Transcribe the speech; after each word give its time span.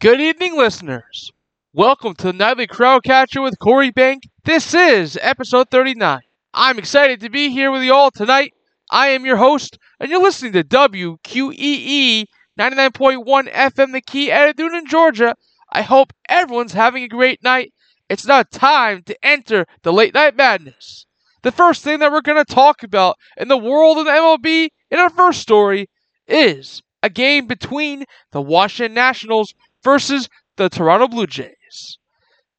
Good 0.00 0.20
evening, 0.20 0.56
listeners. 0.56 1.32
Welcome 1.72 2.14
to 2.14 2.28
the 2.28 2.32
Nightly 2.32 2.68
Crowd 2.68 3.02
Catcher 3.02 3.42
with 3.42 3.58
Corey 3.58 3.90
Bank. 3.90 4.28
This 4.44 4.72
is 4.72 5.18
episode 5.20 5.70
39. 5.72 6.20
I'm 6.54 6.78
excited 6.78 7.18
to 7.18 7.28
be 7.28 7.50
here 7.50 7.72
with 7.72 7.82
you 7.82 7.92
all 7.92 8.12
tonight. 8.12 8.54
I 8.92 9.08
am 9.08 9.26
your 9.26 9.38
host, 9.38 9.76
and 9.98 10.08
you're 10.08 10.22
listening 10.22 10.52
to 10.52 10.62
WQEE 10.62 12.26
99.1 12.56 13.52
FM 13.52 13.92
The 13.92 14.00
Key 14.00 14.30
at 14.30 14.56
Newnan, 14.56 14.86
Georgia. 14.86 15.34
I 15.72 15.82
hope 15.82 16.12
everyone's 16.28 16.74
having 16.74 17.02
a 17.02 17.08
great 17.08 17.42
night. 17.42 17.72
It's 18.08 18.24
now 18.24 18.44
time 18.44 19.02
to 19.02 19.26
enter 19.26 19.66
the 19.82 19.92
late 19.92 20.14
night 20.14 20.36
madness. 20.36 21.06
The 21.42 21.50
first 21.50 21.82
thing 21.82 21.98
that 21.98 22.12
we're 22.12 22.20
going 22.20 22.44
to 22.44 22.54
talk 22.54 22.84
about 22.84 23.16
in 23.36 23.48
the 23.48 23.58
world 23.58 23.98
of 23.98 24.04
the 24.04 24.12
MLB 24.12 24.68
in 24.92 24.98
our 25.00 25.10
first 25.10 25.40
story 25.42 25.90
is 26.28 26.84
a 27.02 27.10
game 27.10 27.48
between 27.48 28.04
the 28.30 28.40
Washington 28.40 28.94
Nationals 28.94 29.54
versus 29.88 30.28
the 30.58 30.68
Toronto 30.68 31.08
Blue 31.08 31.26
Jays. 31.26 31.96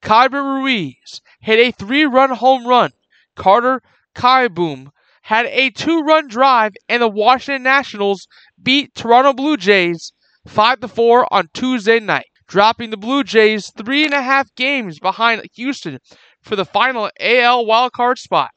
Keibert 0.01 0.43
Ruiz 0.43 1.21
hit 1.39 1.59
a 1.59 1.71
three 1.71 2.03
run 2.03 2.31
home 2.31 2.65
run. 2.65 2.89
Carter 3.35 3.83
Kieboom 4.15 4.87
had 5.21 5.45
a 5.45 5.69
two 5.69 5.99
run 5.99 6.27
drive, 6.27 6.73
and 6.87 7.03
the 7.03 7.07
Washington 7.07 7.61
Nationals 7.61 8.27
beat 8.59 8.95
Toronto 8.95 9.33
Blue 9.33 9.57
Jays 9.57 10.11
5 10.47 10.79
4 10.91 11.31
on 11.31 11.49
Tuesday 11.53 11.99
night, 11.99 12.25
dropping 12.47 12.89
the 12.89 12.97
Blue 12.97 13.23
Jays 13.23 13.71
three 13.77 14.05
and 14.05 14.13
a 14.15 14.23
half 14.23 14.47
games 14.55 14.97
behind 14.97 15.43
Houston 15.53 15.99
for 16.41 16.55
the 16.55 16.65
final 16.65 17.11
AL 17.19 17.63
wildcard 17.63 18.17
spot. 18.17 18.49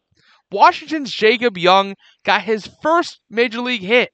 Washington's 0.51 1.13
Jacob 1.13 1.59
Young 1.59 1.95
got 2.25 2.45
his 2.45 2.71
first 2.83 3.21
major 3.29 3.61
league 3.61 3.83
hit, 3.83 4.13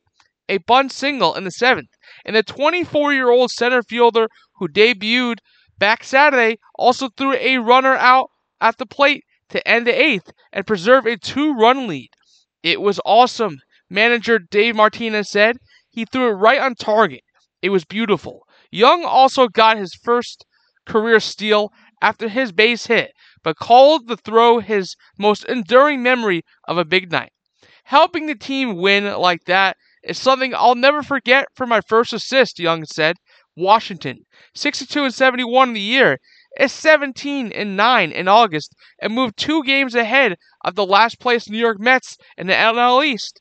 a 0.49 0.59
bunt 0.59 0.91
single 0.91 1.37
in 1.37 1.45
the 1.45 1.53
seventh, 1.53 1.91
and 2.25 2.35
the 2.35 2.43
24 2.43 3.13
year 3.13 3.31
old 3.31 3.51
center 3.51 3.83
fielder 3.83 4.29
who 4.59 4.69
debuted 4.69 5.39
back 5.79 6.05
Saturday 6.05 6.59
also 6.75 7.09
threw 7.09 7.35
a 7.35 7.59
runner 7.59 7.95
out 7.95 8.31
at 8.61 8.79
the 8.79 8.87
plate 8.87 9.25
to 9.49 9.67
end 9.67 9.87
the 9.87 10.01
eighth 10.01 10.33
and 10.53 10.67
preserve 10.67 11.07
a 11.07 11.17
two 11.17 11.55
run 11.55 11.87
lead. 11.87 12.11
It 12.63 12.81
was 12.81 13.01
awesome, 13.05 13.59
manager 13.89 14.39
Dave 14.39 14.77
Martinez 14.77 15.31
said. 15.31 15.59
He 15.89 16.05
threw 16.05 16.29
it 16.29 16.33
right 16.33 16.61
on 16.61 16.75
target. 16.75 17.23
It 17.63 17.71
was 17.71 17.85
beautiful. 17.85 18.47
Young 18.71 19.05
also 19.05 19.49
got 19.49 19.79
his 19.79 19.95
first 19.95 20.45
career 20.87 21.21
steal 21.21 21.73
after 22.01 22.29
his 22.29 22.53
base 22.53 22.87
hit, 22.87 23.13
but 23.43 23.57
called 23.57 24.09
the 24.09 24.17
throw 24.17 24.61
his 24.61 24.95
most 25.19 25.45
enduring 25.45 26.03
memory 26.03 26.43
of 26.67 26.79
a 26.79 26.85
big 26.85 27.11
night. 27.11 27.33
Helping 27.85 28.27
the 28.27 28.35
team 28.35 28.77
win 28.77 29.05
like 29.19 29.45
that 29.47 29.77
is 30.03 30.19
something 30.19 30.55
I'll 30.55 30.75
never 30.75 31.03
forget 31.03 31.47
for 31.55 31.67
my 31.67 31.81
first 31.81 32.13
assist, 32.13 32.59
Young 32.59 32.85
said. 32.85 33.17
Washington, 33.59 34.25
62 34.55 35.05
and 35.05 35.15
71 35.15 35.69
in 35.69 35.75
the 35.75 35.81
year, 35.81 36.21
is 36.59 36.73
17 36.73 37.53
and 37.53 37.77
9 37.77 38.13
in 38.13 38.29
August 38.29 38.75
and 39.01 39.15
moved 39.15 39.37
two 39.37 39.63
games 39.65 39.95
ahead 39.95 40.37
of 40.65 40.75
the 40.75 40.87
last 40.87 41.19
place 41.19 41.49
New 41.49 41.59
York 41.59 41.79
Mets 41.79 42.17
in 42.37 42.47
the 42.47 42.55
NL 42.55 43.05
East. 43.05 43.41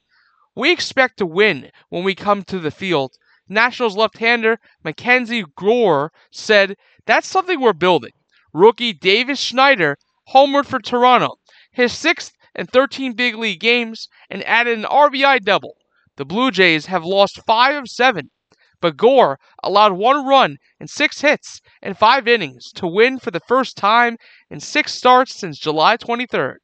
We 0.55 0.71
expect 0.71 1.17
to 1.17 1.25
win 1.25 1.71
when 1.89 2.03
we 2.03 2.15
come 2.15 2.43
to 2.43 2.59
the 2.59 2.71
field. 2.71 3.13
Nationals 3.47 3.95
left-hander 3.95 4.59
Mackenzie 4.83 5.45
Gore 5.55 6.11
said, 6.31 6.75
"That's 7.05 7.27
something 7.27 7.61
we're 7.61 7.73
building." 7.73 8.13
Rookie 8.53 8.93
Davis 8.93 9.39
Schneider 9.39 9.97
homered 10.33 10.65
for 10.65 10.79
Toronto, 10.79 11.35
his 11.71 11.93
sixth 11.93 12.33
and 12.55 12.69
13 12.69 13.13
big 13.13 13.35
league 13.35 13.59
games, 13.59 14.09
and 14.29 14.43
added 14.43 14.77
an 14.79 14.85
RBI 14.85 15.39
double. 15.39 15.77
The 16.15 16.25
Blue 16.25 16.49
Jays 16.49 16.87
have 16.87 17.05
lost 17.05 17.45
five 17.45 17.75
of 17.75 17.87
seven, 17.87 18.31
but 18.79 18.97
Gore 18.97 19.39
allowed 19.63 19.93
one 19.93 20.25
run 20.25 20.57
and 20.79 20.89
six 20.89 21.21
hits 21.21 21.61
in 21.81 21.93
five 21.93 22.27
innings 22.27 22.71
to 22.73 22.87
win 22.87 23.19
for 23.19 23.31
the 23.31 23.39
first 23.39 23.77
time 23.77 24.17
in 24.49 24.59
six 24.59 24.93
starts 24.93 25.35
since 25.35 25.57
July 25.57 25.97
23rd. 25.97 26.57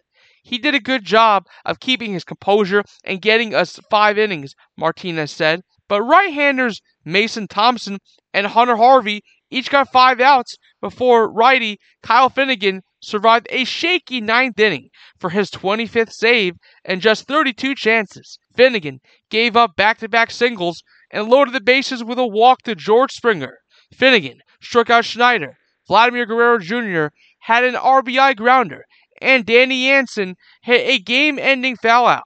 He 0.44 0.58
did 0.58 0.76
a 0.76 0.80
good 0.80 1.06
job 1.06 1.48
of 1.66 1.80
keeping 1.80 2.14
his 2.14 2.24
composure 2.24 2.84
and 3.04 3.22
getting 3.22 3.56
us 3.56 3.80
five 3.90 4.18
innings, 4.18 4.56
Martinez 4.78 5.32
said. 5.32 5.62
But 5.88 6.02
right 6.02 6.34
handers 6.34 6.82
Mason 7.06 7.48
Thompson 7.48 8.00
and 8.34 8.48
Hunter 8.48 8.76
Harvey 8.78 9.24
each 9.50 9.70
got 9.70 9.92
five 9.92 10.20
outs 10.20 10.58
before 10.82 11.32
righty 11.32 11.80
Kyle 12.02 12.30
Finnegan 12.30 12.82
survived 13.00 13.48
a 13.52 13.64
shaky 13.64 14.20
ninth 14.20 14.60
inning 14.60 14.90
for 15.20 15.30
his 15.30 15.52
25th 15.52 16.12
save 16.12 16.56
and 16.84 17.02
just 17.02 17.28
32 17.28 17.76
chances. 17.76 18.40
Finnegan 18.56 19.00
gave 19.30 19.56
up 19.56 19.76
back 19.76 20.00
to 20.00 20.10
back 20.10 20.32
singles 20.32 20.82
and 21.14 21.30
loaded 21.30 21.54
the 21.54 21.62
bases 21.62 22.04
with 22.04 22.20
a 22.20 22.28
walk 22.28 22.64
to 22.64 22.76
George 22.76 23.14
Springer. 23.14 23.60
Finnegan 23.94 24.40
struck 24.60 24.90
out 24.90 25.06
Schneider. 25.06 25.56
Vladimir 25.88 26.26
Guerrero 26.26 26.60
Jr. 26.60 27.14
had 27.42 27.64
an 27.64 27.76
RBI 27.76 28.36
grounder, 28.36 28.84
and 29.22 29.46
Danny 29.46 29.86
Jansen 29.86 30.36
hit 30.64 30.82
a 30.82 30.98
game 30.98 31.38
ending 31.38 31.76
foul 31.76 32.08
out. 32.08 32.24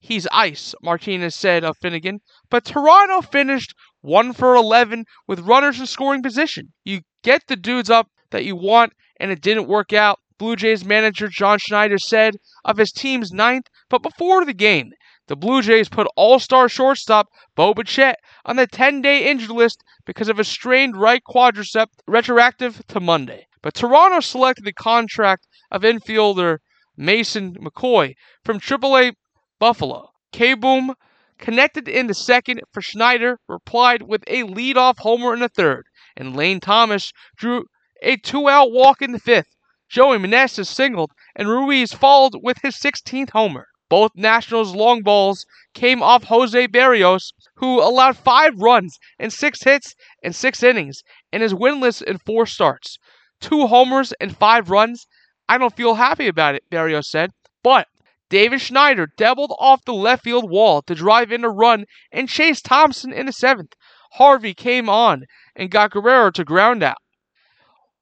He's 0.00 0.26
ice, 0.32 0.74
Martinez 0.82 1.36
said 1.36 1.62
of 1.62 1.76
Finnegan, 1.80 2.20
but 2.48 2.64
Toronto 2.64 3.20
finished 3.20 3.74
1 4.00 4.32
for 4.32 4.56
11 4.56 5.04
with 5.28 5.40
runners 5.40 5.78
in 5.78 5.86
scoring 5.86 6.22
position. 6.22 6.72
You 6.84 7.02
get 7.22 7.46
the 7.46 7.56
dudes 7.56 7.90
up 7.90 8.08
that 8.30 8.44
you 8.44 8.56
want, 8.56 8.94
and 9.20 9.30
it 9.30 9.42
didn't 9.42 9.68
work 9.68 9.92
out. 9.92 10.18
Blue 10.38 10.56
Jays 10.56 10.86
manager 10.86 11.28
John 11.28 11.58
Schneider 11.58 11.98
said 11.98 12.32
of 12.64 12.78
his 12.78 12.92
team's 12.92 13.30
ninth, 13.30 13.66
but 13.90 14.02
before 14.02 14.46
the 14.46 14.54
game, 14.54 14.92
the 15.30 15.36
Blue 15.36 15.62
Jays 15.62 15.88
put 15.88 16.08
all-star 16.16 16.68
shortstop 16.68 17.28
Bo 17.54 17.72
Bichette 17.72 18.18
on 18.44 18.56
the 18.56 18.66
10-day 18.66 19.30
injured 19.30 19.50
list 19.50 19.84
because 20.04 20.28
of 20.28 20.40
a 20.40 20.44
strained 20.44 20.96
right 20.96 21.22
quadricep 21.22 21.86
retroactive 22.08 22.84
to 22.88 22.98
Monday. 22.98 23.46
But 23.62 23.74
Toronto 23.74 24.18
selected 24.18 24.64
the 24.64 24.72
contract 24.72 25.46
of 25.70 25.82
infielder 25.82 26.58
Mason 26.96 27.54
McCoy 27.62 28.14
from 28.44 28.58
AAA 28.58 29.12
Buffalo. 29.60 30.08
Kieboom 30.32 30.94
connected 31.38 31.86
in 31.86 32.08
the 32.08 32.14
second 32.14 32.62
for 32.72 32.82
Schneider, 32.82 33.38
replied 33.46 34.02
with 34.02 34.24
a 34.26 34.42
leadoff 34.42 34.98
homer 34.98 35.32
in 35.32 35.38
the 35.38 35.48
third, 35.48 35.84
and 36.16 36.34
Lane 36.34 36.58
Thomas 36.58 37.12
drew 37.36 37.66
a 38.02 38.16
two-out 38.16 38.72
walk 38.72 39.00
in 39.00 39.12
the 39.12 39.20
fifth. 39.20 39.54
Joey 39.88 40.18
Meneses 40.18 40.66
singled, 40.66 41.12
and 41.36 41.48
Ruiz 41.48 41.92
followed 41.92 42.34
with 42.42 42.58
his 42.62 42.74
16th 42.74 43.30
homer. 43.30 43.68
Both 43.90 44.12
Nationals 44.14 44.74
long 44.74 45.02
balls 45.02 45.44
came 45.74 46.00
off 46.00 46.24
Jose 46.24 46.68
Berrios, 46.68 47.32
who 47.56 47.82
allowed 47.82 48.16
five 48.16 48.54
runs 48.56 48.98
and 49.18 49.32
six 49.32 49.64
hits 49.64 49.94
in 50.22 50.32
six 50.32 50.62
innings 50.62 51.02
and 51.32 51.42
is 51.42 51.52
winless 51.52 52.00
in 52.00 52.18
four 52.18 52.46
starts. 52.46 52.98
Two 53.40 53.66
homers 53.66 54.14
and 54.20 54.34
five 54.34 54.70
runs. 54.70 55.06
I 55.48 55.58
don't 55.58 55.76
feel 55.76 55.94
happy 55.94 56.28
about 56.28 56.54
it, 56.54 56.62
Berrios 56.70 57.06
said. 57.06 57.32
But 57.64 57.88
David 58.28 58.60
Schneider 58.60 59.08
doubled 59.16 59.52
off 59.58 59.84
the 59.84 59.92
left 59.92 60.22
field 60.22 60.48
wall 60.48 60.82
to 60.82 60.94
drive 60.94 61.32
in 61.32 61.44
a 61.44 61.50
run 61.50 61.84
and 62.12 62.28
chase 62.28 62.62
Thompson 62.62 63.12
in 63.12 63.26
the 63.26 63.32
seventh. 63.32 63.74
Harvey 64.12 64.54
came 64.54 64.88
on 64.88 65.24
and 65.56 65.70
got 65.70 65.90
Guerrero 65.90 66.30
to 66.30 66.44
ground 66.44 66.84
out. 66.84 66.98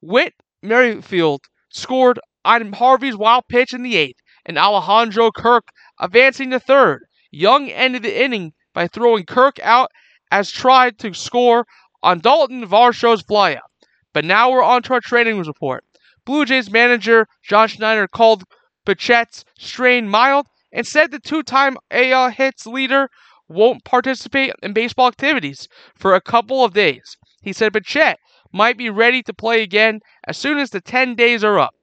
Whit 0.02 0.34
Merrifield 0.62 1.44
scored 1.70 2.20
on 2.44 2.74
Harvey's 2.74 3.16
wild 3.16 3.44
pitch 3.48 3.72
in 3.72 3.82
the 3.82 3.96
eighth, 3.96 4.20
and 4.48 4.58
Alejandro 4.58 5.30
Kirk 5.30 5.68
advancing 6.00 6.50
to 6.50 6.58
third. 6.58 7.04
Young 7.30 7.68
ended 7.68 8.02
the 8.02 8.20
inning 8.24 8.54
by 8.72 8.88
throwing 8.88 9.26
Kirk 9.26 9.60
out 9.60 9.90
as 10.30 10.50
tried 10.50 10.98
to 11.00 11.12
score 11.12 11.66
on 12.02 12.20
Dalton 12.20 12.66
Varsho's 12.66 13.22
flyout. 13.22 13.68
But 14.14 14.24
now 14.24 14.50
we're 14.50 14.62
on 14.62 14.82
to 14.84 14.94
our 14.94 15.00
training 15.00 15.38
report. 15.38 15.84
Blue 16.24 16.46
Jays 16.46 16.70
manager 16.70 17.26
John 17.42 17.68
Schneider 17.68 18.08
called 18.08 18.44
Bichette's 18.86 19.44
strain 19.58 20.08
mild 20.08 20.46
and 20.72 20.86
said 20.86 21.10
the 21.10 21.18
two-time 21.18 21.76
AL 21.90 22.30
hits 22.30 22.66
leader 22.66 23.10
won't 23.48 23.84
participate 23.84 24.52
in 24.62 24.72
baseball 24.72 25.08
activities 25.08 25.68
for 25.94 26.14
a 26.14 26.20
couple 26.20 26.64
of 26.64 26.74
days. 26.74 27.16
He 27.42 27.52
said 27.52 27.72
Bichette 27.72 28.18
might 28.52 28.78
be 28.78 28.88
ready 28.88 29.22
to 29.22 29.34
play 29.34 29.62
again 29.62 30.00
as 30.26 30.38
soon 30.38 30.58
as 30.58 30.70
the 30.70 30.80
10 30.80 31.14
days 31.14 31.44
are 31.44 31.58
up. 31.58 31.74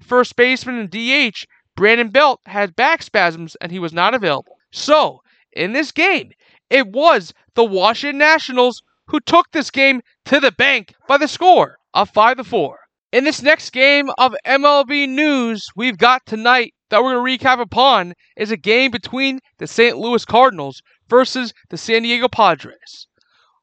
First 0.00 0.36
baseman 0.36 0.78
and 0.78 0.90
DH 0.90 1.46
Brandon 1.76 2.08
Belt 2.08 2.40
had 2.46 2.74
back 2.74 3.02
spasms 3.02 3.54
and 3.60 3.70
he 3.70 3.78
was 3.78 3.92
not 3.92 4.14
available. 4.14 4.56
So, 4.72 5.20
in 5.52 5.72
this 5.72 5.92
game, 5.92 6.32
it 6.70 6.88
was 6.88 7.32
the 7.54 7.64
Washington 7.64 8.18
Nationals 8.18 8.82
who 9.08 9.20
took 9.20 9.52
this 9.52 9.70
game 9.70 10.00
to 10.24 10.40
the 10.40 10.50
bank 10.50 10.94
by 11.06 11.18
the 11.18 11.28
score 11.28 11.76
of 11.94 12.10
5 12.10 12.38
to 12.38 12.44
4. 12.44 12.78
In 13.12 13.24
this 13.24 13.42
next 13.42 13.70
game 13.70 14.10
of 14.18 14.34
MLB 14.44 15.08
news 15.08 15.68
we've 15.76 15.98
got 15.98 16.26
tonight 16.26 16.74
that 16.90 17.02
we're 17.02 17.14
going 17.14 17.38
to 17.38 17.44
recap 17.44 17.60
upon 17.60 18.14
is 18.36 18.50
a 18.50 18.56
game 18.56 18.90
between 18.90 19.40
the 19.58 19.66
St. 19.66 19.96
Louis 19.96 20.24
Cardinals 20.24 20.82
versus 21.08 21.52
the 21.70 21.76
San 21.76 22.02
Diego 22.02 22.28
Padres. 22.28 23.06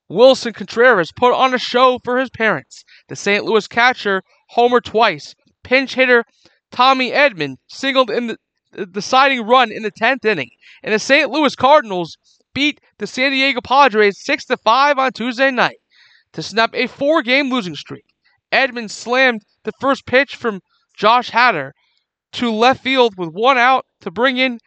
Willson 0.10 0.54
Contreras 0.54 1.12
put 1.12 1.34
on 1.34 1.54
a 1.54 1.58
show 1.58 2.00
for 2.04 2.20
his 2.20 2.30
parents. 2.30 2.84
The 3.10 3.16
St. 3.16 3.44
Louis 3.44 3.68
catcher 3.68 4.24
homer 4.50 4.82
twice. 4.82 5.36
Pinch 5.64 5.96
hitter 5.96 6.26
Tommy 6.74 7.12
Edman 7.12 7.56
singled 7.68 8.10
in 8.10 8.28
the, 8.28 8.86
deciding 8.88 9.46
run 9.46 9.72
in 9.72 9.84
the 9.84 9.92
10th 9.92 10.26
inning. 10.26 10.50
And 10.82 10.94
the 10.94 11.00
St. 11.00 11.30
Louis 11.30 11.56
Cardinals 11.56 12.18
beat 12.54 12.82
the 12.98 13.08
San 13.08 13.32
Diego 13.32 13.62
Padres 13.62 14.20
6 14.24 14.46
to 14.46 14.58
5 14.58 14.98
on 15.00 15.12
Tuesday 15.14 15.52
night. 15.52 15.78
to 16.34 16.42
snap 16.42 16.72
a 16.74 16.88
four 16.88 17.22
game 17.22 17.52
losing 17.52 17.76
streak. 17.76 18.06
Edmond 18.52 18.90
slammed 18.90 19.44
the 19.64 19.72
first 19.80 20.08
pitch 20.08 20.36
from 20.36 20.62
Josh 20.98 21.30
Hader 21.30 21.72
to 22.34 22.52
left 22.52 22.82
field 22.84 23.14
with 23.18 23.30
one 23.30 23.60
out 23.60 23.86
to 24.02 24.10
bring 24.10 24.38
in 24.38 24.58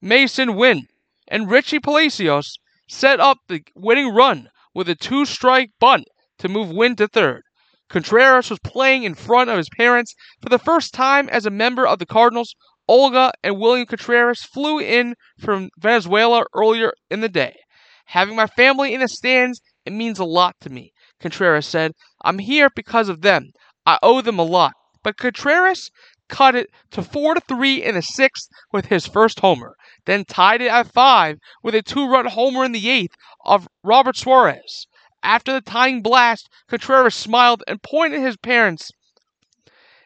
Masyn 0.00 0.56
Winn. 0.56 0.86
And 1.26 1.50
Richie 1.50 1.80
Palacios 1.80 2.58
set 2.88 3.18
up 3.18 3.38
the 3.48 3.64
winning 3.74 4.14
run 4.14 4.48
with 4.72 4.88
a 4.88 4.94
two 4.94 5.24
strike 5.26 5.70
bunt 5.80 6.06
to 6.38 6.48
move 6.48 6.70
Winn 6.70 6.94
to 6.94 7.08
third. 7.08 7.42
Contreras 7.88 8.50
was 8.50 8.58
playing 8.60 9.04
in 9.04 9.14
front 9.14 9.48
of 9.48 9.56
his 9.56 9.68
parents 9.68 10.14
for 10.42 10.48
the 10.48 10.58
first 10.58 10.92
time 10.92 11.28
as 11.28 11.46
a 11.46 11.50
member 11.50 11.86
of 11.86 11.98
the 11.98 12.06
Cardinals. 12.06 12.54
Olga 12.88 13.32
and 13.42 13.58
William 13.58 13.86
Contreras 13.86 14.42
flew 14.42 14.78
in 14.78 15.14
from 15.38 15.70
Venezuela 15.78 16.44
earlier 16.54 16.92
in 17.10 17.20
the 17.20 17.28
day. 17.28 17.56
Having 18.06 18.36
my 18.36 18.46
family 18.46 18.94
in 18.94 19.00
the 19.00 19.08
stands, 19.08 19.60
it 19.84 19.92
means 19.92 20.18
a 20.18 20.24
lot 20.24 20.56
to 20.60 20.70
me, 20.70 20.92
Contreras 21.20 21.66
said. 21.66 21.92
I'm 22.22 22.38
here 22.38 22.70
because 22.74 23.08
of 23.08 23.22
them. 23.22 23.50
I 23.84 23.98
owe 24.02 24.20
them 24.20 24.38
a 24.38 24.44
lot. 24.44 24.74
But 25.02 25.16
Contreras 25.16 25.90
cut 26.28 26.56
it 26.56 26.70
to 26.90 27.02
4 27.02 27.34
to 27.34 27.40
3 27.40 27.84
in 27.84 27.94
the 27.94 28.02
sixth 28.02 28.48
with 28.72 28.86
his 28.86 29.06
first 29.06 29.40
homer, 29.40 29.76
then 30.06 30.24
tied 30.24 30.60
it 30.60 30.70
at 30.70 30.92
5 30.92 31.38
with 31.62 31.74
a 31.74 31.82
two 31.82 32.08
run 32.08 32.26
homer 32.26 32.64
in 32.64 32.72
the 32.72 32.88
eighth 32.88 33.14
of 33.44 33.68
Robert 33.84 34.16
Suarez. 34.16 34.86
After 35.28 35.52
the 35.52 35.60
tying 35.60 36.02
blast, 36.02 36.48
Contreras 36.68 37.16
smiled 37.16 37.64
and 37.66 37.82
pointed 37.82 38.20
at 38.20 38.26
his 38.26 38.36
parents 38.36 38.92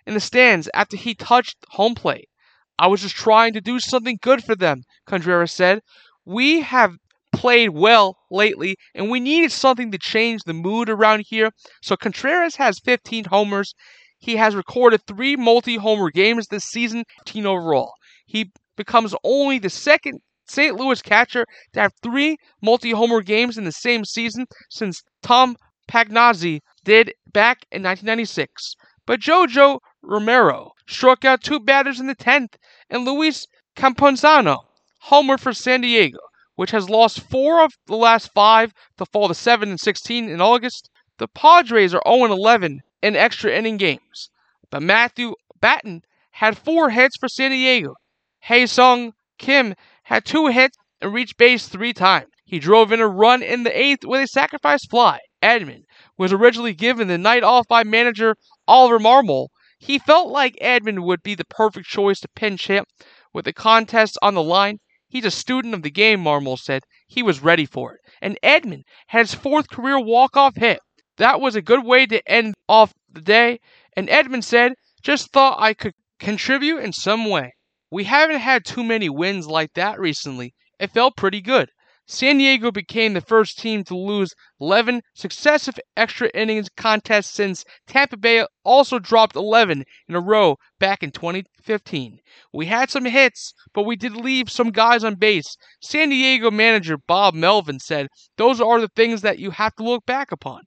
in 0.07 0.15
the 0.15 0.21
stands 0.21 0.67
after 0.73 0.97
he 0.97 1.15
touched 1.15 1.59
home 1.73 1.95
plate. 1.95 2.31
I 2.79 2.87
was 2.87 3.03
just 3.03 3.17
trying 3.17 3.53
to 3.53 3.61
do 3.61 3.81
something 3.81 4.19
good 4.23 4.43
for 4.43 4.57
them, 4.57 4.85
Contreras 5.05 5.53
said. 5.53 5.83
We 6.25 6.63
have 6.63 6.97
played 7.33 7.69
well 7.69 8.17
lately, 8.31 8.77
and 8.95 9.11
we 9.11 9.21
needed 9.21 9.53
something 9.53 9.91
to 9.91 9.99
change 9.99 10.45
the 10.45 10.55
mood 10.55 10.89
around 10.89 11.27
here. 11.29 11.51
So 11.83 11.99
Contreras 11.99 12.57
has 12.57 12.79
15 12.79 13.27
homers. 13.27 13.75
He 14.19 14.37
has 14.37 14.55
recorded 14.55 15.07
three 15.07 15.37
multi 15.37 15.77
homer 15.77 16.11
games 16.11 16.47
this 16.47 16.65
season, 16.65 17.05
18 17.29 17.45
overall. 17.45 17.93
He 18.25 18.53
becomes 18.75 19.15
only 19.23 19.59
the 19.59 19.69
second 19.69 20.23
St. 20.51 20.77
Louis 20.77 21.01
catcher 21.01 21.47
to 21.73 21.81
have 21.81 21.93
three 22.03 22.37
multi 22.61 22.91
homer 22.91 23.23
games 23.23 23.57
in 23.57 23.65
the 23.65 23.73
same 23.73 24.05
season 24.05 24.47
since 24.69 25.03
Tom 25.23 25.57
Pagnozzi 25.89 26.61
did 26.85 27.13
back 27.33 27.65
in 27.71 27.83
1996. 27.83 28.75
But 29.07 29.21
Jojo 29.21 29.79
Romero 30.03 30.73
struck 30.87 31.25
out 31.25 31.43
two 31.43 31.61
batters 31.61 32.01
in 32.01 32.07
the 32.07 32.17
10th, 32.17 32.55
and 32.89 33.05
Luis 33.05 33.47
Campusano 33.77 34.59
homered 35.05 35.41
for 35.41 35.53
San 35.53 35.81
Diego 35.81 36.19
which 36.61 36.73
has 36.73 36.91
lost 36.91 37.21
four 37.21 37.65
of 37.65 37.73
the 37.87 37.97
last 37.97 38.31
five 38.35 38.75
to 38.99 39.07
fall 39.07 39.29
to 39.29 39.35
7 39.35 39.71
and 39.71 39.81
16 39.81 40.29
in 40.29 40.43
August. 40.43 40.91
The 41.17 41.27
Padres 41.27 41.95
are 41.95 42.03
0 42.07 42.27
11 42.27 42.83
in 43.01 43.17
extra 43.17 43.51
inning 43.51 43.79
games. 43.79 44.29
But 44.69 44.83
Matthew 44.83 45.37
Batten 45.59 46.03
had 46.33 46.59
four 46.59 46.91
hits 46.91 47.17
for 47.17 47.31
San 47.31 47.53
Diego. 47.53 47.95
Ha-Seong 48.41 49.13
Kim 49.39 49.75
had 50.11 50.25
two 50.25 50.49
hits 50.49 50.77
and 51.01 51.15
reached 51.15 51.39
base 51.39 51.69
three 51.69 51.93
times. 51.93 52.27
He 52.45 52.59
drove 52.59 52.91
in 52.91 52.99
a 52.99 53.07
run 53.07 53.45
in 53.45 53.63
the 53.63 53.81
eighth 53.81 54.05
with 54.05 54.21
a 54.21 54.27
sacrifice 54.27 54.85
fly. 54.85 55.21
Edman 55.41 55.85
was 56.19 56.33
originally 56.33 56.75
given 56.75 57.07
the 57.07 57.17
night 57.17 57.45
off 57.45 57.69
by 57.69 57.85
manager 57.85 58.35
Oliver 58.67 58.99
Marmol. 58.99 59.47
He 59.79 60.01
felt 60.01 60.29
like 60.29 60.59
Edman 60.61 61.05
would 61.05 61.23
be 61.23 61.37
the 61.37 61.45
perfect 61.45 61.87
choice 61.87 62.19
to 62.21 62.29
pinch 62.35 62.67
hit 62.67 62.85
with 63.33 63.45
the 63.45 63.53
contest 63.53 64.19
on 64.21 64.35
the 64.35 64.43
line. 64.43 64.79
He's 65.09 65.25
a 65.25 65.31
student 65.31 65.75
of 65.75 65.83
the 65.83 65.93
game, 65.93 66.25
Marmol 66.25 66.59
said. 66.59 66.83
He 67.07 67.23
was 67.23 67.41
ready 67.41 67.65
for 67.65 67.95
it. 67.95 68.01
And 68.21 68.37
Edman 68.43 68.83
had 69.07 69.21
his 69.21 69.35
fourth 69.35 69.71
career 69.71 70.01
walk-off 70.01 70.57
hit. 70.57 70.81
That 71.19 71.41
was 71.41 71.55
a 71.55 71.63
good 71.63 71.85
way 71.85 72.07
to 72.07 72.29
end 72.29 72.55
off 72.69 72.93
the 73.09 73.21
day. 73.21 73.61
And 73.97 74.09
Edman 74.09 74.43
said, 74.43 74.73
just 75.05 75.33
thought 75.33 75.61
I 75.61 75.73
could 75.73 75.95
contribute 76.19 76.79
in 76.79 76.93
some 76.93 77.31
way. 77.31 77.53
We 77.91 78.05
haven't 78.05 78.39
had 78.39 78.65
too 78.65 78.85
many 78.85 79.09
wins 79.09 79.49
like 79.49 79.73
that 79.75 79.99
recently. 79.99 80.55
It 80.79 80.93
felt 80.93 81.17
pretty 81.17 81.41
good. 81.41 81.71
San 82.07 82.39
Diego 82.39 82.73
became 82.73 83.15
the 83.15 83.21
first 83.21 83.59
team 83.59 83.85
to 83.85 83.97
lose 83.97 84.35
11 84.61 85.03
successive 85.15 85.79
extra 85.97 86.29
innings 86.35 86.69
contests 86.77 87.31
since 87.31 87.65
Tampa 87.87 88.17
Bay 88.17 88.45
also 88.65 88.99
dropped 88.99 89.37
11 89.37 89.85
in 90.09 90.15
a 90.15 90.21
row 90.21 90.57
back 90.79 91.03
in 91.03 91.13
2015. 91.13 92.19
We 92.53 92.67
had 92.67 92.91
some 92.91 93.05
hits, 93.05 93.55
but 93.73 93.83
we 93.83 93.95
did 93.95 94.17
leave 94.17 94.51
some 94.51 94.71
guys 94.71 95.05
on 95.05 95.15
base. 95.15 95.57
San 95.81 96.09
Diego 96.09 96.51
manager 96.51 96.97
Bob 96.97 97.35
Melvin 97.35 97.79
said 97.79 98.09
those 98.37 98.61
are 98.61 98.81
the 98.81 98.89
things 98.89 99.23
that 99.23 99.39
you 99.39 99.53
have 99.53 99.75
to 99.77 99.85
look 99.85 100.05
back 100.07 100.33
upon. 100.33 100.63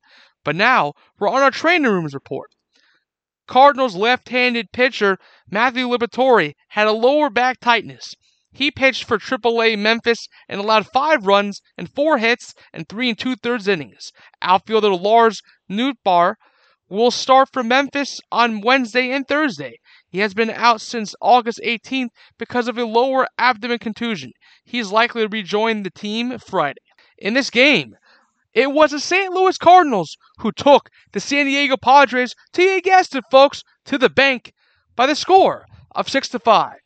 But 0.46 0.56
now 0.56 0.94
we're 1.20 1.30
on 1.30 1.42
our 1.42 1.52
training 1.52 1.92
rooms 1.92 2.14
report. 2.14 2.52
Cardinals 3.48 3.96
left 3.96 4.30
handed 4.30 4.72
pitcher 4.72 5.18
Matthew 5.50 5.88
Liberatore 5.88 6.54
had 6.70 6.88
a 6.88 6.94
lower 6.94 7.30
back 7.30 7.60
tightness. 7.60 8.16
He 8.54 8.72
pitched 8.72 9.04
for 9.04 9.18
AAA 9.18 9.78
Memphis 9.78 10.28
and 10.48 10.62
allowed 10.62 10.88
five 10.88 11.26
runs 11.26 11.62
and 11.78 11.92
four 11.92 12.20
hits 12.20 12.54
and 12.72 12.88
three 12.88 13.10
and 13.10 13.18
two 13.18 13.36
thirds 13.36 13.68
innings. 13.68 14.12
Outfielder 14.42 14.96
Lars 14.96 15.42
Nootbaar 15.70 16.36
will 16.88 17.12
start 17.12 17.50
for 17.52 17.64
Memphis 17.64 18.22
on 18.32 18.62
Wednesday 18.62 19.12
and 19.12 19.28
Thursday. 19.28 19.80
He 20.08 20.20
has 20.20 20.34
been 20.34 20.52
out 20.52 20.80
since 20.80 21.16
August 21.20 21.60
18th 21.66 22.10
because 22.38 22.68
of 22.68 22.78
a 22.78 22.86
lower 22.86 23.28
abdomen 23.38 23.80
contusion. 23.80 24.32
He 24.64 24.78
is 24.78 24.92
likely 24.92 25.24
to 25.24 25.28
rejoin 25.28 25.82
the 25.82 25.90
team 25.90 26.38
Friday. 26.38 26.80
In 27.18 27.34
this 27.34 27.50
game, 27.50 27.96
it 28.54 28.72
was 28.72 28.92
the 28.92 29.00
St. 29.00 29.34
Louis 29.34 29.58
Cardinals 29.58 30.16
who 30.38 30.52
took 30.52 30.92
the 31.12 31.20
San 31.20 31.48
Diego 31.48 31.76
Padres, 31.76 32.36
to 32.52 32.62
you 32.62 32.82
guessed 32.82 33.16
it, 33.16 33.24
folks, 33.32 33.64
to 33.86 33.98
the 33.98 34.12
bank 34.12 34.54
by 34.96 35.08
the 35.08 35.16
score 35.16 35.66
of 35.96 36.08
6 36.08 36.30
to 36.30 36.38
5. 36.38 36.78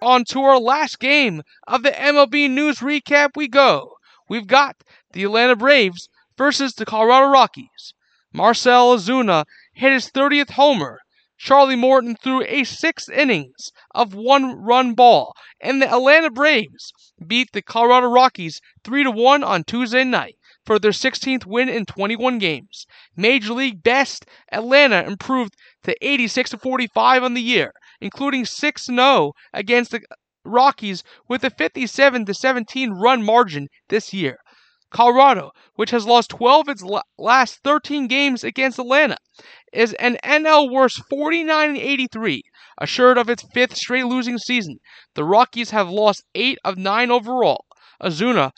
On 0.00 0.24
to 0.26 0.42
our 0.42 0.60
last 0.60 1.00
game 1.00 1.42
of 1.66 1.82
the 1.82 1.90
MLB 1.90 2.48
News 2.48 2.78
Recap 2.78 3.30
we 3.34 3.48
go. 3.48 3.96
We've 4.28 4.46
got 4.46 4.76
the 5.12 5.24
Atlanta 5.24 5.56
Braves 5.56 6.08
versus 6.36 6.74
the 6.74 6.86
Colorado 6.86 7.26
Rockies. 7.26 7.94
Marcel 8.32 8.96
Ozuna 8.96 9.44
hit 9.72 9.92
his 9.92 10.12
30th 10.12 10.50
homer. 10.50 11.00
Charlie 11.36 11.74
Morton 11.74 12.14
threw 12.14 12.44
a 12.44 12.62
six 12.62 13.08
innings 13.08 13.72
of 13.92 14.14
one 14.14 14.54
run 14.62 14.94
ball, 14.94 15.34
and 15.60 15.82
the 15.82 15.92
Atlanta 15.92 16.30
Braves 16.30 16.92
beat 17.26 17.50
the 17.52 17.62
Colorado 17.62 18.06
Rockies 18.06 18.60
3 18.84 19.02
to 19.02 19.10
1 19.10 19.42
on 19.42 19.64
Tuesday 19.64 20.04
night 20.04 20.36
for 20.68 20.78
their 20.78 20.90
16th 20.90 21.46
win 21.46 21.70
in 21.70 21.86
21 21.86 22.38
games. 22.38 22.86
Major 23.16 23.54
League 23.54 23.82
best, 23.82 24.26
Atlanta 24.52 25.02
improved 25.02 25.54
to 25.84 25.96
86 26.06 26.52
45 26.52 27.24
on 27.24 27.32
the 27.32 27.40
year 27.40 27.72
including 28.00 28.44
6 28.44 28.84
0 28.84 29.32
against 29.52 29.90
the 29.90 30.02
Rockies 30.44 31.02
with 31.26 31.42
a 31.42 31.50
57 31.50 32.32
17 32.32 32.90
run 32.92 33.24
margin 33.24 33.68
this 33.88 34.12
year. 34.12 34.38
Colorado, 34.90 35.50
which 35.74 35.90
has 35.90 36.06
lost 36.06 36.30
12 36.30 36.68
of 36.68 36.72
its 36.72 36.84
last 37.18 37.60
13 37.64 38.06
games 38.06 38.44
against 38.44 38.78
Atlanta, 38.78 39.16
is 39.72 39.92
an 39.94 40.16
NL 40.22 40.70
worst 40.70 41.02
49 41.10 41.76
83, 41.76 42.42
assured 42.78 43.18
of 43.18 43.28
its 43.28 43.44
fifth 43.52 43.76
straight 43.76 44.06
losing 44.06 44.38
season. 44.38 44.76
The 45.14 45.24
Rockies 45.24 45.70
have 45.70 45.90
lost 45.90 46.24
8 46.34 46.58
of 46.64 46.78
9 46.78 47.10
overall. 47.10 47.64
Ozuna 48.02 48.52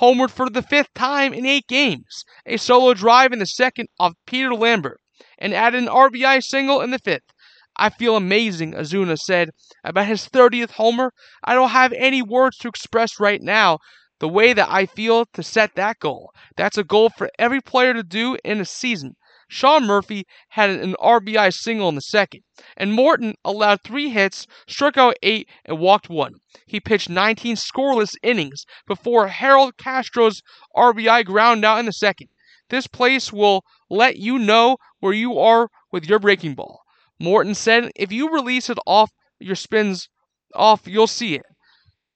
homered 0.00 0.30
for 0.30 0.50
the 0.50 0.62
fifth 0.62 0.92
time 0.94 1.32
in 1.32 1.46
8 1.46 1.66
games, 1.66 2.24
a 2.44 2.56
solo 2.56 2.94
drive 2.94 3.32
in 3.32 3.38
the 3.38 3.46
second 3.46 3.88
of 3.98 4.14
Peter 4.26 4.54
Lambert, 4.54 5.00
and 5.38 5.54
added 5.54 5.82
an 5.82 5.88
RBI 5.88 6.42
single 6.42 6.80
in 6.80 6.90
the 6.90 6.98
fifth. 6.98 7.32
I 7.76 7.90
feel 7.90 8.16
amazing, 8.16 8.72
Ozuna 8.72 9.18
said 9.18 9.50
about 9.84 10.06
his 10.06 10.28
30th 10.28 10.72
homer. 10.72 11.12
I 11.44 11.54
don't 11.54 11.70
have 11.70 11.92
any 11.92 12.22
words 12.22 12.56
to 12.58 12.68
express 12.68 13.20
right 13.20 13.42
now 13.42 13.78
the 14.18 14.28
way 14.28 14.52
that 14.54 14.70
I 14.70 14.86
feel 14.86 15.26
to 15.34 15.42
set 15.42 15.74
that 15.74 15.98
goal. 15.98 16.30
That's 16.56 16.78
a 16.78 16.84
goal 16.84 17.10
for 17.10 17.28
every 17.38 17.60
player 17.60 17.92
to 17.92 18.02
do 18.02 18.38
in 18.44 18.60
a 18.60 18.64
season. 18.64 19.16
Sean 19.48 19.86
Murphy 19.86 20.26
had 20.50 20.70
an 20.70 20.94
RBI 21.00 21.52
single 21.52 21.88
in 21.88 21.94
the 21.94 22.00
second, 22.00 22.42
and 22.76 22.92
Morton 22.92 23.34
allowed 23.44 23.82
three 23.82 24.10
hits, 24.10 24.46
struck 24.66 24.96
out 24.96 25.16
eight, 25.22 25.48
and 25.64 25.78
walked 25.78 26.08
one. 26.08 26.34
He 26.66 26.80
pitched 26.80 27.08
19 27.08 27.56
scoreless 27.56 28.16
innings 28.22 28.64
before 28.86 29.28
Harold 29.28 29.76
Castro's 29.76 30.42
RBI 30.74 31.24
ground 31.24 31.64
out 31.64 31.78
in 31.78 31.86
the 31.86 31.92
second. 31.92 32.28
This 32.68 32.88
place 32.88 33.32
will 33.32 33.64
let 33.88 34.16
you 34.16 34.38
know 34.38 34.78
where 34.98 35.12
you 35.12 35.38
are 35.38 35.68
with 35.92 36.06
your 36.06 36.18
breaking 36.18 36.54
ball. 36.54 36.82
Morton 37.20 37.54
said, 37.54 37.92
if 37.94 38.10
you 38.10 38.32
release 38.32 38.68
it 38.68 38.78
off 38.84 39.10
your 39.38 39.54
spins 39.54 40.08
off, 40.54 40.86
you'll 40.86 41.06
see 41.06 41.34
it. 41.34 41.46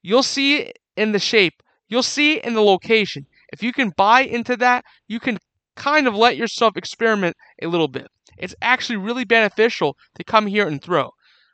You'll 0.03 0.23
see 0.23 0.57
it 0.57 0.79
in 0.97 1.13
the 1.13 1.19
shape. 1.19 1.63
You'll 1.89 2.03
see 2.03 2.37
it 2.37 2.45
in 2.45 2.55
the 2.55 2.63
location. 2.63 3.27
If 3.53 3.63
you 3.63 3.73
can 3.73 3.91
buy 3.97 4.23
into 4.23 4.57
that, 4.57 4.85
you 5.09 5.21
can 5.21 5.39
kind 5.81 6.07
of 6.07 6.15
let 6.15 6.37
yourself 6.37 6.77
experiment 6.77 7.35
a 7.63 7.67
little 7.67 7.89
bit. 7.89 8.09
It's 8.37 8.55
actually 8.61 8.99
really 8.99 9.25
beneficial 9.25 9.97
to 10.17 10.23
come 10.23 10.47
here 10.47 10.69
and 10.69 10.83
throw. 10.83 11.13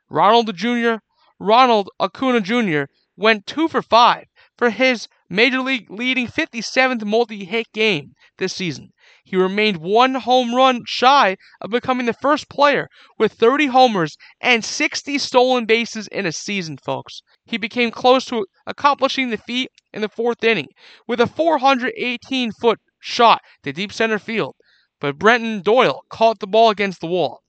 Ronald 0.09 0.53
Jr. 0.53 0.95
Ronald 1.39 1.89
Acuna 1.97 2.41
Jr. 2.41 2.91
went 3.15 3.47
two 3.47 3.69
for 3.69 3.81
five 3.81 4.25
for 4.57 4.69
his 4.69 5.07
major 5.29 5.61
league 5.61 5.89
leading 5.89 6.27
57th 6.27 7.05
multi-hit 7.05 7.67
game 7.73 8.11
this 8.37 8.53
season. 8.53 8.91
he 9.23 9.37
remained 9.37 9.77
one 9.77 10.15
home 10.15 10.53
run 10.53 10.81
shy 10.85 11.37
of 11.61 11.69
becoming 11.69 12.05
the 12.05 12.13
first 12.13 12.49
player 12.49 12.89
with 13.17 13.31
30 13.31 13.67
homers 13.67 14.17
and 14.41 14.65
60 14.65 15.17
stolen 15.19 15.65
bases 15.65 16.07
in 16.09 16.25
a 16.25 16.33
season, 16.33 16.77
folks. 16.77 17.21
He 17.45 17.57
became 17.57 17.91
close 17.91 18.25
to 18.25 18.45
accomplishing 18.65 19.29
the 19.29 19.37
feat 19.37 19.71
in 19.93 20.01
the 20.01 20.09
fourth 20.09 20.43
inning 20.43 20.67
with 21.07 21.21
a 21.21 21.27
418 21.27 22.51
foot 22.59 22.79
shot 22.99 23.41
to 23.63 23.73
deep 23.73 23.93
center 23.93 24.19
field, 24.19 24.55
but 24.99 25.17
Brenton 25.17 25.61
Doyle 25.61 26.01
caught 26.09 26.39
the 26.39 26.47
ball 26.47 26.69
against 26.69 27.01
the 27.01 27.07
wall. 27.07 27.41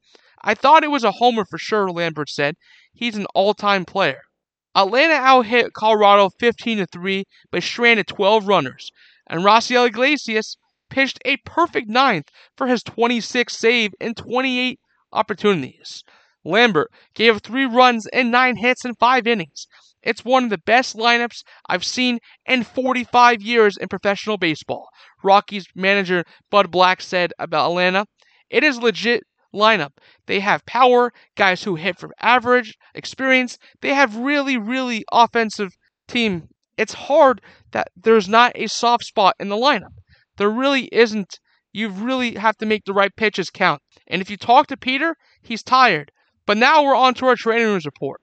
I 0.43 0.55
thought 0.55 0.85
it 0.85 0.90
was 0.90 1.05
a 1.05 1.12
homer 1.12 1.45
for 1.45 1.59
sure, 1.59 1.90
Lambert 1.90 2.31
said. 2.31 2.57
He's 2.93 3.17
an 3.17 3.26
all 3.35 3.55
time 3.55 3.85
player. 3.85 4.21
Atlanta 4.75 5.14
out 5.14 5.47
hit 5.47 5.73
Colorado 5.73 6.31
15 6.38 6.87
3, 6.87 7.25
but 7.50 7.62
stranded 7.62 8.07
12 8.07 8.47
runners, 8.47 8.90
and 9.26 9.43
Raisel 9.43 9.87
Iglesias 9.88 10.57
pitched 10.90 11.19
a 11.25 11.38
perfect 11.38 11.88
ninth 11.88 12.28
for 12.57 12.67
his 12.67 12.83
26th 12.85 13.50
save 13.50 13.93
in 14.00 14.14
28 14.14 14.78
opportunities. 15.12 16.05
Lambert 16.45 16.90
gave 17.14 17.40
three 17.40 17.67
runs 17.67 18.07
and 18.09 18.31
nine 18.31 18.57
hits 18.57 18.85
in 18.85 18.95
five 18.95 19.26
innings. 19.26 19.67
It's 20.02 20.25
one 20.25 20.45
of 20.45 20.50
the 20.50 20.59
best 20.59 20.97
lineups 20.97 21.43
I've 21.69 21.85
seen 21.85 22.19
in 22.47 22.64
45 22.64 23.43
years 23.43 23.76
in 23.76 23.88
professional 23.88 24.38
baseball. 24.38 24.88
Rockies 25.23 25.67
manager 25.75 26.25
Bud 26.50 26.71
Black 26.71 27.00
said 27.02 27.33
about 27.38 27.71
Atlanta. 27.71 28.07
It 28.49 28.62
is 28.62 28.78
legit 28.78 29.25
lineup. 29.55 29.93
They 30.26 30.40
have 30.40 30.64
power, 30.67 31.12
guys 31.37 31.64
who 31.64 31.75
hit 31.75 31.99
from 31.99 32.12
average, 32.21 32.75
experience. 32.95 33.59
They 33.81 33.95
have 33.95 34.17
really, 34.17 34.57
really 34.57 35.05
offensive 35.11 35.73
team. 36.07 36.49
It's 36.76 36.95
hard 36.95 37.40
that 37.73 37.88
there's 37.97 38.28
not 38.28 38.52
a 38.55 38.69
soft 38.69 39.05
spot 39.05 39.35
in 39.40 39.49
the 39.49 39.57
lineup. 39.57 39.95
There 40.37 40.50
really 40.50 40.88
isn't. 40.93 41.40
You 41.73 41.88
really 41.88 42.35
have 42.35 42.57
to 42.59 42.67
make 42.67 42.85
the 42.85 42.95
right 42.95 43.14
pitches 43.17 43.50
count. 43.50 43.83
And 44.07 44.23
if 44.23 44.31
you 44.31 44.37
talk 44.37 44.69
to 44.69 44.76
Peter, 44.76 45.17
he's 45.43 45.62
tired. 45.62 46.12
But 46.47 46.57
now 46.57 46.83
we're 46.83 46.95
on 46.95 47.14
to 47.14 47.26
our 47.26 47.37
training 47.37 47.67
rooms 47.67 47.85
report. 47.85 48.21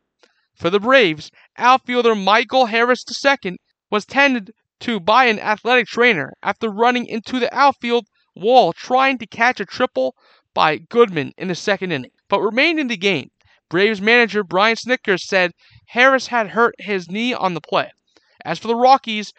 For 0.56 0.70
the 0.70 0.80
Braves, 0.80 1.32
outfielder 1.58 2.16
Michael 2.16 2.68
Harris 2.68 3.04
II 3.26 3.58
was 3.92 4.06
tended 4.06 4.54
to 4.80 5.02
by 5.02 5.26
an 5.26 5.38
athletic 5.38 5.86
trainer 5.86 6.34
after 6.42 6.70
running 6.70 7.06
into 7.08 7.40
the 7.40 7.54
outfield 7.54 8.08
wall 8.36 8.72
trying 8.72 9.18
to 9.18 9.28
catch 9.28 9.60
a 9.60 9.66
triple 9.66 10.16
by 10.54 10.78
Goodman 10.78 11.34
in 11.38 11.50
the 11.50 11.56
second 11.56 11.92
inning, 11.92 12.12
but 12.30 12.40
remained 12.40 12.80
in 12.80 12.88
the 12.88 12.96
game. 12.96 13.32
Braves 13.68 14.00
manager 14.00 14.46
Brian 14.46 14.78
Snitker 14.78 15.20
said 15.20 15.52
Harris 15.88 16.28
had 16.28 16.52
hurt 16.52 16.76
his 16.80 17.10
knee 17.10 17.34
on 17.34 17.54
the 17.54 17.60
play. 17.60 17.92
As 18.46 18.58
for 18.58 18.70
the 18.70 18.76
Rockies, 18.76 19.34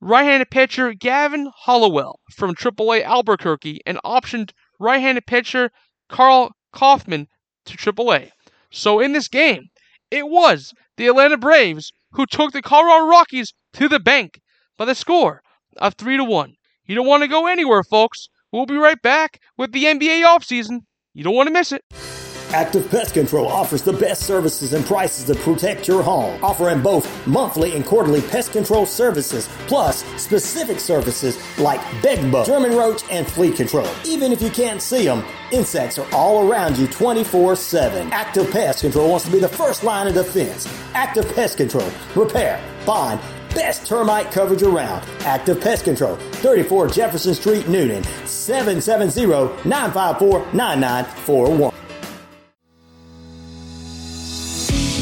right-handed 0.00 0.50
pitcher 0.50 0.94
Gavin 0.94 1.50
Hollowell 1.52 2.20
from 2.32 2.54
AAA 2.54 3.02
Albuquerque 3.02 3.80
and 3.84 3.98
optioned 4.04 4.52
right-handed 4.78 5.26
pitcher 5.26 5.72
Karl 6.08 6.52
Kauffmann 6.72 7.26
to 7.64 7.76
AAA. 7.76 8.30
So 8.70 9.00
in 9.00 9.14
this 9.14 9.26
game, 9.26 9.70
it 10.10 10.28
was 10.28 10.72
the 10.96 11.06
Atlanta 11.06 11.38
Braves 11.38 11.92
who 12.12 12.26
took 12.26 12.52
the 12.52 12.62
Colorado 12.62 13.06
Rockies 13.06 13.52
to 13.74 13.88
the 13.88 14.00
bank 14.00 14.40
by 14.76 14.84
the 14.84 14.94
score 14.94 15.42
of 15.76 15.94
3 15.94 16.16
to 16.16 16.24
1. 16.24 16.54
You 16.86 16.94
don't 16.94 17.06
want 17.06 17.22
to 17.22 17.28
go 17.28 17.46
anywhere, 17.46 17.82
folks. 17.82 18.28
We'll 18.52 18.66
be 18.66 18.76
right 18.76 19.00
back 19.00 19.40
with 19.56 19.72
the 19.72 19.84
NBA 19.84 20.24
offseason. 20.24 20.80
You 21.14 21.24
don't 21.24 21.34
want 21.34 21.46
to 21.46 21.52
miss 21.52 21.72
it. 21.72 21.82
Active 22.52 22.90
Pest 22.90 23.14
Control 23.14 23.46
offers 23.46 23.82
the 23.82 23.92
best 23.92 24.24
services 24.24 24.72
and 24.72 24.84
prices 24.84 25.24
to 25.26 25.34
protect 25.36 25.86
your 25.86 26.02
home, 26.02 26.42
offering 26.42 26.82
both 26.82 27.06
monthly 27.26 27.76
and 27.76 27.86
quarterly 27.86 28.20
pest 28.22 28.50
control 28.50 28.86
services, 28.86 29.48
plus 29.68 30.04
specific 30.20 30.80
services 30.80 31.38
like 31.58 31.80
bedbug, 32.02 32.46
German 32.46 32.72
roach, 32.72 33.02
and 33.08 33.24
flea 33.24 33.52
control. 33.52 33.88
Even 34.04 34.32
if 34.32 34.42
you 34.42 34.50
can't 34.50 34.82
see 34.82 35.04
them, 35.04 35.24
insects 35.52 35.96
are 35.96 36.12
all 36.12 36.50
around 36.50 36.76
you 36.76 36.88
24 36.88 37.54
7. 37.54 38.12
Active 38.12 38.50
Pest 38.50 38.80
Control 38.80 39.08
wants 39.10 39.26
to 39.26 39.30
be 39.30 39.38
the 39.38 39.48
first 39.48 39.84
line 39.84 40.08
of 40.08 40.14
defense. 40.14 40.66
Active 40.94 41.32
Pest 41.36 41.56
Control, 41.56 41.88
repair, 42.16 42.60
bond, 42.84 43.20
best 43.54 43.86
termite 43.86 44.32
coverage 44.32 44.64
around. 44.64 45.08
Active 45.20 45.60
Pest 45.60 45.84
Control, 45.84 46.16
34 46.16 46.88
Jefferson 46.88 47.34
Street, 47.34 47.66
Newnan, 47.66 48.04
770 48.26 49.68
954 49.68 50.52
9941. 50.52 51.79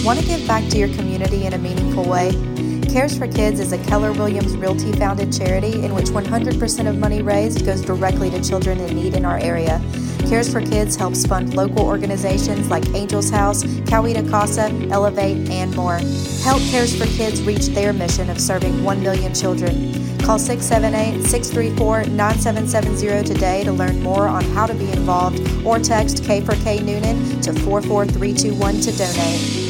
Want 0.08 0.20
to 0.20 0.26
give 0.26 0.48
back 0.48 0.66
to 0.70 0.78
your 0.78 0.88
community 0.94 1.44
in 1.44 1.52
a 1.52 1.58
meaningful 1.58 2.02
way? 2.02 2.30
Cares 2.90 3.18
for 3.18 3.28
Kids 3.28 3.60
is 3.60 3.72
a 3.72 3.84
Keller 3.84 4.10
Williams 4.10 4.56
Realty 4.56 4.90
founded 4.92 5.30
charity 5.30 5.84
in 5.84 5.94
which 5.94 6.06
100% 6.06 6.88
of 6.88 6.96
money 6.96 7.20
raised 7.20 7.66
goes 7.66 7.82
directly 7.82 8.30
to 8.30 8.42
children 8.42 8.80
in 8.80 8.96
need 8.96 9.12
in 9.12 9.26
our 9.26 9.36
area. 9.36 9.82
Cares 10.20 10.50
for 10.50 10.62
Kids 10.62 10.96
helps 10.96 11.26
fund 11.26 11.52
local 11.52 11.84
organizations 11.84 12.70
like 12.70 12.88
Angels 12.94 13.28
House, 13.28 13.64
Coweta 13.64 14.26
Casa, 14.30 14.70
Elevate, 14.90 15.46
and 15.50 15.76
more. 15.76 15.98
Help 16.42 16.62
Cares 16.70 16.96
for 16.96 17.04
Kids 17.18 17.42
reach 17.42 17.66
their 17.66 17.92
mission 17.92 18.30
of 18.30 18.40
serving 18.40 18.82
1 18.82 19.02
million 19.02 19.34
children. 19.34 19.92
Call 20.20 20.38
678 20.38 21.22
634 21.22 22.04
9770 22.04 23.28
today 23.28 23.62
to 23.62 23.72
learn 23.72 24.02
more 24.02 24.26
on 24.26 24.42
how 24.54 24.64
to 24.64 24.72
be 24.72 24.90
involved 24.90 25.38
or 25.66 25.78
text 25.78 26.24
K 26.24 26.40
for 26.40 26.54
K 26.64 26.78
Newnan 26.78 27.42
to 27.42 27.52
44321 27.52 28.80
to 28.80 28.92
donate. 28.92 29.67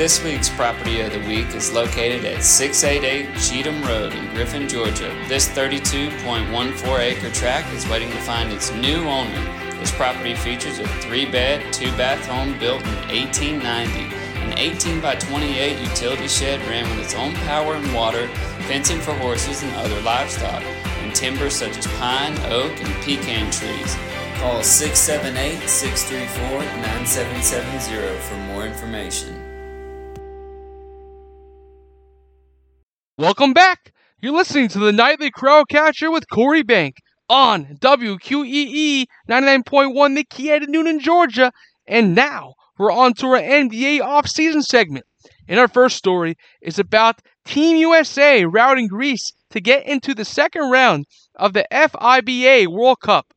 This 0.00 0.24
week's 0.24 0.48
property 0.48 1.02
of 1.02 1.12
the 1.12 1.18
week 1.28 1.54
is 1.54 1.74
located 1.74 2.24
at 2.24 2.42
688 2.42 3.36
Cheatham 3.38 3.82
Road 3.82 4.14
in 4.14 4.34
Griffin, 4.34 4.66
Georgia. 4.66 5.14
This 5.28 5.46
32.14 5.50 6.98
acre 7.00 7.30
tract 7.32 7.70
is 7.74 7.86
waiting 7.86 8.08
to 8.08 8.16
find 8.22 8.50
its 8.50 8.72
new 8.72 9.06
owner. 9.06 9.44
This 9.78 9.94
property 9.94 10.34
features 10.34 10.78
a 10.78 10.88
three 11.02 11.30
bed, 11.30 11.70
two 11.70 11.94
bath 11.98 12.24
home 12.24 12.58
built 12.58 12.80
in 12.80 12.94
1890. 13.08 14.16
An 14.40 14.58
18 14.58 15.02
by 15.02 15.16
28 15.16 15.78
utility 15.78 16.28
shed 16.28 16.66
ran 16.66 16.88
with 16.88 17.04
its 17.04 17.14
own 17.14 17.34
power 17.34 17.74
and 17.74 17.94
water, 17.94 18.26
fencing 18.68 19.00
for 19.00 19.12
horses 19.12 19.62
and 19.62 19.76
other 19.76 20.00
livestock, 20.00 20.62
and 20.62 21.14
timber 21.14 21.50
such 21.50 21.76
as 21.76 21.86
pine, 21.98 22.32
oak, 22.50 22.72
and 22.82 22.94
pecan 23.04 23.50
trees. 23.50 23.94
Call 24.36 24.62
678 24.62 25.68
634 25.68 26.60
9770 26.80 28.18
for 28.20 28.36
more 28.50 28.64
information. 28.64 29.39
Welcome 33.20 33.52
back. 33.52 33.92
You're 34.22 34.32
listening 34.32 34.68
to 34.68 34.78
the 34.78 34.94
Nightly 34.94 35.30
Crowd 35.30 35.68
Catcher 35.68 36.10
with 36.10 36.30
Corey 36.30 36.62
Bank 36.62 37.02
on 37.28 37.76
WQEE 37.78 39.04
99.1 39.28 40.14
The 40.16 40.24
Key 40.24 40.52
at 40.52 40.62
Newnan, 40.62 41.00
Georgia. 41.00 41.52
And 41.86 42.14
now 42.14 42.54
we're 42.78 42.90
on 42.90 43.12
to 43.16 43.26
our 43.26 43.38
NBA 43.38 44.00
offseason 44.00 44.62
segment. 44.62 45.04
And 45.46 45.60
our 45.60 45.68
first 45.68 45.98
story 45.98 46.38
is 46.62 46.78
about 46.78 47.20
Team 47.44 47.76
USA 47.76 48.46
routing 48.46 48.88
Greece 48.88 49.34
to 49.50 49.60
get 49.60 49.84
into 49.84 50.14
the 50.14 50.24
second 50.24 50.70
round 50.70 51.04
of 51.34 51.52
the 51.52 51.66
FIBA 51.70 52.68
World 52.68 53.00
Cup. 53.00 53.34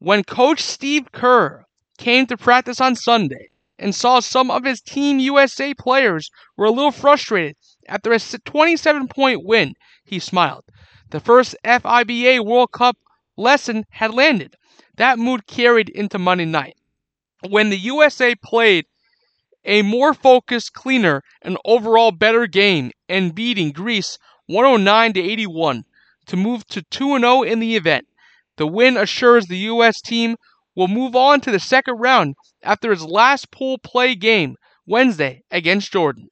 When 0.00 0.24
coach 0.24 0.60
Steve 0.60 1.12
Kerr 1.12 1.64
came 1.98 2.26
to 2.26 2.36
practice 2.36 2.80
on 2.80 2.96
Sunday 2.96 3.50
and 3.78 3.94
saw 3.94 4.18
some 4.18 4.50
of 4.50 4.64
his 4.64 4.80
Team 4.80 5.20
USA 5.20 5.72
players 5.72 6.30
were 6.56 6.66
a 6.66 6.72
little 6.72 6.90
frustrated 6.90 7.54
after 7.88 8.12
a 8.12 8.18
27 8.18 9.08
point 9.08 9.44
win, 9.44 9.74
he 10.04 10.18
smiled. 10.18 10.64
The 11.10 11.20
first 11.20 11.54
FIBA 11.64 12.44
World 12.44 12.72
Cup 12.72 12.96
lesson 13.36 13.84
had 13.90 14.14
landed. 14.14 14.56
That 14.96 15.18
mood 15.18 15.46
carried 15.46 15.88
into 15.88 16.18
Monday 16.18 16.44
night. 16.44 16.76
When 17.48 17.70
the 17.70 17.78
USA 17.78 18.34
played 18.34 18.86
a 19.64 19.82
more 19.82 20.12
focused, 20.14 20.72
cleaner, 20.72 21.22
and 21.40 21.58
overall 21.64 22.10
better 22.10 22.46
game 22.46 22.90
and 23.08 23.34
beating 23.34 23.72
Greece 23.72 24.18
109 24.46 25.14
to 25.14 25.20
81 25.20 25.84
to 26.26 26.36
move 26.36 26.66
to 26.68 26.82
2 26.82 27.18
0 27.18 27.42
in 27.42 27.60
the 27.60 27.76
event. 27.76 28.06
The 28.56 28.66
win 28.66 28.96
assures 28.96 29.46
the 29.46 29.58
US 29.58 30.00
team 30.00 30.36
will 30.74 30.88
move 30.88 31.16
on 31.16 31.40
to 31.42 31.50
the 31.50 31.60
second 31.60 31.98
round 31.98 32.34
after 32.62 32.92
its 32.92 33.02
last 33.02 33.50
pool 33.50 33.78
play 33.78 34.14
game 34.14 34.56
Wednesday 34.86 35.42
against 35.50 35.92
Jordan. 35.92 36.28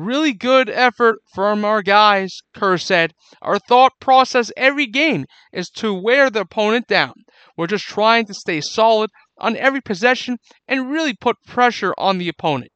Really 0.00 0.32
good 0.32 0.70
effort 0.70 1.18
from 1.34 1.64
our 1.64 1.82
guys, 1.82 2.38
Kerr 2.54 2.78
said. 2.78 3.14
Our 3.42 3.58
thought 3.58 3.98
process 3.98 4.52
every 4.56 4.86
game 4.86 5.26
is 5.52 5.68
to 5.70 5.92
wear 5.92 6.30
the 6.30 6.42
opponent 6.42 6.86
down. 6.86 7.14
We're 7.56 7.66
just 7.66 7.84
trying 7.84 8.26
to 8.26 8.34
stay 8.34 8.60
solid 8.60 9.10
on 9.38 9.56
every 9.56 9.80
possession 9.80 10.38
and 10.68 10.88
really 10.88 11.14
put 11.14 11.42
pressure 11.48 11.94
on 11.98 12.18
the 12.18 12.28
opponent. 12.28 12.70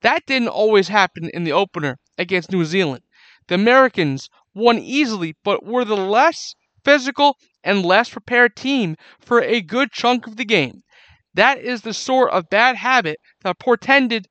That 0.00 0.24
didn't 0.24 0.48
always 0.48 0.88
happen 0.88 1.28
in 1.34 1.44
the 1.44 1.52
opener 1.52 1.98
against 2.16 2.50
New 2.50 2.64
Zealand. 2.64 3.04
The 3.48 3.56
Americans 3.56 4.30
won 4.54 4.78
easily, 4.78 5.36
but 5.44 5.66
were 5.66 5.84
the 5.84 5.94
less 5.94 6.54
physical 6.86 7.36
and 7.62 7.84
less 7.84 8.08
prepared 8.08 8.56
team 8.56 8.96
for 9.20 9.42
a 9.42 9.60
good 9.60 9.92
chunk 9.92 10.26
of 10.26 10.36
the 10.36 10.46
game. 10.46 10.80
That 11.34 11.58
is 11.58 11.82
the 11.82 11.92
sort 11.92 12.30
of 12.30 12.48
bad 12.48 12.76
habit 12.76 13.18
that 13.42 13.58
portended 13.58 14.26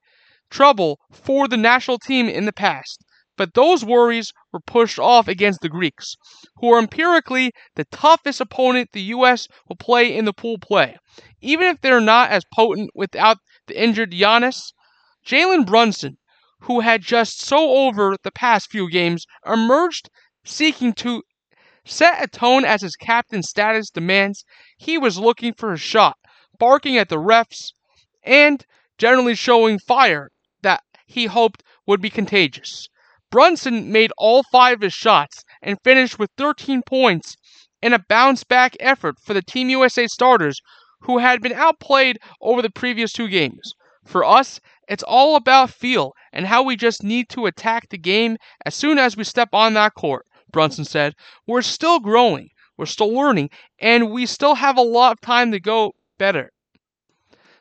trouble 0.51 0.99
for 1.11 1.47
the 1.47 1.57
national 1.57 1.97
team 1.97 2.27
in 2.27 2.45
the 2.45 2.53
past. 2.53 3.01
But 3.37 3.55
those 3.55 3.83
worries 3.83 4.31
were 4.51 4.59
pushed 4.59 4.99
off 4.99 5.27
against 5.27 5.61
the 5.61 5.69
Greeks, 5.69 6.15
who 6.57 6.71
are 6.71 6.77
empirically 6.77 7.53
the 7.75 7.85
toughest 7.85 8.41
opponent 8.41 8.89
the 8.91 9.01
U.S. 9.15 9.47
will 9.67 9.77
play 9.77 10.15
in 10.15 10.25
the 10.25 10.33
pool 10.33 10.59
play. 10.59 10.97
Even 11.39 11.67
if 11.67 11.81
they're 11.81 12.01
not 12.01 12.29
as 12.29 12.43
potent 12.53 12.91
without 12.93 13.37
the 13.65 13.81
injured 13.81 14.11
Giannis, 14.11 14.73
Jalen 15.25 15.65
Brunson, 15.65 16.17
who 16.59 16.81
had 16.81 17.01
just 17.01 17.41
so 17.41 17.87
over 17.87 18.15
the 18.21 18.31
past 18.31 18.69
few 18.69 18.89
games, 18.91 19.25
emerged 19.45 20.09
seeking 20.43 20.93
to 20.93 21.23
set 21.85 22.23
a 22.23 22.27
tone 22.27 22.65
as 22.65 22.81
his 22.81 22.95
captain 22.95 23.41
status 23.41 23.89
demands. 23.89 24.43
He 24.77 24.97
was 24.97 25.17
looking 25.17 25.53
for 25.53 25.73
a 25.73 25.77
shot, 25.77 26.17
barking 26.59 26.97
at 26.97 27.09
the 27.09 27.17
refs, 27.17 27.71
and 28.23 28.63
generally 28.97 29.33
showing 29.33 29.79
fire 29.79 30.29
he 31.11 31.25
hoped 31.25 31.63
would 31.85 32.01
be 32.01 32.09
contagious. 32.09 32.87
Brunson 33.29 33.91
made 33.91 34.11
all 34.17 34.43
five 34.43 34.77
of 34.77 34.81
his 34.81 34.93
shots 34.93 35.43
and 35.61 35.77
finished 35.83 36.17
with 36.19 36.31
13 36.37 36.81
points 36.85 37.35
in 37.81 37.93
a 37.93 38.05
bounce 38.09 38.43
back 38.43 38.75
effort 38.79 39.15
for 39.23 39.33
the 39.33 39.41
Team 39.41 39.69
USA 39.69 40.07
starters 40.07 40.61
who 41.01 41.17
had 41.17 41.41
been 41.41 41.53
outplayed 41.53 42.17
over 42.41 42.61
the 42.61 42.69
previous 42.69 43.11
two 43.11 43.27
games. 43.27 43.73
For 44.05 44.23
us, 44.23 44.59
it's 44.87 45.03
all 45.03 45.35
about 45.35 45.69
feel 45.69 46.13
and 46.33 46.47
how 46.47 46.63
we 46.63 46.75
just 46.75 47.03
need 47.03 47.29
to 47.29 47.45
attack 47.45 47.89
the 47.89 47.97
game 47.97 48.37
as 48.65 48.75
soon 48.75 48.97
as 48.97 49.15
we 49.15 49.23
step 49.23 49.49
on 49.53 49.73
that 49.73 49.93
court, 49.93 50.25
Brunson 50.51 50.85
said. 50.85 51.13
We're 51.47 51.61
still 51.61 51.99
growing, 51.99 52.49
we're 52.77 52.85
still 52.85 53.13
learning, 53.13 53.49
and 53.79 54.11
we 54.11 54.25
still 54.25 54.55
have 54.55 54.77
a 54.77 54.81
lot 54.81 55.13
of 55.13 55.21
time 55.21 55.51
to 55.51 55.59
go 55.59 55.93
better. 56.17 56.51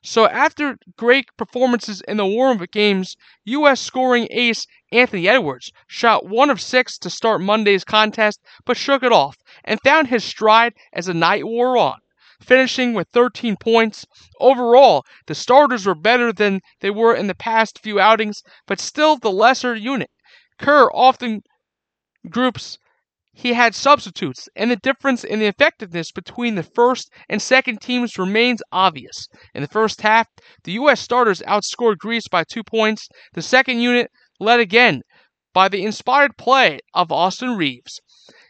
So 0.02 0.26
after 0.26 0.78
great 0.96 1.26
performances 1.36 2.00
in 2.08 2.16
the 2.16 2.24
warm-up 2.24 2.70
games, 2.70 3.18
U.S. 3.44 3.80
scoring 3.82 4.28
ace 4.30 4.66
Anthony 4.90 5.28
Edwards 5.28 5.72
shot 5.86 6.24
one 6.24 6.48
of 6.48 6.58
six 6.58 6.96
to 7.00 7.10
start 7.10 7.42
Monday's 7.42 7.84
contest, 7.84 8.40
but 8.64 8.78
shook 8.78 9.02
it 9.02 9.12
off 9.12 9.36
and 9.62 9.78
found 9.84 10.08
his 10.08 10.24
stride 10.24 10.72
as 10.94 11.04
the 11.04 11.12
night 11.12 11.46
wore 11.46 11.76
on, 11.76 11.98
finishing 12.40 12.94
with 12.94 13.08
13 13.12 13.58
points. 13.58 14.06
Overall, 14.40 15.04
the 15.26 15.34
starters 15.34 15.84
were 15.84 15.94
better 15.94 16.32
than 16.32 16.62
they 16.80 16.90
were 16.90 17.14
in 17.14 17.26
the 17.26 17.34
past 17.34 17.78
few 17.78 18.00
outings, 18.00 18.42
but 18.66 18.80
still 18.80 19.16
the 19.18 19.30
lesser 19.30 19.74
unit. 19.74 20.10
Kerr 20.58 20.90
often 20.94 21.42
groups 22.30 22.78
he 23.40 23.54
had 23.54 23.74
substitutes, 23.74 24.50
and 24.54 24.70
the 24.70 24.76
difference 24.76 25.24
in 25.24 25.38
the 25.38 25.46
effectiveness 25.46 26.12
between 26.12 26.56
the 26.56 26.62
first 26.62 27.10
and 27.26 27.40
second 27.40 27.80
teams 27.80 28.18
remains 28.18 28.60
obvious. 28.70 29.28
In 29.54 29.62
the 29.62 29.68
first 29.68 30.02
half, 30.02 30.26
the 30.64 30.72
U.S. 30.72 31.00
starters 31.00 31.40
outscored 31.48 31.96
Greece 31.96 32.28
by 32.28 32.44
two 32.44 32.62
points. 32.62 33.08
The 33.32 33.40
second 33.40 33.80
unit 33.80 34.10
led 34.38 34.60
again 34.60 35.00
by 35.54 35.68
the 35.68 35.86
inspired 35.86 36.36
play 36.36 36.80
of 36.92 37.10
Austin 37.10 37.56
Reaves, 37.56 38.02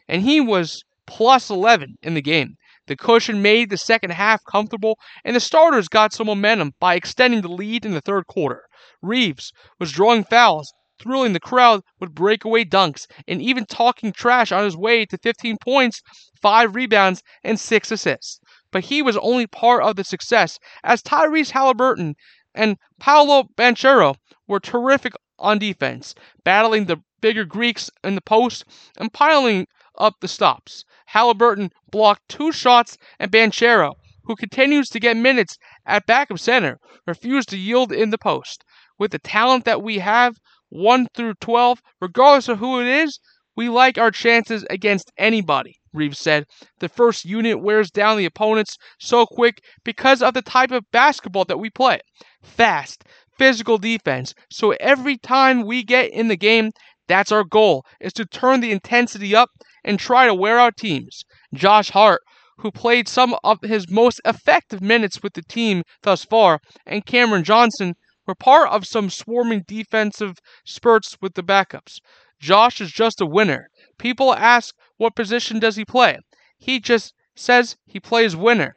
and 0.08 0.22
he 0.22 0.40
was 0.40 0.82
plus 1.06 1.50
11 1.50 1.94
in 2.02 2.14
the 2.14 2.20
game. 2.20 2.56
The 2.88 2.96
cushion 2.96 3.40
made 3.40 3.70
the 3.70 3.78
second 3.78 4.10
half 4.10 4.40
comfortable, 4.44 4.98
and 5.24 5.36
the 5.36 5.40
starters 5.40 5.86
got 5.86 6.12
some 6.12 6.26
momentum 6.26 6.72
by 6.80 6.96
extending 6.96 7.42
the 7.42 7.48
lead 7.48 7.86
in 7.86 7.92
the 7.92 8.00
third 8.00 8.26
quarter. 8.26 8.64
Reaves 9.00 9.52
was 9.78 9.92
drawing 9.92 10.24
fouls 10.24 10.72
thrilling 11.00 11.32
the 11.32 11.40
crowd 11.40 11.82
with 11.98 12.14
breakaway 12.14 12.64
dunks, 12.64 13.06
and 13.26 13.40
even 13.40 13.64
talking 13.64 14.12
trash 14.12 14.52
on 14.52 14.64
his 14.64 14.76
way 14.76 15.06
to 15.06 15.18
15 15.18 15.56
points, 15.60 16.02
5 16.40 16.74
rebounds, 16.74 17.22
and 17.42 17.58
6 17.58 17.90
assists. 17.90 18.40
But 18.70 18.84
he 18.84 19.02
was 19.02 19.16
only 19.16 19.46
part 19.46 19.82
of 19.82 19.96
the 19.96 20.04
success, 20.04 20.58
as 20.84 21.02
Tyrese 21.02 21.50
Haliburton 21.50 22.14
and 22.54 22.76
Paolo 22.98 23.48
Banchero 23.56 24.14
were 24.46 24.60
terrific 24.60 25.14
on 25.38 25.58
defense, 25.58 26.14
battling 26.44 26.84
the 26.84 26.98
bigger 27.20 27.44
Greeks 27.44 27.90
in 28.04 28.14
the 28.14 28.20
post 28.20 28.64
and 28.98 29.12
piling 29.12 29.66
up 29.98 30.14
the 30.20 30.28
stops. 30.28 30.84
Haliburton 31.12 31.70
blocked 31.90 32.28
two 32.28 32.52
shots, 32.52 32.96
and 33.18 33.30
Banchero, 33.30 33.94
who 34.24 34.36
continues 34.36 34.88
to 34.90 35.00
get 35.00 35.16
minutes 35.16 35.58
at 35.86 36.06
backup 36.06 36.38
center, 36.38 36.78
refused 37.06 37.48
to 37.48 37.58
yield 37.58 37.92
in 37.92 38.10
the 38.10 38.18
post. 38.18 38.64
With 38.98 39.10
the 39.10 39.18
talent 39.18 39.64
that 39.64 39.82
we 39.82 39.98
have, 39.98 40.36
1 40.70 41.06
through 41.14 41.34
12, 41.34 41.80
regardless 42.00 42.48
of 42.48 42.58
who 42.58 42.80
it 42.80 42.86
is, 42.86 43.20
we 43.56 43.68
like 43.68 43.98
our 43.98 44.10
chances 44.10 44.64
against 44.70 45.12
anybody, 45.18 45.76
Reaves 45.92 46.18
said. 46.18 46.46
The 46.78 46.88
first 46.88 47.24
unit 47.24 47.60
wears 47.60 47.90
down 47.90 48.16
the 48.16 48.24
opponents 48.24 48.76
so 48.98 49.26
quick 49.26 49.62
because 49.84 50.22
of 50.22 50.34
the 50.34 50.42
type 50.42 50.70
of 50.70 50.90
basketball 50.92 51.44
that 51.46 51.58
we 51.58 51.68
play. 51.68 52.00
Fast, 52.42 53.04
physical 53.36 53.76
defense. 53.76 54.34
So 54.50 54.70
every 54.80 55.18
time 55.18 55.66
we 55.66 55.82
get 55.82 56.10
in 56.10 56.28
the 56.28 56.36
game, 56.36 56.70
that's 57.08 57.32
our 57.32 57.44
goal, 57.44 57.84
is 58.00 58.12
to 58.14 58.24
turn 58.24 58.60
the 58.60 58.70
intensity 58.70 59.34
up 59.34 59.50
and 59.84 59.98
try 59.98 60.26
to 60.26 60.34
wear 60.34 60.58
out 60.58 60.76
teams. 60.76 61.24
Josh 61.52 61.90
Hart, 61.90 62.22
who 62.58 62.70
played 62.70 63.08
some 63.08 63.34
of 63.42 63.58
his 63.62 63.90
most 63.90 64.20
effective 64.24 64.80
minutes 64.80 65.22
with 65.22 65.32
the 65.32 65.42
team 65.42 65.82
thus 66.02 66.24
far, 66.24 66.60
and 66.86 67.04
Cameron 67.04 67.42
Johnson, 67.42 67.94
were 68.30 68.34
part 68.36 68.70
of 68.70 68.86
some 68.86 69.10
swarming 69.10 69.64
defensive 69.66 70.38
spurts 70.64 71.16
with 71.20 71.34
the 71.34 71.42
backups. 71.42 71.98
Josh 72.38 72.80
is 72.80 72.92
just 72.92 73.20
a 73.20 73.26
winner. 73.26 73.68
People 73.98 74.32
ask 74.32 74.72
what 74.98 75.16
position 75.16 75.58
does 75.58 75.74
he 75.74 75.84
play? 75.84 76.16
He 76.56 76.78
just 76.78 77.12
says 77.34 77.76
he 77.86 77.98
plays 77.98 78.36
winner, 78.36 78.76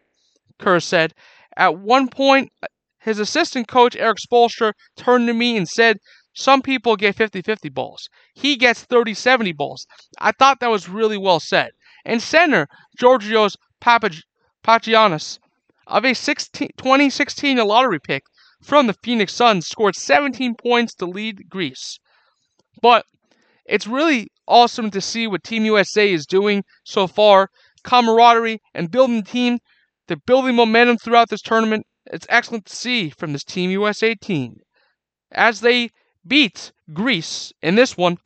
Kerr 0.57 0.79
said. 0.79 1.13
At 1.55 1.77
one 1.77 2.07
point, 2.07 2.51
his 2.99 3.19
assistant 3.19 3.67
coach, 3.67 3.95
Erik 3.95 4.17
Spoelstra, 4.17 4.73
turned 4.97 5.27
to 5.27 5.35
me 5.35 5.55
and 5.55 5.69
said, 5.69 5.99
Some 6.33 6.63
people 6.63 6.95
get 6.95 7.15
50 7.15 7.43
50 7.43 7.69
balls. 7.69 8.09
He 8.33 8.55
gets 8.55 8.81
30 8.81 9.13
70 9.13 9.51
balls. 9.51 9.85
I 10.17 10.31
thought 10.31 10.61
that 10.61 10.71
was 10.71 10.89
really 10.89 11.19
well 11.19 11.39
said. 11.39 11.73
And 12.03 12.23
center, 12.23 12.67
Georgios 12.97 13.55
Papagiannis, 13.79 15.37
of 15.85 16.05
a 16.05 16.15
16, 16.15 16.69
2016 16.75 17.57
lottery 17.57 17.99
pick, 17.99 18.23
from 18.63 18.87
the 18.87 18.95
Phoenix 19.03 19.33
Suns 19.33 19.67
scored 19.67 19.95
17 19.95 20.55
points 20.55 20.93
to 20.95 21.05
lead 21.05 21.49
Greece. 21.49 21.99
But 22.81 23.05
it's 23.65 23.87
really 23.87 24.29
awesome 24.47 24.91
to 24.91 25.01
see 25.01 25.27
what 25.27 25.43
Team 25.43 25.65
USA 25.65 26.11
is 26.11 26.25
doing 26.25 26.63
so 26.83 27.07
far. 27.07 27.49
Camaraderie 27.83 28.61
and 28.73 28.91
building 28.91 29.17
the 29.17 29.29
team. 29.29 29.59
They're 30.07 30.17
building 30.17 30.55
momentum 30.55 30.97
throughout 30.97 31.29
this 31.29 31.41
tournament. 31.41 31.85
It's 32.07 32.27
excellent 32.29 32.65
to 32.65 32.75
see 32.75 33.09
from 33.09 33.33
this 33.33 33.43
Team 33.43 33.69
USA 33.71 34.15
team. 34.15 34.57
As 35.31 35.61
they 35.61 35.89
beat 36.25 36.71
Greece 36.93 37.51
in 37.61 37.75
this 37.75 37.97
one, 37.97 38.17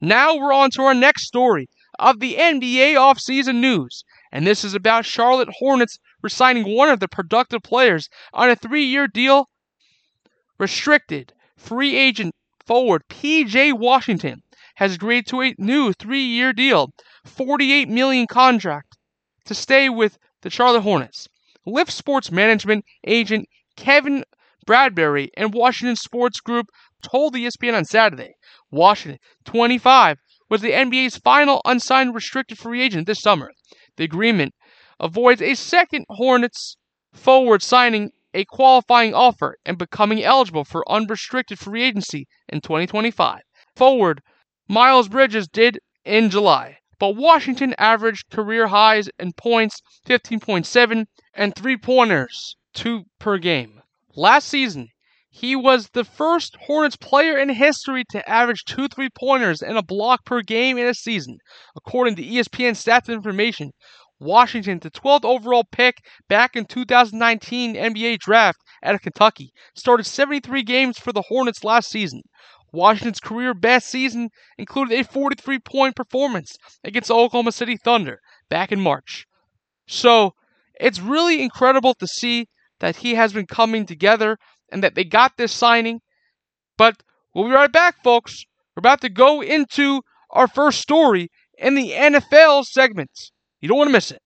now 0.00 0.36
we're 0.36 0.52
on 0.52 0.70
to 0.72 0.82
our 0.82 0.94
next 0.94 1.26
story 1.26 1.68
of 1.98 2.20
the 2.20 2.36
NBA 2.36 2.94
offseason 2.94 3.56
news. 3.56 4.04
And 4.30 4.46
this 4.46 4.64
is 4.64 4.74
about 4.74 5.04
Charlotte 5.04 5.48
Hornets 5.58 5.98
resigning 6.22 6.74
one 6.74 6.88
of 6.88 7.00
the 7.00 7.08
productive 7.08 7.62
players 7.62 8.08
on 8.32 8.50
a 8.50 8.56
three 8.56 8.84
year 8.84 9.06
deal 9.06 9.48
restricted 10.58 11.32
free 11.56 11.96
agent 11.96 12.34
forward 12.64 13.02
PJ 13.08 13.78
Washington 13.78 14.42
has 14.76 14.94
agreed 14.94 15.26
to 15.26 15.42
a 15.42 15.54
new 15.58 15.92
3-year 15.92 16.52
deal, 16.52 16.90
48 17.24 17.88
million 17.88 18.26
contract 18.26 18.96
to 19.44 19.54
stay 19.54 19.88
with 19.88 20.18
the 20.42 20.50
Charlotte 20.50 20.82
Hornets. 20.82 21.26
Lift 21.66 21.92
Sports 21.92 22.30
Management 22.30 22.84
agent 23.06 23.46
Kevin 23.76 24.24
Bradbury 24.66 25.30
and 25.36 25.54
Washington 25.54 25.96
Sports 25.96 26.40
Group 26.40 26.66
told 27.02 27.34
ESPN 27.34 27.76
on 27.76 27.84
Saturday 27.84 28.34
Washington, 28.70 29.18
25, 29.44 30.18
was 30.50 30.60
the 30.60 30.72
NBA's 30.72 31.16
final 31.16 31.60
unsigned 31.64 32.14
restricted 32.14 32.58
free 32.58 32.82
agent 32.82 33.06
this 33.06 33.20
summer. 33.20 33.50
The 33.96 34.04
agreement 34.04 34.54
avoids 35.00 35.42
a 35.42 35.54
second 35.54 36.04
Hornets 36.08 36.76
forward 37.12 37.62
signing 37.62 38.10
a 38.34 38.44
qualifying 38.44 39.14
offer 39.14 39.56
and 39.64 39.78
becoming 39.78 40.22
eligible 40.22 40.64
for 40.64 40.90
unrestricted 40.90 41.58
free 41.58 41.82
agency 41.82 42.26
in 42.48 42.60
2025. 42.60 43.40
Forward, 43.74 44.22
Miles 44.68 45.08
Bridges 45.08 45.48
did 45.48 45.78
in 46.04 46.30
July, 46.30 46.78
but 46.98 47.16
Washington 47.16 47.74
averaged 47.78 48.30
career 48.30 48.68
highs 48.68 49.08
in 49.18 49.32
points 49.32 49.80
15.7 50.06 51.06
and 51.34 51.54
three 51.54 51.76
pointers, 51.76 52.56
two 52.74 53.04
per 53.18 53.38
game. 53.38 53.80
Last 54.14 54.48
season, 54.48 54.88
he 55.30 55.54
was 55.54 55.90
the 55.90 56.04
first 56.04 56.56
Hornets 56.66 56.96
player 56.96 57.38
in 57.38 57.50
history 57.50 58.04
to 58.10 58.28
average 58.28 58.64
two 58.64 58.88
three 58.88 59.08
pointers 59.08 59.62
and 59.62 59.78
a 59.78 59.82
block 59.82 60.24
per 60.24 60.42
game 60.42 60.76
in 60.76 60.86
a 60.86 60.94
season, 60.94 61.38
according 61.76 62.16
to 62.16 62.24
ESPN 62.24 62.72
stats 62.72 63.12
information. 63.12 63.70
Washington, 64.20 64.80
the 64.80 64.90
12th 64.90 65.24
overall 65.24 65.64
pick 65.64 66.04
back 66.28 66.56
in 66.56 66.64
2019 66.64 67.74
NBA 67.74 68.18
draft 68.18 68.58
out 68.82 68.94
of 68.94 69.02
Kentucky, 69.02 69.52
started 69.74 70.04
73 70.04 70.62
games 70.62 70.98
for 70.98 71.12
the 71.12 71.22
Hornets 71.22 71.62
last 71.62 71.88
season. 71.88 72.22
Washington's 72.72 73.20
career 73.20 73.54
best 73.54 73.88
season 73.88 74.30
included 74.58 74.98
a 74.98 75.04
43 75.04 75.58
point 75.60 75.96
performance 75.96 76.56
against 76.84 77.08
the 77.08 77.14
Oklahoma 77.14 77.52
City 77.52 77.76
Thunder 77.76 78.20
back 78.50 78.72
in 78.72 78.80
March. 78.80 79.26
So 79.86 80.34
it's 80.78 81.00
really 81.00 81.42
incredible 81.42 81.94
to 81.94 82.06
see 82.06 82.48
that 82.80 82.96
he 82.96 83.14
has 83.14 83.32
been 83.32 83.46
coming 83.46 83.86
together 83.86 84.38
and 84.70 84.82
that 84.82 84.94
they 84.94 85.04
got 85.04 85.36
this 85.36 85.52
signing. 85.52 86.00
But 86.76 87.02
we'll 87.34 87.48
be 87.48 87.54
right 87.54 87.72
back, 87.72 88.02
folks. 88.04 88.44
We're 88.76 88.80
about 88.80 89.00
to 89.00 89.08
go 89.08 89.40
into 89.40 90.02
our 90.30 90.46
first 90.46 90.80
story 90.80 91.30
in 91.56 91.74
the 91.74 91.92
NFL 91.92 92.64
segment. 92.66 93.10
You 93.60 93.68
don't 93.68 93.78
want 93.78 93.88
to 93.88 93.92
miss 93.92 94.12
it. 94.12 94.22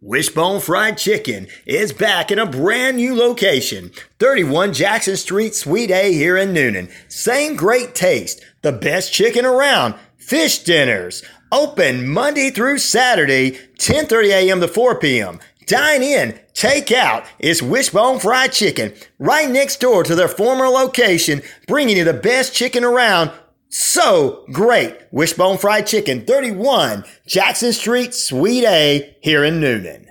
Wishbone 0.00 0.60
Fried 0.60 0.98
Chicken 0.98 1.48
is 1.66 1.92
back 1.92 2.30
in 2.30 2.38
a 2.38 2.46
brand 2.46 2.98
new 2.98 3.16
location, 3.16 3.90
31 4.18 4.72
Jackson 4.72 5.16
Street, 5.16 5.54
Suite 5.54 5.90
A 5.90 6.12
here 6.12 6.36
in 6.36 6.54
Newnan. 6.54 6.90
Same 7.08 7.56
great 7.56 7.94
taste, 7.94 8.44
the 8.62 8.70
best 8.70 9.12
chicken 9.12 9.44
around, 9.44 9.94
fish 10.16 10.58
dinners, 10.60 11.24
open 11.50 12.06
Monday 12.06 12.50
through 12.50 12.78
Saturday, 12.78 13.52
10:30 13.78 14.28
a.m. 14.28 14.60
to 14.60 14.68
4 14.68 15.00
p.m. 15.00 15.40
Dine 15.66 16.02
in, 16.02 16.38
take 16.52 16.92
out. 16.92 17.24
It's 17.38 17.60
Wishbone 17.62 18.20
Fried 18.20 18.52
Chicken, 18.52 18.94
right 19.18 19.50
next 19.50 19.80
door 19.80 20.04
to 20.04 20.14
their 20.14 20.28
former 20.28 20.68
location, 20.68 21.42
bringing 21.66 21.96
you 21.96 22.04
the 22.04 22.12
best 22.12 22.54
chicken 22.54 22.84
around 22.84 23.32
so 23.68 24.44
great. 24.52 24.96
Wishbone 25.10 25.58
Fried 25.58 25.86
Chicken, 25.86 26.24
31 26.24 27.04
Jackson 27.26 27.72
Street, 27.72 28.14
Suite 28.14 28.64
A, 28.64 29.16
here 29.20 29.44
in 29.44 29.60
Newnan. 29.60 30.08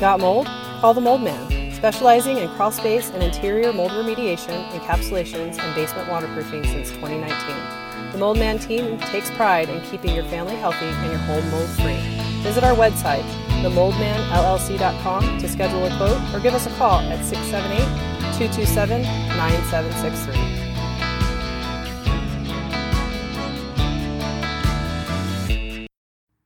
Got 0.00 0.20
mold? 0.20 0.46
Call 0.80 0.92
the 0.92 1.00
Mold 1.00 1.22
Man, 1.22 1.72
specializing 1.72 2.36
in 2.38 2.48
crawl 2.50 2.70
space 2.70 3.10
and 3.10 3.22
interior 3.22 3.72
mold 3.72 3.92
remediation, 3.92 4.68
encapsulations, 4.70 5.58
and 5.58 5.74
basement 5.74 6.08
waterproofing 6.10 6.64
since 6.64 6.90
2019. 6.90 8.12
The 8.12 8.18
Mold 8.18 8.38
Man 8.38 8.58
team 8.58 8.98
takes 8.98 9.30
pride 9.30 9.68
in 9.68 9.80
keeping 9.82 10.14
your 10.14 10.24
family 10.24 10.56
healthy 10.56 10.86
and 10.86 11.10
your 11.10 11.20
home 11.20 11.50
mold 11.50 11.68
free. 11.70 11.98
Visit 12.42 12.62
our 12.64 12.76
website, 12.76 13.24
themoldmanllc.com, 13.62 15.38
to 15.38 15.48
schedule 15.48 15.84
a 15.86 15.96
quote 15.96 16.34
or 16.34 16.40
give 16.40 16.54
us 16.54 16.66
a 16.66 16.70
call 16.76 17.00
at 17.00 17.24
678 17.24 17.78
227 18.36 19.02
9763. 19.02 20.63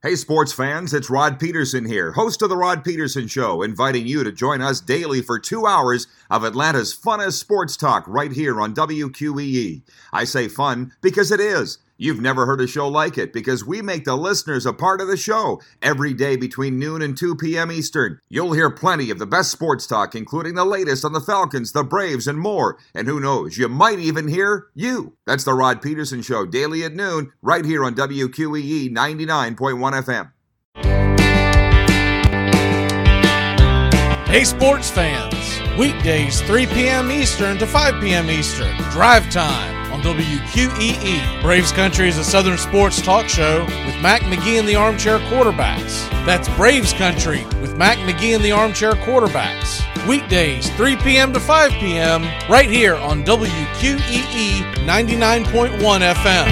Hey, 0.00 0.14
sports 0.14 0.52
fans, 0.52 0.94
it's 0.94 1.10
Rod 1.10 1.40
Peterson 1.40 1.84
here, 1.84 2.12
host 2.12 2.40
of 2.42 2.50
The 2.50 2.56
Rod 2.56 2.84
Peterson 2.84 3.26
Show, 3.26 3.62
inviting 3.62 4.06
you 4.06 4.22
to 4.22 4.30
join 4.30 4.62
us 4.62 4.80
daily 4.80 5.20
for 5.20 5.40
two 5.40 5.66
hours 5.66 6.06
of 6.30 6.44
Atlanta's 6.44 6.96
funnest 6.96 7.32
sports 7.32 7.76
talk 7.76 8.04
right 8.06 8.30
here 8.30 8.60
on 8.60 8.76
WQEE. 8.76 9.82
I 10.12 10.22
say 10.22 10.46
fun 10.46 10.92
because 11.00 11.32
it 11.32 11.40
is. 11.40 11.78
You've 12.00 12.20
never 12.20 12.46
heard 12.46 12.60
a 12.60 12.68
show 12.68 12.86
like 12.86 13.18
it 13.18 13.32
because 13.32 13.64
we 13.64 13.82
make 13.82 14.04
the 14.04 14.16
listeners 14.16 14.64
a 14.64 14.72
part 14.72 15.00
of 15.00 15.08
the 15.08 15.16
show 15.16 15.60
every 15.82 16.14
day 16.14 16.36
between 16.36 16.78
noon 16.78 17.02
and 17.02 17.18
2 17.18 17.34
p.m. 17.34 17.72
Eastern. 17.72 18.20
You'll 18.28 18.52
hear 18.52 18.70
plenty 18.70 19.10
of 19.10 19.18
the 19.18 19.26
best 19.26 19.50
sports 19.50 19.84
talk, 19.84 20.14
including 20.14 20.54
the 20.54 20.64
latest 20.64 21.04
on 21.04 21.12
the 21.12 21.20
Falcons, 21.20 21.72
the 21.72 21.82
Braves, 21.82 22.28
and 22.28 22.38
more. 22.38 22.78
And 22.94 23.08
who 23.08 23.18
knows, 23.18 23.58
you 23.58 23.68
might 23.68 23.98
even 23.98 24.28
hear 24.28 24.68
you. 24.74 25.16
That's 25.26 25.42
the 25.42 25.54
Rod 25.54 25.82
Peterson 25.82 26.22
Show, 26.22 26.46
daily 26.46 26.84
at 26.84 26.94
noon, 26.94 27.32
right 27.42 27.64
here 27.64 27.84
on 27.84 27.96
WQEE 27.96 28.92
99.1 28.92 29.56
FM. 29.56 30.30
Hey, 34.28 34.44
sports 34.44 34.88
fans. 34.88 35.34
Weekdays, 35.76 36.42
3 36.42 36.66
p.m. 36.66 37.10
Eastern 37.10 37.58
to 37.58 37.66
5 37.66 38.00
p.m. 38.00 38.30
Eastern. 38.30 38.76
Drive 38.92 39.28
time 39.32 39.77
on 39.98 40.16
WQEE. 40.16 41.42
Braves 41.42 41.72
Country 41.72 42.08
is 42.08 42.18
a 42.18 42.24
Southern 42.24 42.58
sports 42.58 43.00
talk 43.00 43.28
show 43.28 43.64
with 43.64 44.00
Mac 44.00 44.22
McGee 44.22 44.58
and 44.58 44.68
the 44.68 44.74
Armchair 44.74 45.18
Quarterbacks. 45.18 46.08
That's 46.24 46.48
Braves 46.56 46.92
Country 46.92 47.44
with 47.60 47.76
Mac 47.76 47.98
McGee 47.98 48.34
and 48.34 48.44
the 48.44 48.52
Armchair 48.52 48.92
Quarterbacks. 48.92 49.82
Weekdays, 50.06 50.70
3 50.76 50.96
p.m. 50.96 51.32
to 51.32 51.40
5 51.40 51.72
p.m. 51.72 52.22
right 52.48 52.68
here 52.70 52.94
on 52.96 53.24
WQEE 53.24 54.74
99.1 54.86 56.14
FM. 56.14 56.48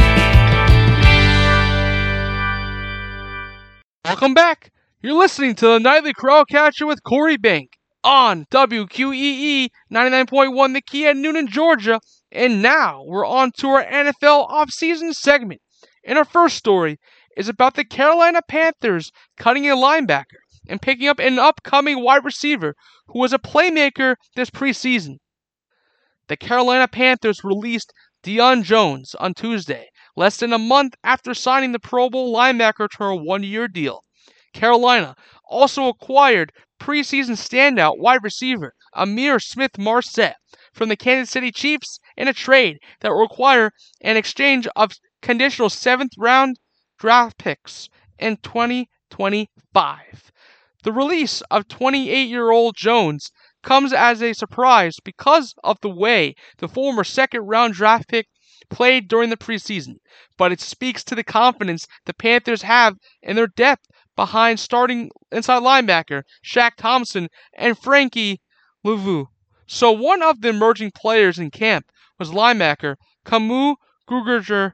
Welcome 4.05 4.35
back. 4.35 4.73
You're 5.03 5.19
listening 5.19 5.55
to 5.57 5.67
the 5.67 5.79
Nightly 5.79 6.13
Crowd 6.13 6.49
Catcher 6.49 6.87
with 6.87 7.03
Corey 7.03 7.37
Bank 7.37 7.79
on 8.03 8.47
WQEE 8.47 9.69
99.1 9.93 10.75
The 10.75 10.81
Key 10.81 11.07
at 11.07 11.17
Newnan, 11.17 11.49
Georgia. 11.49 12.01
And 12.33 12.61
now 12.63 13.03
we're 13.05 13.27
on 13.27 13.53
to 13.59 13.69
our 13.69 13.85
NFL 13.85 14.51
offseason 14.51 15.13
segment. 15.13 15.61
And 16.05 16.19
our 16.19 16.25
first 16.25 16.57
story 16.57 16.99
is 17.37 17.49
about 17.49 17.75
the 17.75 17.85
Carolina 17.85 18.41
Panthers 18.49 19.11
cutting 19.37 19.69
a 19.69 19.77
linebacker 19.77 20.41
and 20.69 20.83
picking 20.83 21.09
up 21.09 21.19
an 21.19 21.39
upcoming 21.39 22.03
wide 22.03 22.25
receiver 22.25 22.75
who 23.09 23.21
was 23.21 23.33
a 23.33 23.39
playmaker 23.39 24.17
this 24.35 24.51
preseason. 24.51 25.17
The 26.29 26.37
Carolina 26.37 26.89
Panthers 26.89 27.45
released 27.45 27.93
Deion 28.25 28.65
Jones 28.65 29.15
on 29.15 29.35
Tuesday, 29.35 29.87
less 30.17 30.39
than 30.39 30.53
a 30.53 30.59
month 30.59 30.95
after 31.05 31.35
signing 31.35 31.71
the 31.71 31.79
Pro 31.79 32.11
Bowl 32.11 32.35
linebacker 32.35 32.89
to 32.97 33.05
a 33.05 33.15
one 33.15 33.45
year 33.45 33.69
deal. 33.69 34.03
Carolina 34.53 35.15
also 35.49 35.87
acquired 35.87 36.51
preseason 36.81 37.37
standout 37.37 37.99
wide 37.99 38.25
receiver 38.25 38.75
Ihmir 38.97 39.41
Smith-Marsette 39.41 40.37
from 40.77 40.91
the 40.91 40.97
Kansas 40.97 41.31
City 41.31 41.51
Chiefs 41.51 41.99
in 42.19 42.29
a 42.29 42.35
trade 42.35 42.79
that 43.01 43.11
will 43.11 43.23
require 43.23 43.73
an 44.03 44.19
exchange 44.19 44.69
of 44.77 44.93
conditional 45.23 45.71
seventh 45.71 46.13
round 46.19 46.59
draft 46.99 47.39
picks 47.39 47.89
in 48.19 48.37
2025. 48.43 50.33
The 50.83 50.93
release 50.93 51.41
of 51.51 51.67
28 51.67 52.29
year 52.29 52.51
old 52.51 52.77
Jones 52.77 53.33
comes 53.63 53.95
as 53.95 54.23
a 54.23 54.35
surprise 54.35 54.97
because 55.03 55.55
of 55.65 55.81
the 55.81 55.89
way 55.89 56.35
the 56.59 56.69
former 56.69 57.05
second 57.05 57.47
round 57.47 57.73
draft 57.73 58.09
pick 58.09 58.29
played 58.69 59.09
during 59.09 59.31
the 59.31 59.37
preseason, 59.39 59.95
but 60.37 60.53
it 60.53 60.61
speaks 60.61 61.03
to 61.05 61.15
the 61.15 61.25
confidence 61.25 61.87
the 62.05 62.13
Panthers 62.13 62.63
have 62.63 62.97
in 63.23 63.37
their 63.37 63.47
depth 63.47 63.87
behind 64.15 64.61
starting 64.61 65.11
inside 65.33 65.63
linebacker 65.63 66.23
Shaq 66.45 66.73
Thompson 66.77 67.29
and 67.55 67.79
Frankie 67.79 68.43
Luvu. 68.85 69.29
So 69.67 69.91
one 69.91 70.23
of 70.23 70.41
the 70.41 70.49
emerging 70.51 70.93
players 70.93 71.39
in 71.39 71.51
camp 71.51 71.87
was 72.19 72.31
linebacker 72.31 72.97
Kamu 73.25 73.77
Grugier 74.09 74.73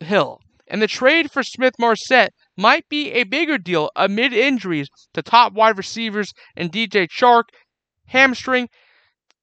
Hill. 0.00 0.40
And 0.66 0.82
the 0.82 0.86
trade 0.86 1.30
for 1.30 1.42
Smith-Marsette 1.42 2.32
might 2.56 2.88
be 2.88 3.12
a 3.12 3.24
bigger 3.24 3.58
deal 3.58 3.90
amid 3.96 4.32
injuries 4.32 4.88
to 5.12 5.22
top 5.22 5.52
wide 5.52 5.76
receivers 5.76 6.32
and 6.56 6.72
DJ 6.72 7.08
Chark, 7.08 7.44
hamstring, 8.06 8.68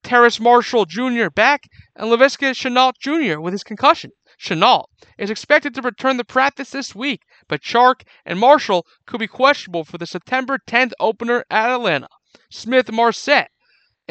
Terrace 0.04 0.40
Marshall 0.40 0.86
Jr. 0.86 1.30
back, 1.30 1.64
and 1.96 2.10
Laviska 2.10 2.56
Shenault 2.56 2.94
Jr. 3.00 3.40
with 3.40 3.54
his 3.54 3.64
concussion. 3.64 4.12
Shenault 4.40 4.86
is 5.20 5.30
expected 5.30 5.76
to 5.76 5.82
return 5.84 6.18
to 6.18 6.24
practice 6.24 6.72
this 6.72 6.96
week, 6.96 7.22
but 7.48 7.62
Chark 7.62 8.02
and 8.26 8.40
Marshall 8.40 8.88
could 9.06 9.20
be 9.20 9.28
questionable 9.28 9.84
for 9.84 10.00
the 10.00 10.08
September 10.08 10.58
10th 10.68 10.94
opener 11.00 11.46
at 11.52 11.70
Atlanta. 11.70 12.08
Smith-Marsette 12.50 13.51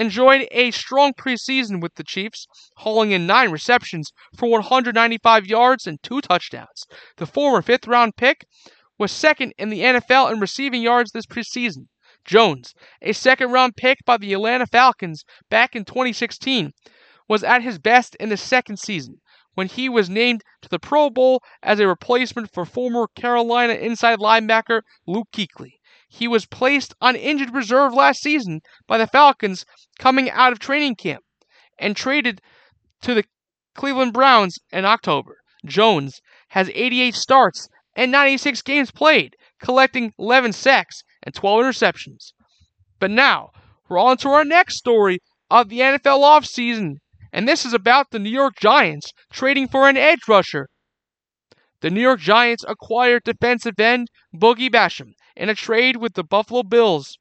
enjoyed 0.00 0.48
a 0.50 0.70
strong 0.70 1.12
preseason 1.12 1.82
with 1.82 1.94
the 1.96 2.02
Chiefs, 2.02 2.46
hauling 2.78 3.10
in 3.10 3.26
nine 3.26 3.50
receptions 3.50 4.12
for 4.34 4.48
195 4.48 5.44
yards 5.44 5.86
and 5.86 6.02
two 6.02 6.22
touchdowns. 6.22 6.86
The 7.18 7.26
former 7.26 7.60
fifth 7.60 7.86
round 7.86 8.16
pick 8.16 8.46
was 8.98 9.12
second 9.12 9.52
in 9.58 9.68
the 9.68 9.80
NFL 9.80 10.32
in 10.32 10.40
receiving 10.40 10.80
yards 10.80 11.12
this 11.12 11.26
preseason. 11.26 11.88
Jones, 12.24 12.72
a 13.02 13.12
second 13.12 13.52
round 13.52 13.76
pick 13.76 13.98
by 14.06 14.16
the 14.16 14.32
Atlanta 14.32 14.66
Falcons 14.66 15.22
back 15.50 15.76
in 15.76 15.84
2016, 15.84 16.72
was 17.28 17.44
at 17.44 17.62
his 17.62 17.78
best 17.78 18.14
in 18.14 18.30
the 18.30 18.38
second 18.38 18.78
season 18.78 19.20
when 19.54 19.68
he 19.68 19.90
was 19.90 20.08
named 20.08 20.42
to 20.62 20.68
the 20.70 20.78
Pro 20.78 21.10
Bowl 21.10 21.42
as 21.62 21.78
a 21.78 21.86
replacement 21.86 22.50
for 22.54 22.64
former 22.64 23.06
Carolina 23.14 23.74
inside 23.74 24.18
linebacker 24.18 24.80
Luke 25.06 25.28
Kuechly. 25.30 25.79
He 26.12 26.26
was 26.26 26.44
placed 26.44 26.92
on 27.00 27.14
injured 27.14 27.54
reserve 27.54 27.94
last 27.94 28.20
season 28.20 28.62
by 28.88 28.98
the 28.98 29.06
Falcons 29.06 29.64
coming 29.98 30.28
out 30.28 30.50
of 30.50 30.58
training 30.58 30.96
camp 30.96 31.22
and 31.78 31.96
traded 31.96 32.40
to 33.02 33.14
the 33.14 33.24
Cleveland 33.76 34.12
Browns 34.12 34.58
in 34.72 34.84
October. 34.84 35.38
Jones 35.64 36.20
has 36.48 36.68
88 36.74 37.14
starts 37.14 37.68
and 37.94 38.10
96 38.10 38.60
games 38.62 38.90
played, 38.90 39.36
collecting 39.60 40.12
11 40.18 40.52
sacks 40.52 41.04
and 41.22 41.32
12 41.32 41.66
interceptions. 41.66 42.32
But 42.98 43.12
now, 43.12 43.50
we're 43.88 43.98
on 43.98 44.16
to 44.18 44.30
our 44.30 44.44
next 44.44 44.78
story 44.78 45.20
of 45.48 45.68
the 45.68 45.78
NFL 45.78 46.22
offseason, 46.24 46.96
and 47.32 47.46
this 47.46 47.64
is 47.64 47.72
about 47.72 48.10
the 48.10 48.18
New 48.18 48.30
York 48.30 48.54
Giants 48.58 49.12
trading 49.32 49.68
for 49.68 49.88
an 49.88 49.96
edge 49.96 50.26
rusher. 50.26 50.69
The 51.80 51.90
New 51.90 52.02
York 52.02 52.20
Giants 52.20 52.64
acquired 52.68 53.24
defensive 53.24 53.80
end 53.80 54.08
Boogie 54.34 54.70
Basham 54.70 55.14
in 55.34 55.48
a 55.48 55.54
trade 55.54 55.96
with 55.96 56.12
the 56.12 56.22
Buffalo 56.22 56.62
Bills. 56.62 57.18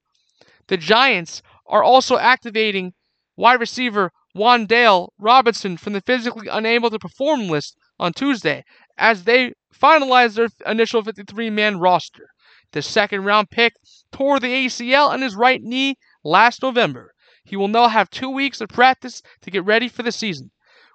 The 0.67 0.75
Giants 0.75 1.41
are 1.65 1.81
also 1.81 2.17
activating 2.17 2.93
wide 3.37 3.61
receiver 3.61 4.11
Wan'Dale 4.35 5.09
Robinson 5.17 5.77
from 5.77 5.93
the 5.93 6.01
physically 6.01 6.49
unable 6.49 6.89
to 6.89 6.99
perform 6.99 7.47
list 7.47 7.77
on 7.97 8.11
Tuesday 8.11 8.65
as 8.97 9.23
they 9.23 9.53
finalize 9.73 10.35
their 10.35 10.49
initial 10.65 11.03
53 11.03 11.49
man 11.49 11.79
roster. 11.79 12.27
The 12.73 12.81
second 12.81 13.23
round 13.23 13.49
pick 13.49 13.73
tore 14.11 14.39
the 14.39 14.65
ACL 14.65 15.13
in 15.15 15.21
his 15.21 15.35
right 15.35 15.61
knee 15.61 15.97
last 16.23 16.61
November. 16.61 17.13
He 17.45 17.55
will 17.55 17.69
now 17.69 17.87
have 17.87 18.09
two 18.09 18.29
weeks 18.29 18.59
of 18.59 18.69
practice 18.69 19.21
to 19.41 19.51
get 19.51 19.63
ready 19.63 19.87
for 19.87 20.03
the 20.03 20.11
season. 20.11 20.51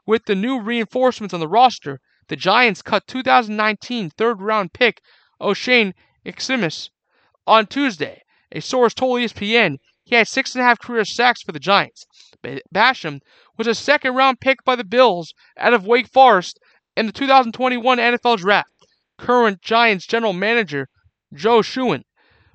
With 0.07 0.27
the 0.27 0.35
new 0.35 0.61
reinforcements 0.61 1.33
on 1.33 1.41
the 1.41 1.49
roster, 1.49 2.01
the 2.29 2.37
Giants 2.37 2.83
cut 2.83 3.07
2019 3.07 4.11
third 4.11 4.41
round 4.41 4.73
pick 4.73 5.01
Oshane 5.41 5.95
Ximines 6.25 6.91
on 7.47 7.67
Tuesday. 7.67 8.23
A 8.53 8.61
source 8.61 8.95
told 8.95 9.21
ESPN 9.21 9.79
he 10.05 10.15
had 10.15 10.29
six 10.29 10.55
and 10.55 10.63
a 10.63 10.65
half 10.65 10.79
career 10.79 11.05
sacks 11.05 11.43
for 11.43 11.53
the 11.53 11.59
Giants. 11.59 12.07
Basham 12.75 13.21
was 13.57 13.67
a 13.67 13.75
second 13.75 14.15
round 14.15 14.41
pick 14.41 14.65
by 14.65 14.77
the 14.77 14.85
Bills 14.85 15.33
out 15.57 15.75
of 15.75 15.87
Wake 15.87 16.09
Forest 16.09 16.59
in 16.97 17.07
the 17.07 17.13
2021 17.13 17.99
NFL 17.99 18.39
Draft. 18.39 18.69
Current 19.17 19.63
Giants 19.63 20.07
general 20.07 20.33
manager 20.33 20.89
Joe 21.33 21.63
Schoen 21.63 22.05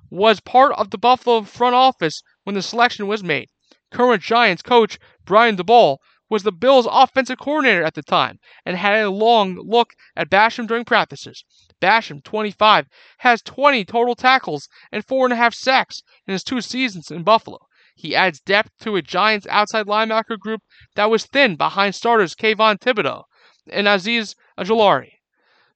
was 0.10 0.39
part 0.39 0.73
of 0.73 0.89
the 0.89 0.97
Buffalo 0.97 1.41
front 1.43 1.75
office 1.75 2.21
when 2.43 2.55
the 2.55 2.62
selection 2.62 3.08
was 3.08 3.23
made. 3.23 3.49
Current 3.91 4.21
Giants 4.21 4.62
coach 4.62 4.99
Brian 5.25 5.58
Daboll 5.58 5.97
was 6.29 6.43
the 6.43 6.51
Bills' 6.51 6.87
offensive 6.89 7.39
coordinator 7.39 7.83
at 7.83 7.95
the 7.95 8.03
time 8.03 8.39
and 8.63 8.77
had 8.77 9.03
a 9.03 9.09
long 9.09 9.55
look 9.55 9.95
at 10.15 10.29
Basham 10.29 10.67
during 10.67 10.85
practices. 10.85 11.43
Basham, 11.81 12.23
25, 12.23 12.87
has 13.17 13.41
20 13.41 13.83
total 13.85 14.13
tackles 14.13 14.69
and 14.91 15.03
four 15.03 15.25
and 15.25 15.33
a 15.33 15.37
half 15.37 15.55
sacks 15.55 16.03
in 16.27 16.33
his 16.33 16.43
two 16.43 16.61
seasons 16.61 17.09
in 17.09 17.23
Buffalo. 17.23 17.57
He 17.95 18.15
adds 18.15 18.39
depth 18.39 18.71
to 18.81 18.95
a 18.95 19.01
Giants 19.01 19.47
outside 19.47 19.87
linebacker 19.87 20.37
group 20.37 20.61
that 20.95 21.09
was 21.09 21.25
thin 21.25 21.55
behind 21.55 21.95
starters 21.95 22.35
Kayvon 22.35 22.79
Thibodeaux 22.79 23.23
and 23.67 23.87
Azeez 23.87 24.35
Ojulari. 24.57 25.13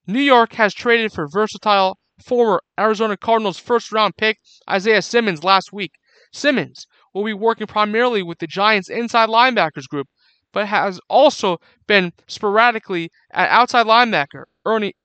New 0.05 0.21
York 0.21 0.53
has 0.53 0.73
traded 0.73 1.11
for 1.11 1.27
versatile 1.27 1.97
former 2.23 2.61
Arizona 2.79 3.17
Cardinals 3.17 3.57
first 3.57 3.91
round 3.91 4.15
pick 4.17 4.39
Isaiah 4.69 5.01
Simmons 5.01 5.43
last 5.43 5.73
week. 5.73 5.93
Simmons 6.31 6.85
will 7.13 7.23
be 7.23 7.33
working 7.33 7.67
primarily 7.67 8.21
with 8.21 8.39
the 8.39 8.47
Giants 8.47 8.89
inside 8.89 9.29
linebackers 9.29 9.87
group 9.87 10.07
but 10.53 10.67
has 10.67 11.01
also 11.09 11.59
been 11.87 12.13
sporadically 12.27 13.11
at 13.31 13.49
outside 13.49 13.85
linebacker 13.85 14.45
early, 14.65 14.95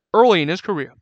in 0.43 0.49
his 0.49 0.61
career. 0.61 0.93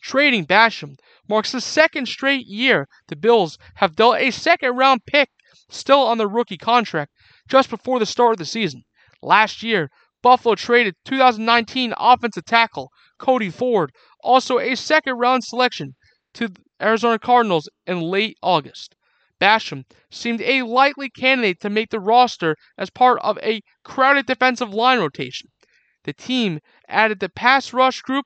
Trading 0.00 0.46
Basham 0.46 0.96
marks 1.28 1.52
the 1.52 1.60
second 1.60 2.06
straight 2.06 2.46
year 2.46 2.88
the 3.08 3.16
Bills 3.16 3.58
have 3.74 3.96
dealt 3.96 4.16
a 4.18 4.30
second 4.30 4.76
round 4.76 5.04
pick 5.04 5.28
still 5.68 6.00
on 6.00 6.18
the 6.18 6.28
rookie 6.28 6.56
contract 6.56 7.12
just 7.48 7.68
before 7.68 7.98
the 7.98 8.06
start 8.06 8.32
of 8.32 8.38
the 8.38 8.44
season. 8.44 8.84
Last 9.22 9.62
year, 9.62 9.90
Buffalo 10.22 10.56
traded 10.56 10.96
2019 11.04 11.94
offensive 11.96 12.44
tackle 12.44 12.90
Cody 13.18 13.50
Ford, 13.50 13.92
also 14.22 14.58
a 14.58 14.74
second 14.74 15.18
round 15.18 15.44
selection, 15.44 15.94
to 16.34 16.48
the 16.48 16.60
Arizona 16.82 17.18
Cardinals 17.18 17.68
in 17.86 18.00
late 18.00 18.36
August. 18.42 18.95
Basham 19.38 19.84
seemed 20.10 20.40
a 20.40 20.62
likely 20.62 21.10
candidate 21.10 21.60
to 21.60 21.68
make 21.68 21.90
the 21.90 22.00
roster 22.00 22.56
as 22.78 22.88
part 22.88 23.20
of 23.20 23.36
a 23.42 23.62
crowded 23.84 24.24
defensive 24.24 24.72
line 24.72 24.98
rotation. 24.98 25.50
The 26.04 26.14
team 26.14 26.60
added 26.88 27.20
the 27.20 27.28
pass 27.28 27.74
rush 27.74 28.00
group 28.00 28.24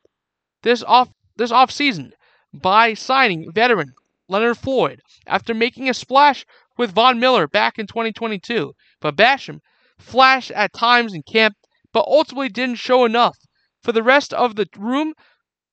this 0.62 0.84
off 0.84 1.08
this 1.34 1.50
offseason 1.50 2.12
by 2.54 2.94
signing 2.94 3.50
veteran 3.52 3.94
Leonard 4.28 4.58
Floyd 4.58 5.00
after 5.26 5.52
making 5.52 5.88
a 5.88 5.94
splash 5.94 6.46
with 6.76 6.92
Von 6.94 7.18
Miller 7.18 7.48
back 7.48 7.76
in 7.76 7.88
2022. 7.88 8.72
But 9.00 9.16
Basham 9.16 9.62
flashed 9.98 10.52
at 10.52 10.72
times 10.72 11.12
in 11.12 11.24
camp, 11.24 11.56
but 11.92 12.06
ultimately 12.06 12.50
didn't 12.50 12.76
show 12.76 13.04
enough. 13.04 13.36
For 13.82 13.90
the 13.90 14.04
rest 14.04 14.32
of 14.32 14.54
the 14.54 14.68
room, 14.76 15.14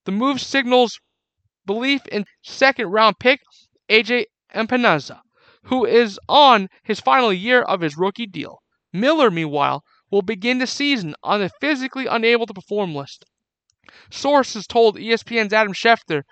the 0.06 0.12
move 0.12 0.41
signals 0.41 1.00
belief 1.63 2.08
in 2.08 2.26
second 2.41 2.88
round 2.88 3.19
pick 3.19 3.41
AJ 3.88 4.26
Epenesa 4.56 5.21
who 5.67 5.86
is 5.86 6.19
on 6.30 6.69
his 6.84 6.99
final 6.99 7.32
year 7.32 7.62
of 7.62 7.82
his 7.82 7.97
rookie 7.97 8.25
deal. 8.25 8.62
Miller, 8.93 9.30
meanwhile, 9.30 9.84
will 10.10 10.21
begin 10.21 10.60
the 10.60 10.67
season 10.67 11.13
on 11.23 11.39
the 11.41 11.49
physically 11.60 12.06
unable 12.08 12.45
to 12.45 12.53
perform 12.53 12.95
list. 12.95 13.25
Sources 14.10 14.65
told 14.65 14.97
ESPN's 14.97 15.53
Adam 15.53 15.73
Schefter 15.73 16.23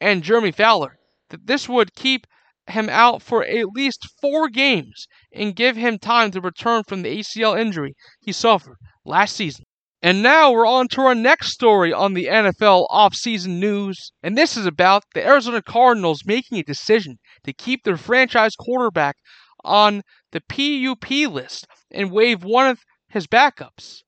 and 0.00 0.24
Jeremy 0.24 0.52
Fowler 0.52 0.98
that 1.28 1.46
this 1.46 1.68
would 1.68 1.94
keep 1.94 2.26
him 2.66 2.88
out 2.88 3.22
for 3.22 3.44
at 3.44 3.66
least 3.74 4.08
four 4.20 4.48
games 4.48 5.06
and 5.32 5.56
give 5.56 5.76
him 5.76 5.98
time 5.98 6.30
to 6.32 6.40
return 6.40 6.82
from 6.84 7.02
the 7.02 7.18
ACL 7.18 7.58
injury 7.58 7.94
he 8.20 8.32
suffered 8.32 8.76
last 9.04 9.36
season. 9.36 9.64
And 10.02 10.22
now 10.22 10.50
we're 10.50 10.66
on 10.66 10.88
to 10.88 11.02
our 11.02 11.14
next 11.14 11.52
story 11.52 11.92
on 11.92 12.14
the 12.14 12.24
NFL 12.24 12.88
offseason 12.88 13.58
news. 13.58 14.12
And 14.22 14.36
this 14.36 14.56
is 14.56 14.64
about 14.64 15.04
the 15.12 15.26
Arizona 15.26 15.60
Cardinals 15.60 16.24
making 16.24 16.56
a 16.58 16.62
decision 16.62 17.18
to 17.44 17.52
keep 17.52 17.84
their 17.84 17.98
franchise 17.98 18.56
quarterback 18.58 19.16
on 19.62 20.02
the 20.32 20.40
PUP 20.40 21.30
list 21.30 21.66
and 21.90 22.10
waive 22.10 22.44
one 22.44 22.66
of 22.66 22.78
his 23.08 23.26
backups. 23.26 23.98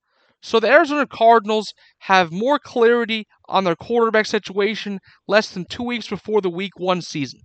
So 0.40 0.58
the 0.58 0.70
Arizona 0.70 1.06
Cardinals 1.06 1.74
have 1.98 2.32
more 2.32 2.58
clarity 2.58 3.26
on 3.46 3.64
their 3.64 3.76
quarterback 3.76 4.24
situation 4.24 4.98
less 5.28 5.50
than 5.50 5.66
two 5.66 5.82
weeks 5.82 6.08
before 6.08 6.40
the 6.40 6.50
Week 6.50 6.72
1 6.78 7.02
season. 7.02 7.40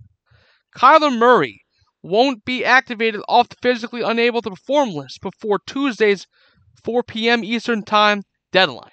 Kyler 0.73 1.15
Murray 1.15 1.65
won't 2.01 2.45
be 2.45 2.63
activated 2.63 3.21
off 3.27 3.49
the 3.49 3.57
physically 3.61 4.01
unable 4.01 4.41
to 4.41 4.51
perform 4.51 4.91
list 4.91 5.19
before 5.21 5.59
Tuesday's 5.67 6.27
4 6.85 7.03
p.m. 7.03 7.43
Eastern 7.43 7.83
Time 7.83 8.21
deadline. 8.51 8.91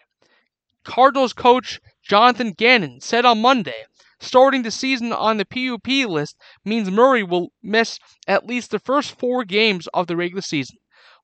Cardinals 0.84 1.32
coach 1.32 1.80
Jonathan 2.02 2.52
Gannon 2.52 3.00
said 3.00 3.24
on 3.24 3.40
Monday 3.40 3.84
starting 4.20 4.62
the 4.62 4.70
season 4.70 5.12
on 5.12 5.36
the 5.36 5.44
PUP 5.44 5.86
list 6.08 6.36
means 6.64 6.90
Murray 6.90 7.22
will 7.22 7.52
miss 7.62 7.98
at 8.26 8.46
least 8.46 8.70
the 8.70 8.78
first 8.78 9.18
four 9.18 9.44
games 9.44 9.86
of 9.88 10.06
the 10.06 10.16
regular 10.16 10.42
season. 10.42 10.76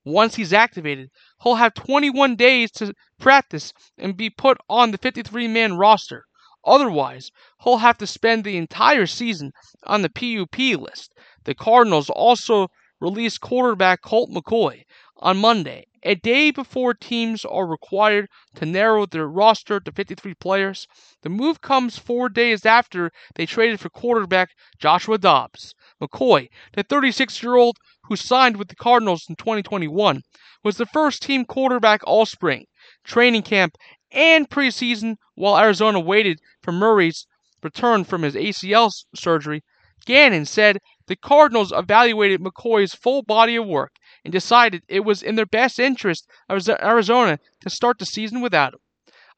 Once 0.03 0.35
he's 0.35 0.53
activated, 0.53 1.09
he'll 1.43 1.55
have 1.55 1.73
21 1.73 2.35
days 2.35 2.71
to 2.71 2.93
practice 3.19 3.73
and 3.97 4.17
be 4.17 4.29
put 4.29 4.57
on 4.69 4.91
the 4.91 4.97
53 4.97 5.47
man 5.47 5.77
roster. 5.77 6.25
Otherwise, 6.65 7.31
he'll 7.63 7.77
have 7.77 7.97
to 7.97 8.05
spend 8.05 8.43
the 8.43 8.57
entire 8.57 9.07
season 9.07 9.51
on 9.83 10.01
the 10.01 10.09
PUP 10.09 10.57
list. 10.79 11.13
The 11.43 11.55
Cardinals 11.55 12.09
also 12.09 12.67
released 12.99 13.41
quarterback 13.41 14.01
Colt 14.01 14.29
McCoy 14.29 14.83
on 15.21 15.37
Monday 15.37 15.85
a 16.03 16.15
day 16.15 16.49
before 16.49 16.95
teams 16.95 17.45
are 17.45 17.67
required 17.67 18.27
to 18.55 18.65
narrow 18.65 19.05
their 19.05 19.27
roster 19.27 19.79
to 19.79 19.91
53 19.91 20.33
players. 20.33 20.87
The 21.21 21.29
move 21.29 21.61
comes 21.61 21.99
four 21.99 22.27
days 22.27 22.65
after 22.65 23.11
they 23.35 23.45
traded 23.45 23.79
for 23.79 23.89
quarterback 23.89 24.49
Joshua 24.79 25.19
Dobbs. 25.19 25.75
McCoy, 26.01 26.49
the 26.73 26.81
36 26.81 27.43
year 27.43 27.55
old 27.55 27.77
who 28.05 28.15
signed 28.15 28.57
with 28.57 28.69
the 28.69 28.75
Cardinals 28.75 29.25
in 29.29 29.35
2021, 29.35 30.23
was 30.63 30.77
the 30.77 30.87
first 30.87 31.21
team 31.21 31.45
quarterback 31.45 32.01
all 32.05 32.25
spring, 32.25 32.65
training 33.03 33.43
camp, 33.43 33.75
and 34.11 34.49
preseason 34.49 35.17
while 35.35 35.59
Arizona 35.59 35.99
waited 35.99 36.39
for 36.63 36.71
Murray's 36.71 37.27
return 37.61 38.03
from 38.05 38.23
his 38.23 38.33
ACL 38.33 38.89
surgery. 39.15 39.61
Gannon 40.07 40.45
said 40.45 40.79
the 41.05 41.15
Cardinals 41.15 41.71
evaluated 41.71 42.41
McCoy's 42.41 42.95
full 42.95 43.21
body 43.21 43.55
of 43.55 43.67
work 43.67 43.91
and 44.23 44.31
decided 44.31 44.83
it 44.87 45.01
was 45.01 45.23
in 45.23 45.35
their 45.35 45.45
best 45.45 45.79
interest 45.79 46.27
of 46.49 46.67
Arizona 46.69 47.39
to 47.61 47.69
start 47.69 47.99
the 47.99 48.05
season 48.05 48.41
without 48.41 48.73
him. 48.73 48.79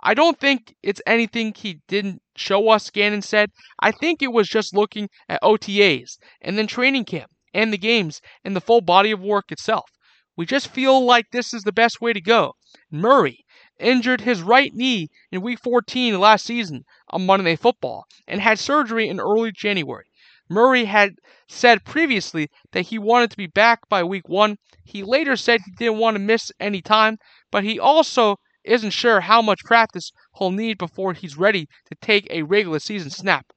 I 0.02 0.14
don't 0.14 0.38
think 0.38 0.76
it's 0.84 1.02
anything 1.08 1.54
he 1.54 1.80
didn't 1.88 2.22
show 2.36 2.70
us, 2.70 2.90
Gannon 2.90 3.22
said. 3.22 3.52
I 3.80 3.92
think 3.92 4.22
it 4.22 4.34
was 4.34 4.50
just 4.50 4.76
looking 4.76 5.10
at 5.30 5.42
OTAs 5.42 6.18
and 6.42 6.58
then 6.58 6.68
training 6.68 7.06
camp 7.06 7.32
and 7.54 7.72
the 7.72 7.78
games 7.78 8.20
and 8.44 8.56
the 8.56 8.62
full 8.62 8.82
body 8.82 9.12
of 9.12 9.22
work 9.22 9.52
itself. 9.52 9.90
We 10.36 10.46
just 10.46 10.68
feel 10.68 11.06
like 11.06 11.32
this 11.32 11.54
is 11.54 11.64
the 11.64 11.72
best 11.72 12.02
way 12.02 12.12
to 12.12 12.20
go. 12.20 12.56
Murray 12.92 13.46
injured 13.80 14.22
his 14.22 14.42
right 14.42 14.74
knee 14.74 15.10
in 15.32 15.42
week 15.42 15.60
14 15.60 16.20
last 16.20 16.46
season 16.46 16.84
on 17.10 17.26
Monday 17.26 17.52
Night 17.52 17.60
Football 17.60 18.06
and 18.28 18.42
had 18.42 18.60
surgery 18.60 19.08
in 19.08 19.20
early 19.20 19.52
January. 19.52 20.06
Murray 20.50 20.86
had 20.86 21.16
said 21.48 21.86
previously 21.86 22.50
that 22.72 22.88
he 22.88 23.00
wanted 23.00 23.32
to 23.32 23.38
be 23.38 23.48
back 23.48 23.88
by 23.90 24.04
week 24.04 24.28
one. 24.28 24.58
He 24.84 25.02
later 25.04 25.36
said 25.36 25.62
he 25.62 25.72
didn't 25.72 26.00
want 26.00 26.16
to 26.16 26.20
miss 26.20 26.52
any 26.60 26.82
time, 26.82 27.18
but 27.50 27.64
he 27.64 27.80
also 27.80 28.38
isn't 28.64 28.92
sure 28.92 29.22
how 29.22 29.42
much 29.42 29.64
practice 29.64 30.12
he'll 30.38 30.52
need 30.52 30.78
before 30.78 31.14
he's 31.14 31.38
ready 31.38 31.68
to 31.86 31.96
take 32.02 32.28
a 32.30 32.44
regular 32.44 32.80
season 32.80 33.10
snap. 33.10 33.54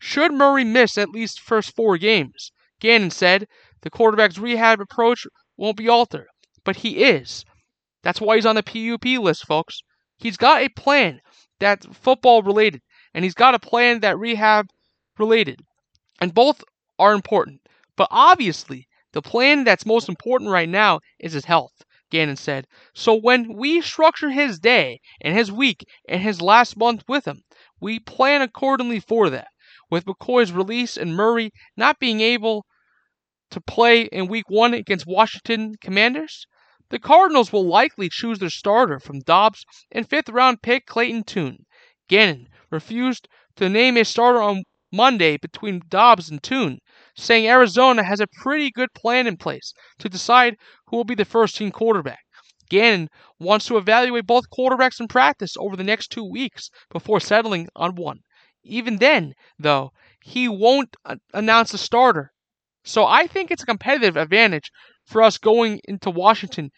Should 0.00 0.32
Murray 0.32 0.64
miss 0.64 0.96
at 0.96 1.10
least 1.10 1.40
first 1.40 1.74
four 1.74 1.98
games, 1.98 2.52
Gannon 2.80 3.10
said 3.10 3.46
the 3.82 3.90
quarterback's 3.90 4.38
rehab 4.38 4.80
approach 4.80 5.26
won't 5.56 5.76
be 5.76 5.88
altered, 5.88 6.28
but 6.64 6.76
he 6.76 7.02
is. 7.02 7.44
That's 8.02 8.20
why 8.20 8.36
he's 8.36 8.46
on 8.46 8.54
the 8.54 8.62
PUP 8.62 9.04
list, 9.22 9.44
folks. 9.46 9.82
He's 10.16 10.36
got 10.36 10.62
a 10.62 10.68
plan 10.68 11.20
that's 11.58 11.86
football 11.86 12.42
related, 12.42 12.82
and 13.14 13.24
he's 13.24 13.34
got 13.34 13.54
a 13.54 13.58
plan 13.58 14.00
that 14.00 14.18
rehab 14.18 14.68
related. 15.18 15.60
And 16.20 16.34
both 16.34 16.62
are 16.98 17.12
important. 17.12 17.60
But 17.96 18.08
obviously, 18.10 18.88
the 19.12 19.22
plan 19.22 19.64
that's 19.64 19.86
most 19.86 20.08
important 20.08 20.50
right 20.50 20.68
now 20.68 21.00
is 21.18 21.32
his 21.32 21.44
health, 21.44 21.82
Gannon 22.10 22.36
said. 22.36 22.66
So 22.94 23.14
when 23.14 23.56
we 23.56 23.80
structure 23.80 24.30
his 24.30 24.58
day 24.58 25.00
and 25.20 25.36
his 25.36 25.50
week 25.50 25.84
and 26.08 26.20
his 26.22 26.42
last 26.42 26.76
month 26.76 27.04
with 27.08 27.26
him, 27.26 27.42
we 27.80 28.00
plan 28.00 28.42
accordingly 28.42 29.00
for 29.00 29.30
that. 29.30 29.48
With 29.90 30.04
McCoy's 30.04 30.52
release 30.52 30.96
and 30.96 31.16
Murray 31.16 31.50
not 31.76 31.98
being 31.98 32.20
able 32.20 32.66
to 33.50 33.60
play 33.60 34.02
in 34.02 34.28
week 34.28 34.48
one 34.48 34.74
against 34.74 35.06
Washington 35.06 35.76
Commanders, 35.80 36.46
the 36.90 36.98
Cardinals 36.98 37.52
will 37.52 37.66
likely 37.66 38.08
choose 38.08 38.38
their 38.38 38.50
starter 38.50 39.00
from 39.00 39.20
Dobbs 39.20 39.64
and 39.90 40.08
fifth 40.08 40.28
round 40.28 40.62
pick 40.62 40.86
Clayton 40.86 41.24
Tune. 41.24 41.64
Gannon 42.08 42.48
refused 42.70 43.28
to 43.56 43.68
name 43.68 43.96
a 43.96 44.04
starter 44.04 44.42
on 44.42 44.64
Monday 44.90 45.36
between 45.36 45.82
Dobbs 45.88 46.30
and 46.30 46.42
Tune, 46.42 46.78
saying 47.14 47.46
Arizona 47.46 48.02
has 48.02 48.20
a 48.20 48.26
pretty 48.26 48.70
good 48.70 48.94
plan 48.94 49.26
in 49.26 49.36
place 49.36 49.74
to 49.98 50.08
decide 50.08 50.56
who 50.86 50.96
will 50.96 51.04
be 51.04 51.14
the 51.14 51.24
first 51.24 51.56
team 51.56 51.70
quarterback. 51.70 52.20
Gannon 52.70 53.08
wants 53.38 53.66
to 53.66 53.76
evaluate 53.76 54.26
both 54.26 54.50
quarterbacks 54.50 55.00
in 55.00 55.08
practice 55.08 55.56
over 55.58 55.76
the 55.76 55.84
next 55.84 56.08
two 56.08 56.24
weeks 56.24 56.70
before 56.90 57.20
settling 57.20 57.68
on 57.74 57.94
one. 57.94 58.20
Even 58.62 58.96
then, 58.96 59.34
though, 59.58 59.92
he 60.22 60.48
won't 60.48 60.96
announce 61.32 61.72
a 61.72 61.78
starter. 61.78 62.32
So 62.84 63.06
I 63.06 63.26
think 63.26 63.50
it's 63.50 63.62
a 63.62 63.66
competitive 63.66 64.16
advantage 64.16 64.70
for 65.06 65.22
us 65.22 65.38
going 65.38 65.80
into 65.84 66.10
Washington, 66.10 66.70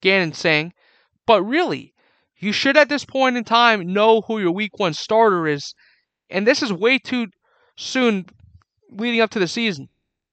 Gannon 0.00 0.32
saying. 0.32 0.72
But 1.26 1.42
really, 1.42 1.94
you 2.36 2.52
should 2.52 2.76
at 2.76 2.88
this 2.88 3.04
point 3.04 3.36
in 3.36 3.44
time 3.44 3.92
know 3.92 4.22
who 4.22 4.38
your 4.38 4.52
week 4.52 4.78
one 4.78 4.94
starter 4.94 5.46
is. 5.46 5.74
And 6.28 6.46
this 6.46 6.62
is 6.62 6.72
way 6.72 6.98
too 6.98 7.28
soon 7.76 8.26
leading 8.90 9.20
up 9.20 9.30
to 9.30 9.38
the 9.38 9.48
season. 9.48 9.88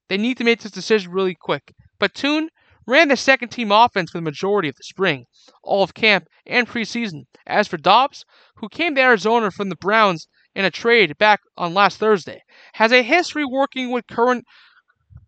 They 0.10 0.17
need 0.17 0.38
to 0.38 0.43
make 0.43 0.62
this 0.62 0.71
decision 0.71 1.12
really 1.12 1.36
quick. 1.36 1.73
Tune 2.13 2.49
ran 2.86 3.10
the 3.10 3.17
second 3.17 3.49
team 3.49 3.71
offense 3.71 4.10
for 4.10 4.17
the 4.17 4.23
majority 4.23 4.67
of 4.67 4.75
the 4.75 4.84
spring, 4.84 5.25
all 5.63 5.84
of 5.84 5.93
camp, 5.93 6.28
and 6.45 6.67
preseason. 6.67 7.25
As 7.45 7.67
for 7.67 7.78
Dobbs, 7.78 8.25
who 8.56 8.67
came 8.69 8.95
to 8.95 9.02
Arizona 9.02 9.52
from 9.52 9.69
the 9.69 9.75
Browns 9.75 10.28
in 10.56 10.65
a 10.65 10.71
trade 10.71 11.17
back 11.17 11.41
on 11.56 11.73
last 11.73 11.97
Thursday, 11.99 12.41
has 12.73 12.91
a 12.91 13.04
history 13.04 13.45
working 13.45 13.91
with 13.91 14.08
current 14.08 14.45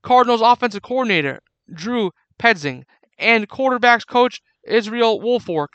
Cardinals 0.01 0.41
offensive 0.41 0.81
coordinator 0.81 1.41
Drew 1.71 2.11
Petzing 2.39 2.83
and 3.19 3.47
quarterbacks 3.47 4.07
coach 4.07 4.41
Israel 4.63 5.21
Woolfork 5.21 5.67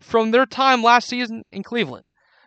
from 0.00 0.30
their 0.30 0.46
time 0.46 0.82
last 0.82 1.08
season 1.08 1.42
in 1.50 1.64
Cleveland. 1.64 2.04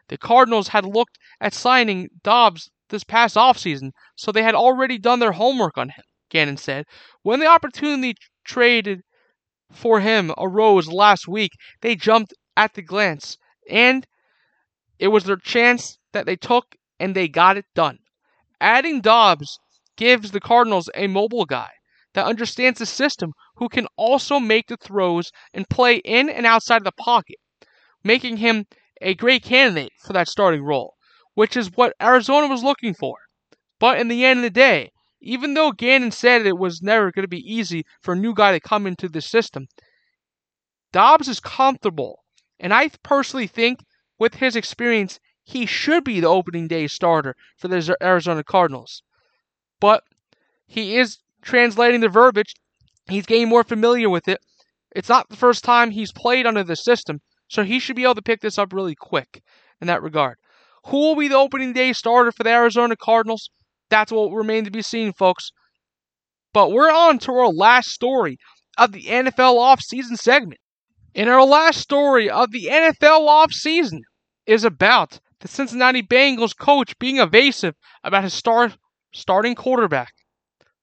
The 0.07 0.17
Cardinals 0.17 0.69
had 0.69 0.85
looked 0.85 1.17
at 1.41 1.53
signing 1.53 2.07
Dobbs 2.23 2.71
this 2.95 3.03
past 3.03 3.35
offseason, 3.35 3.91
so 4.15 4.31
they 4.31 4.43
had 4.43 4.55
already 4.55 4.97
done 4.97 5.19
their 5.19 5.33
homework 5.33 5.77
on 5.77 5.89
him, 5.89 6.03
Gannon 6.29 6.57
said. 6.57 6.85
When 7.21 7.39
the 7.39 7.47
opportunity 7.47 8.15
traded 8.45 9.01
for 9.71 9.99
him 9.99 10.31
arose 10.37 10.87
last 10.87 11.27
week, 11.27 11.51
they 11.81 11.95
jumped 11.95 12.33
at 12.55 12.73
the 12.73 12.81
glance, 12.81 13.37
and 13.69 14.07
it 14.97 15.09
was 15.09 15.25
their 15.25 15.37
chance 15.37 15.97
that 16.13 16.25
they 16.25 16.35
took, 16.35 16.75
and 16.99 17.13
they 17.13 17.27
got 17.27 17.57
it 17.57 17.65
done. 17.75 17.99
Adding 18.61 19.01
Dobbs 19.01 19.59
gives 19.97 20.31
the 20.31 20.39
Cardinals 20.39 20.89
a 20.95 21.07
mobile 21.07 21.45
guy 21.45 21.71
that 22.13 22.25
understands 22.25 22.79
the 22.79 22.85
system 22.85 23.33
who 23.57 23.67
can 23.67 23.87
also 23.97 24.39
make 24.39 24.67
the 24.67 24.77
throws 24.77 25.31
and 25.53 25.69
play 25.69 25.97
in 25.97 26.29
and 26.29 26.45
outside 26.45 26.77
of 26.77 26.85
the 26.85 26.91
pocket, 26.93 27.37
making 28.03 28.37
him 28.37 28.65
a 29.01 29.13
great 29.13 29.43
candidate 29.43 29.91
for 30.05 30.13
that 30.13 30.29
starting 30.29 30.63
role, 30.63 30.94
which 31.35 31.55
is 31.55 31.71
what 31.75 31.93
Arizona 32.01 32.47
was 32.47 32.63
looking 32.63 32.93
for. 32.93 33.15
But 33.79 33.99
in 33.99 34.07
the 34.07 34.25
end 34.25 34.39
of 34.39 34.43
the 34.43 34.49
day, 34.49 34.91
even 35.21 35.53
though 35.53 35.71
Gannon 35.71 36.11
said 36.11 36.45
it 36.45 36.57
was 36.57 36.81
never 36.81 37.11
going 37.11 37.23
to 37.23 37.29
be 37.29 37.53
easy 37.53 37.85
for 38.01 38.13
a 38.13 38.17
new 38.17 38.33
guy 38.33 38.51
to 38.51 38.59
come 38.59 38.87
into 38.87 39.07
the 39.07 39.21
system, 39.21 39.67
Dobbs 40.91 41.27
is 41.27 41.39
comfortable. 41.39 42.23
And 42.59 42.73
I 42.73 42.89
personally 43.03 43.47
think 43.47 43.79
with 44.17 44.35
his 44.35 44.55
experience, 44.55 45.19
he 45.43 45.65
should 45.65 46.03
be 46.03 46.19
the 46.19 46.27
opening 46.27 46.67
day 46.67 46.87
starter 46.87 47.35
for 47.57 47.67
the 47.67 47.95
Arizona 48.01 48.43
Cardinals. 48.43 49.03
But 49.79 50.03
he 50.65 50.97
is 50.97 51.17
translating 51.41 52.01
the 52.01 52.09
verbiage. 52.09 52.53
He's 53.07 53.25
getting 53.25 53.49
more 53.49 53.63
familiar 53.63 54.09
with 54.09 54.27
it. 54.27 54.39
It's 54.95 55.09
not 55.09 55.29
the 55.29 55.35
first 55.35 55.63
time 55.63 55.91
he's 55.91 56.13
played 56.13 56.45
under 56.45 56.63
the 56.63 56.75
system, 56.75 57.19
so 57.49 57.63
he 57.63 57.79
should 57.79 57.95
be 57.95 58.03
able 58.03 58.15
to 58.15 58.21
pick 58.21 58.41
this 58.41 58.57
up 58.57 58.71
really 58.71 58.95
quick 58.95 59.43
in 59.81 59.87
that 59.87 60.01
regard. 60.01 60.37
Who 60.87 60.97
will 60.97 61.15
be 61.15 61.27
the 61.27 61.35
opening 61.35 61.73
day 61.73 61.93
starter 61.93 62.31
for 62.31 62.43
the 62.43 62.51
Arizona 62.51 62.95
Cardinals? 62.95 63.49
That's 63.89 64.11
what 64.11 64.29
will 64.29 64.37
remain 64.37 64.65
to 64.65 64.71
be 64.71 64.81
seen, 64.81 65.13
folks. 65.13 65.51
But 66.53 66.71
we're 66.71 66.91
on 66.91 67.19
to 67.19 67.31
our 67.33 67.49
last 67.49 67.89
story 67.89 68.37
of 68.77 68.91
the 68.91 69.05
NFL 69.05 69.55
offseason 69.55 70.17
segment. 70.17 70.59
And 71.15 71.29
our 71.29 71.45
last 71.45 71.79
story 71.79 72.29
of 72.29 72.51
the 72.51 72.65
NFL 72.65 73.27
offseason 73.27 74.01
is 74.45 74.63
about 74.63 75.19
the 75.39 75.47
Cincinnati 75.47 76.03
Bengals 76.03 76.55
coach 76.55 76.97
being 76.99 77.17
evasive 77.17 77.75
about 78.03 78.23
his 78.23 78.33
star 78.33 78.71
starting 79.13 79.55
quarterback. 79.55 80.13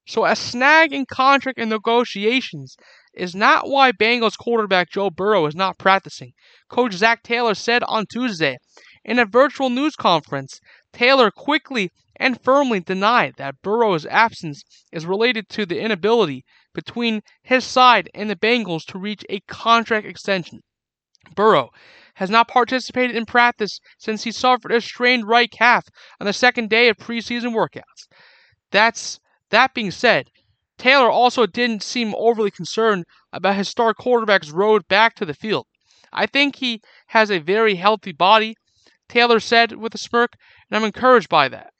So 0.06 0.24
a 0.24 0.34
snag 0.34 0.92
in 0.92 1.06
contract 1.06 1.58
and 1.58 1.70
negotiations 1.70 2.76
is 3.14 3.34
not 3.34 3.68
why 3.68 3.92
Bengals 3.92 4.36
quarterback 4.36 4.90
Joe 4.90 5.10
Burrow 5.10 5.46
is 5.46 5.54
not 5.54 5.78
practicing. 5.78 6.32
Coach 6.68 6.94
Zac 6.94 7.22
Taylor 7.22 7.54
said 7.54 7.84
on 7.84 8.06
Tuesday 8.06 8.56
in 9.04 9.18
a 9.18 9.24
virtual 9.24 9.70
news 9.70 9.96
conference, 9.96 10.60
Taylor 10.92 11.30
quickly 11.30 11.90
and 12.16 12.40
firmly 12.40 12.80
denied 12.80 13.34
that 13.36 13.60
Burrow's 13.62 14.06
absence 14.06 14.62
is 14.92 15.06
related 15.06 15.48
to 15.48 15.66
the 15.66 15.80
inability 15.80 16.44
between 16.72 17.22
his 17.42 17.64
side 17.64 18.08
and 18.14 18.30
the 18.30 18.36
Bengals 18.36 18.84
to 18.86 18.98
reach 18.98 19.24
a 19.28 19.40
contract 19.40 20.06
extension. 20.06 20.60
Burrow 21.34 21.70
has 22.14 22.30
not 22.30 22.48
participated 22.48 23.16
in 23.16 23.26
practice 23.26 23.80
since 23.98 24.24
he 24.24 24.32
suffered 24.32 24.70
a 24.70 24.80
strained 24.80 25.26
right 25.26 25.50
calf 25.50 25.88
on 26.20 26.26
the 26.26 26.32
second 26.32 26.70
day 26.70 26.88
of 26.88 26.96
preseason 26.96 27.54
workouts. 27.54 28.06
That's 28.70 29.18
that 29.50 29.74
being 29.74 29.90
said, 29.90 30.30
Taylor 30.78 31.10
also 31.10 31.46
didn't 31.46 31.82
seem 31.82 32.14
overly 32.16 32.50
concerned 32.50 33.04
about 33.32 33.56
his 33.56 33.68
star 33.68 33.94
quarterback's 33.94 34.50
road 34.50 34.86
back 34.88 35.14
to 35.16 35.24
the 35.24 35.34
field. 35.34 35.66
I 36.12 36.26
think 36.26 36.56
he 36.56 36.80
has 37.08 37.30
a 37.30 37.38
very 37.38 37.76
healthy 37.76 38.12
body, 38.12 38.56
Taylor 39.12 39.40
said 39.40 39.72
with 39.72 39.94
a 39.94 39.98
smirk, 39.98 40.38
and 40.70 40.76
I'm 40.78 40.86
encouraged 40.86 41.28
by 41.28 41.46
that. 41.48 41.74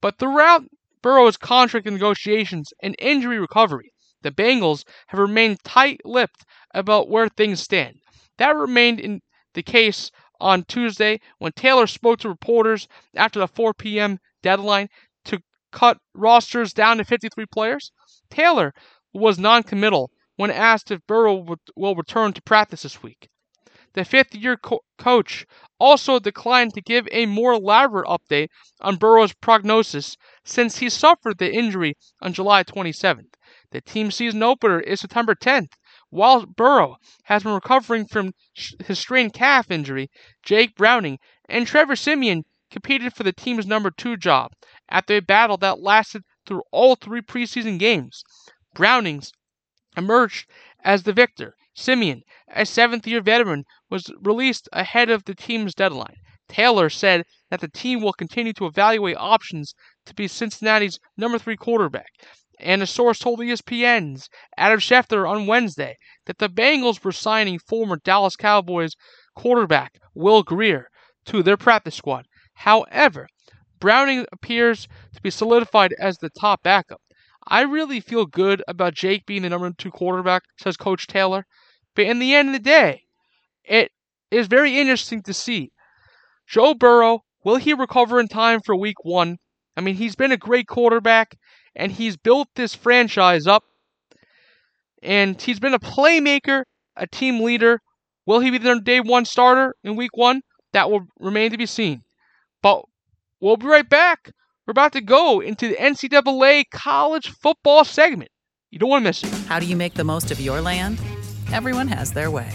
But 0.00 0.20
throughout 0.20 0.62
Burrow's 1.02 1.36
contract 1.36 1.86
negotiations 1.86 2.72
and 2.80 2.94
injury 3.00 3.40
recovery, 3.40 3.92
the 4.20 4.30
Bengals 4.30 4.84
have 5.08 5.18
remained 5.18 5.64
tight 5.64 6.00
lipped 6.04 6.44
about 6.72 7.08
where 7.08 7.28
things 7.28 7.60
stand. 7.60 7.96
That 8.38 8.54
remained 8.54 9.00
in 9.00 9.22
the 9.54 9.64
case 9.64 10.12
on 10.40 10.62
Tuesday 10.62 11.18
when 11.38 11.50
Taylor 11.50 11.88
spoke 11.88 12.20
to 12.20 12.28
reporters 12.28 12.86
after 13.16 13.40
the 13.40 13.48
4 13.48 13.74
p.m. 13.74 14.20
deadline 14.40 14.86
to 15.24 15.42
cut 15.72 15.98
rosters 16.14 16.72
down 16.72 16.98
to 16.98 17.04
53 17.04 17.44
players. 17.46 17.90
Taylor 18.30 18.72
was 19.12 19.36
non 19.36 19.64
committal 19.64 20.12
when 20.36 20.52
asked 20.52 20.92
if 20.92 21.04
Burrow 21.08 21.56
will 21.74 21.96
return 21.96 22.32
to 22.34 22.42
practice 22.42 22.82
this 22.82 23.02
week. 23.02 23.28
The 23.94 24.04
fifth 24.06 24.34
year 24.34 24.56
co- 24.56 24.84
coach 24.96 25.46
also 25.78 26.18
declined 26.18 26.72
to 26.74 26.80
give 26.80 27.06
a 27.10 27.26
more 27.26 27.52
elaborate 27.52 28.06
update 28.06 28.48
on 28.80 28.96
Burrow's 28.96 29.34
prognosis 29.34 30.16
since 30.44 30.78
he 30.78 30.88
suffered 30.88 31.38
the 31.38 31.52
injury 31.52 31.96
on 32.20 32.32
July 32.32 32.62
27th. 32.64 33.34
The 33.70 33.82
team 33.82 34.10
season 34.10 34.42
opener 34.42 34.80
is 34.80 35.00
September 35.00 35.34
10th. 35.34 35.72
While 36.08 36.46
Burrow 36.46 36.96
has 37.24 37.42
been 37.42 37.52
recovering 37.52 38.06
from 38.06 38.32
his 38.54 38.98
strained 38.98 39.34
calf 39.34 39.70
injury, 39.70 40.10
Jake 40.42 40.74
Browning 40.74 41.18
and 41.48 41.66
Trevor 41.66 41.96
Siemian 41.96 42.44
competed 42.70 43.14
for 43.14 43.22
the 43.22 43.32
team's 43.32 43.66
number 43.66 43.90
two 43.90 44.16
job 44.16 44.52
after 44.88 45.16
a 45.16 45.20
battle 45.20 45.58
that 45.58 45.80
lasted 45.80 46.24
through 46.46 46.62
all 46.70 46.96
three 46.96 47.20
preseason 47.20 47.78
games. 47.78 48.24
Brownings 48.74 49.32
emerged 49.96 50.48
as 50.82 51.02
the 51.02 51.12
victor, 51.12 51.56
Siemian, 51.74 52.22
a 52.48 52.66
seventh 52.66 53.06
year 53.06 53.22
veteran, 53.22 53.64
was 53.88 54.12
released 54.20 54.68
ahead 54.72 55.08
of 55.08 55.24
the 55.24 55.34
team's 55.34 55.74
deadline. 55.74 56.16
Taylor 56.46 56.90
said 56.90 57.24
that 57.48 57.60
the 57.60 57.68
team 57.68 58.02
will 58.02 58.12
continue 58.12 58.52
to 58.52 58.66
evaluate 58.66 59.16
options 59.16 59.74
to 60.04 60.14
be 60.14 60.28
Cincinnati's 60.28 61.00
number 61.16 61.38
three 61.38 61.56
quarterback. 61.56 62.10
And 62.60 62.82
a 62.82 62.86
source 62.86 63.18
told 63.18 63.40
ESPN's 63.40 64.28
Adam 64.58 64.78
Schefter 64.78 65.26
on 65.26 65.46
Wednesday 65.46 65.96
that 66.26 66.38
the 66.38 66.50
Bengals 66.50 67.02
were 67.02 67.10
signing 67.10 67.58
former 67.58 67.96
Dallas 67.96 68.36
Cowboys 68.36 68.94
quarterback 69.34 69.98
Will 70.14 70.42
Grier 70.42 70.90
to 71.24 71.42
their 71.42 71.56
practice 71.56 71.94
squad. 71.94 72.26
However, 72.52 73.28
Browning 73.80 74.26
appears 74.30 74.86
to 75.14 75.22
be 75.22 75.30
solidified 75.30 75.94
as 75.98 76.18
the 76.18 76.28
top 76.28 76.62
backup. 76.62 77.00
I 77.48 77.62
really 77.62 77.98
feel 77.98 78.26
good 78.26 78.62
about 78.68 78.94
Jake 78.94 79.26
being 79.26 79.42
the 79.42 79.48
number 79.48 79.72
two 79.72 79.90
quarterback, 79.90 80.42
says 80.58 80.76
Coach 80.76 81.06
Taylor. 81.06 81.46
But 81.94 82.06
in 82.06 82.18
the 82.18 82.34
end 82.34 82.48
of 82.48 82.54
the 82.54 82.58
day, 82.58 83.02
it 83.64 83.90
is 84.30 84.46
very 84.46 84.78
interesting 84.78 85.22
to 85.22 85.34
see. 85.34 85.72
Joe 86.46 86.74
Burrow, 86.74 87.20
will 87.44 87.56
he 87.56 87.74
recover 87.74 88.18
in 88.18 88.28
time 88.28 88.60
for 88.60 88.74
week 88.74 89.04
one? 89.04 89.38
I 89.76 89.80
mean, 89.80 89.94
he's 89.94 90.16
been 90.16 90.32
a 90.32 90.36
great 90.36 90.66
quarterback, 90.66 91.38
and 91.74 91.92
he's 91.92 92.16
built 92.16 92.48
this 92.54 92.74
franchise 92.74 93.46
up. 93.46 93.64
And 95.02 95.40
he's 95.40 95.58
been 95.58 95.74
a 95.74 95.78
playmaker, 95.78 96.64
a 96.96 97.06
team 97.06 97.40
leader. 97.40 97.80
Will 98.26 98.40
he 98.40 98.50
be 98.50 98.58
the 98.58 98.80
day 98.80 99.00
one 99.00 99.24
starter 99.24 99.74
in 99.82 99.96
week 99.96 100.16
one? 100.16 100.42
That 100.72 100.90
will 100.90 101.06
remain 101.18 101.50
to 101.50 101.58
be 101.58 101.66
seen. 101.66 102.02
But 102.62 102.84
we'll 103.40 103.56
be 103.56 103.66
right 103.66 103.88
back. 103.88 104.30
We're 104.66 104.72
about 104.72 104.92
to 104.92 105.00
go 105.00 105.40
into 105.40 105.68
the 105.68 105.74
NCAA 105.74 106.64
college 106.70 107.30
football 107.30 107.84
segment 107.84 108.30
You 108.70 108.78
don't 108.78 108.90
want 108.90 109.02
to 109.02 109.08
miss 109.08 109.24
it. 109.24 109.30
How 109.48 109.58
do 109.58 109.66
you 109.66 109.76
make 109.76 109.94
the 109.94 110.04
most 110.04 110.30
of 110.30 110.40
your 110.40 110.60
land? 110.60 111.00
Everyone 111.52 111.86
has 111.88 112.12
their 112.12 112.30
way. 112.30 112.50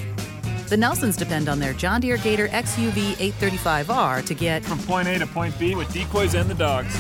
The 0.69 0.75
Nelsons 0.75 1.15
depend 1.15 1.49
on 1.49 1.59
their 1.59 1.71
John 1.73 2.01
Deere 2.01 2.17
Gator 2.17 2.47
XUV 2.47 3.13
835R 3.31 4.25
to 4.25 4.33
get 4.33 4.65
from 4.65 4.79
point 4.79 5.07
A 5.07 5.19
to 5.19 5.27
point 5.27 5.57
B 5.59 5.75
with 5.75 5.93
decoys 5.93 6.33
and 6.33 6.49
the 6.49 6.55
dogs. 6.55 6.93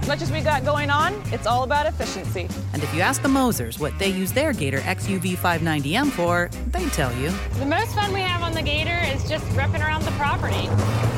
As 0.00 0.06
much 0.06 0.22
as 0.22 0.30
we 0.30 0.40
got 0.40 0.64
going 0.64 0.88
on, 0.88 1.20
it's 1.32 1.48
all 1.48 1.64
about 1.64 1.86
efficiency. 1.86 2.48
And 2.72 2.82
if 2.82 2.94
you 2.94 3.00
ask 3.00 3.20
the 3.22 3.28
Mosers 3.28 3.80
what 3.80 3.98
they 3.98 4.08
use 4.08 4.30
their 4.30 4.52
Gator 4.52 4.78
XUV 4.78 5.36
590M 5.36 6.10
for, 6.12 6.48
they 6.68 6.86
tell 6.90 7.12
you. 7.16 7.30
The 7.58 7.66
most 7.66 7.92
fun 7.94 8.12
we 8.12 8.20
have 8.20 8.42
on 8.42 8.52
the 8.54 8.62
Gator 8.62 9.00
is 9.12 9.28
just 9.28 9.44
ripping 9.56 9.82
around 9.82 10.04
the 10.04 10.12
property. 10.12 10.68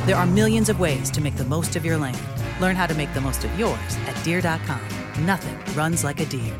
There 0.07 0.17
are 0.17 0.25
millions 0.25 0.69
of 0.69 0.79
ways 0.79 1.11
to 1.11 1.21
make 1.21 1.35
the 1.35 1.45
most 1.45 1.75
of 1.75 1.85
your 1.85 1.97
land. 1.97 2.19
Learn 2.59 2.75
how 2.75 2.87
to 2.87 2.95
make 2.95 3.13
the 3.13 3.21
most 3.21 3.43
of 3.43 3.59
yours 3.59 3.77
at 4.07 4.21
deere.com. 4.23 4.81
Nothing 5.23 5.75
runs 5.75 6.03
like 6.03 6.19
a 6.19 6.25
Deere. 6.25 6.59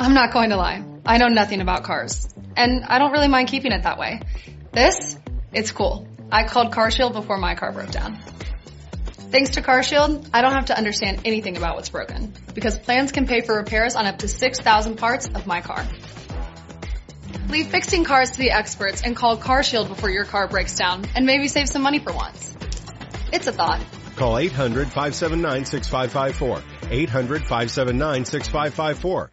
I'm 0.00 0.14
not 0.14 0.32
going 0.32 0.48
to 0.48 0.56
lie. 0.56 0.82
I 1.04 1.18
know 1.18 1.28
nothing 1.28 1.60
about 1.60 1.84
cars. 1.84 2.26
And 2.56 2.84
I 2.86 2.98
don't 2.98 3.12
really 3.12 3.28
mind 3.28 3.48
keeping 3.48 3.70
it 3.70 3.82
that 3.82 3.98
way. 3.98 4.22
This, 4.72 5.18
it's 5.52 5.72
cool. 5.72 6.08
I 6.32 6.44
called 6.44 6.72
CarShield 6.72 7.12
before 7.12 7.36
my 7.36 7.54
car 7.54 7.70
broke 7.70 7.90
down. 7.90 8.18
Thanks 9.30 9.50
to 9.50 9.62
CarShield, 9.62 10.30
I 10.32 10.40
don't 10.40 10.54
have 10.54 10.66
to 10.66 10.76
understand 10.76 11.20
anything 11.26 11.58
about 11.58 11.76
what's 11.76 11.90
broken 11.90 12.32
because 12.54 12.78
plans 12.78 13.12
can 13.12 13.26
pay 13.26 13.42
for 13.42 13.56
repairs 13.56 13.94
on 13.94 14.06
up 14.06 14.20
to 14.20 14.28
6,000 14.28 14.96
parts 14.96 15.26
of 15.26 15.46
my 15.46 15.60
car. 15.60 15.86
Leave 17.50 17.66
fixing 17.66 18.02
cars 18.02 18.30
to 18.30 18.38
the 18.38 18.52
experts 18.52 19.02
and 19.02 19.14
call 19.14 19.36
CarShield 19.36 19.88
before 19.88 20.08
your 20.08 20.24
car 20.24 20.48
breaks 20.48 20.76
down 20.76 21.04
and 21.14 21.26
maybe 21.26 21.46
save 21.46 21.68
some 21.68 21.82
money 21.82 21.98
for 21.98 22.14
once. 22.14 22.56
It's 23.34 23.46
a 23.48 23.52
thought. 23.52 23.84
Call 24.16 24.38
800 24.38 24.86
579 24.86 25.66
6554. 25.66 26.62
800 26.90 27.42
579 27.42 28.24
6554. 28.24 29.32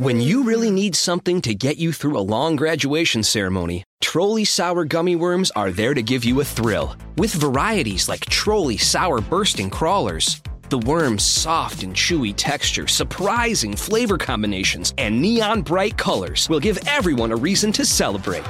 When 0.00 0.18
you 0.18 0.44
really 0.44 0.70
need 0.70 0.96
something 0.96 1.42
to 1.42 1.54
get 1.54 1.76
you 1.76 1.92
through 1.92 2.16
a 2.16 2.24
long 2.24 2.56
graduation 2.56 3.22
ceremony, 3.22 3.84
Trolli 4.02 4.46
Sour 4.46 4.86
Gummy 4.86 5.14
Worms 5.14 5.50
are 5.50 5.70
there 5.70 5.92
to 5.92 6.00
give 6.00 6.24
you 6.24 6.40
a 6.40 6.44
thrill. 6.44 6.96
With 7.18 7.34
varieties 7.34 8.08
like 8.08 8.20
Trolli 8.20 8.80
Sour 8.80 9.20
Bursting 9.20 9.68
Crawlers, 9.68 10.40
the 10.70 10.78
worm's 10.78 11.22
soft 11.22 11.82
and 11.82 11.94
chewy 11.94 12.32
texture, 12.34 12.88
surprising 12.88 13.76
flavor 13.76 14.16
combinations, 14.16 14.94
and 14.96 15.20
neon 15.20 15.60
bright 15.60 15.98
colors 15.98 16.48
will 16.48 16.60
give 16.60 16.78
everyone 16.86 17.30
a 17.30 17.36
reason 17.36 17.70
to 17.72 17.84
celebrate. 17.84 18.46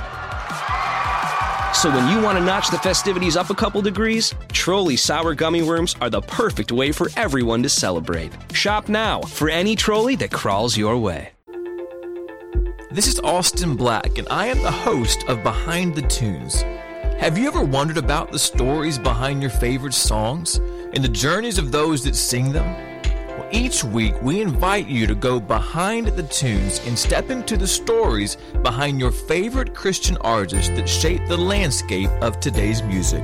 So 1.74 1.90
when 1.90 2.14
you 2.14 2.22
want 2.22 2.38
to 2.38 2.44
notch 2.44 2.70
the 2.70 2.78
festivities 2.78 3.36
up 3.36 3.50
a 3.50 3.56
couple 3.56 3.82
degrees, 3.82 4.34
Trolli 4.50 4.96
Sour 4.96 5.34
Gummy 5.34 5.62
Worms 5.62 5.96
are 6.00 6.10
the 6.10 6.20
perfect 6.20 6.70
way 6.70 6.92
for 6.92 7.08
everyone 7.16 7.60
to 7.64 7.68
celebrate. 7.68 8.32
Shop 8.52 8.88
now 8.88 9.20
for 9.22 9.48
any 9.50 9.74
Trolli 9.74 10.16
that 10.20 10.30
crawls 10.30 10.76
your 10.76 10.96
way. 10.96 11.30
This 12.92 13.06
is 13.06 13.20
Austin 13.20 13.76
Black, 13.76 14.18
and 14.18 14.26
I 14.30 14.46
am 14.46 14.60
the 14.64 14.70
host 14.72 15.22
of 15.28 15.44
Behind 15.44 15.94
the 15.94 16.02
Tunes. 16.02 16.62
Have 17.20 17.38
you 17.38 17.46
ever 17.46 17.62
wondered 17.62 17.98
about 17.98 18.32
the 18.32 18.38
stories 18.40 18.98
behind 18.98 19.42
your 19.42 19.50
favorite 19.52 19.94
songs 19.94 20.56
and 20.56 20.96
the 20.96 21.08
journeys 21.08 21.56
of 21.56 21.70
those 21.70 22.02
that 22.02 22.16
sing 22.16 22.50
them? 22.50 22.66
Well, 23.28 23.48
each 23.52 23.84
week, 23.84 24.20
we 24.22 24.40
invite 24.40 24.88
you 24.88 25.06
to 25.06 25.14
go 25.14 25.38
behind 25.38 26.08
the 26.08 26.24
tunes 26.24 26.80
and 26.84 26.98
step 26.98 27.30
into 27.30 27.56
the 27.56 27.64
stories 27.64 28.36
behind 28.64 28.98
your 28.98 29.12
favorite 29.12 29.72
Christian 29.72 30.16
artists 30.16 30.70
that 30.70 30.88
shape 30.88 31.24
the 31.28 31.38
landscape 31.38 32.10
of 32.20 32.40
today's 32.40 32.82
music. 32.82 33.22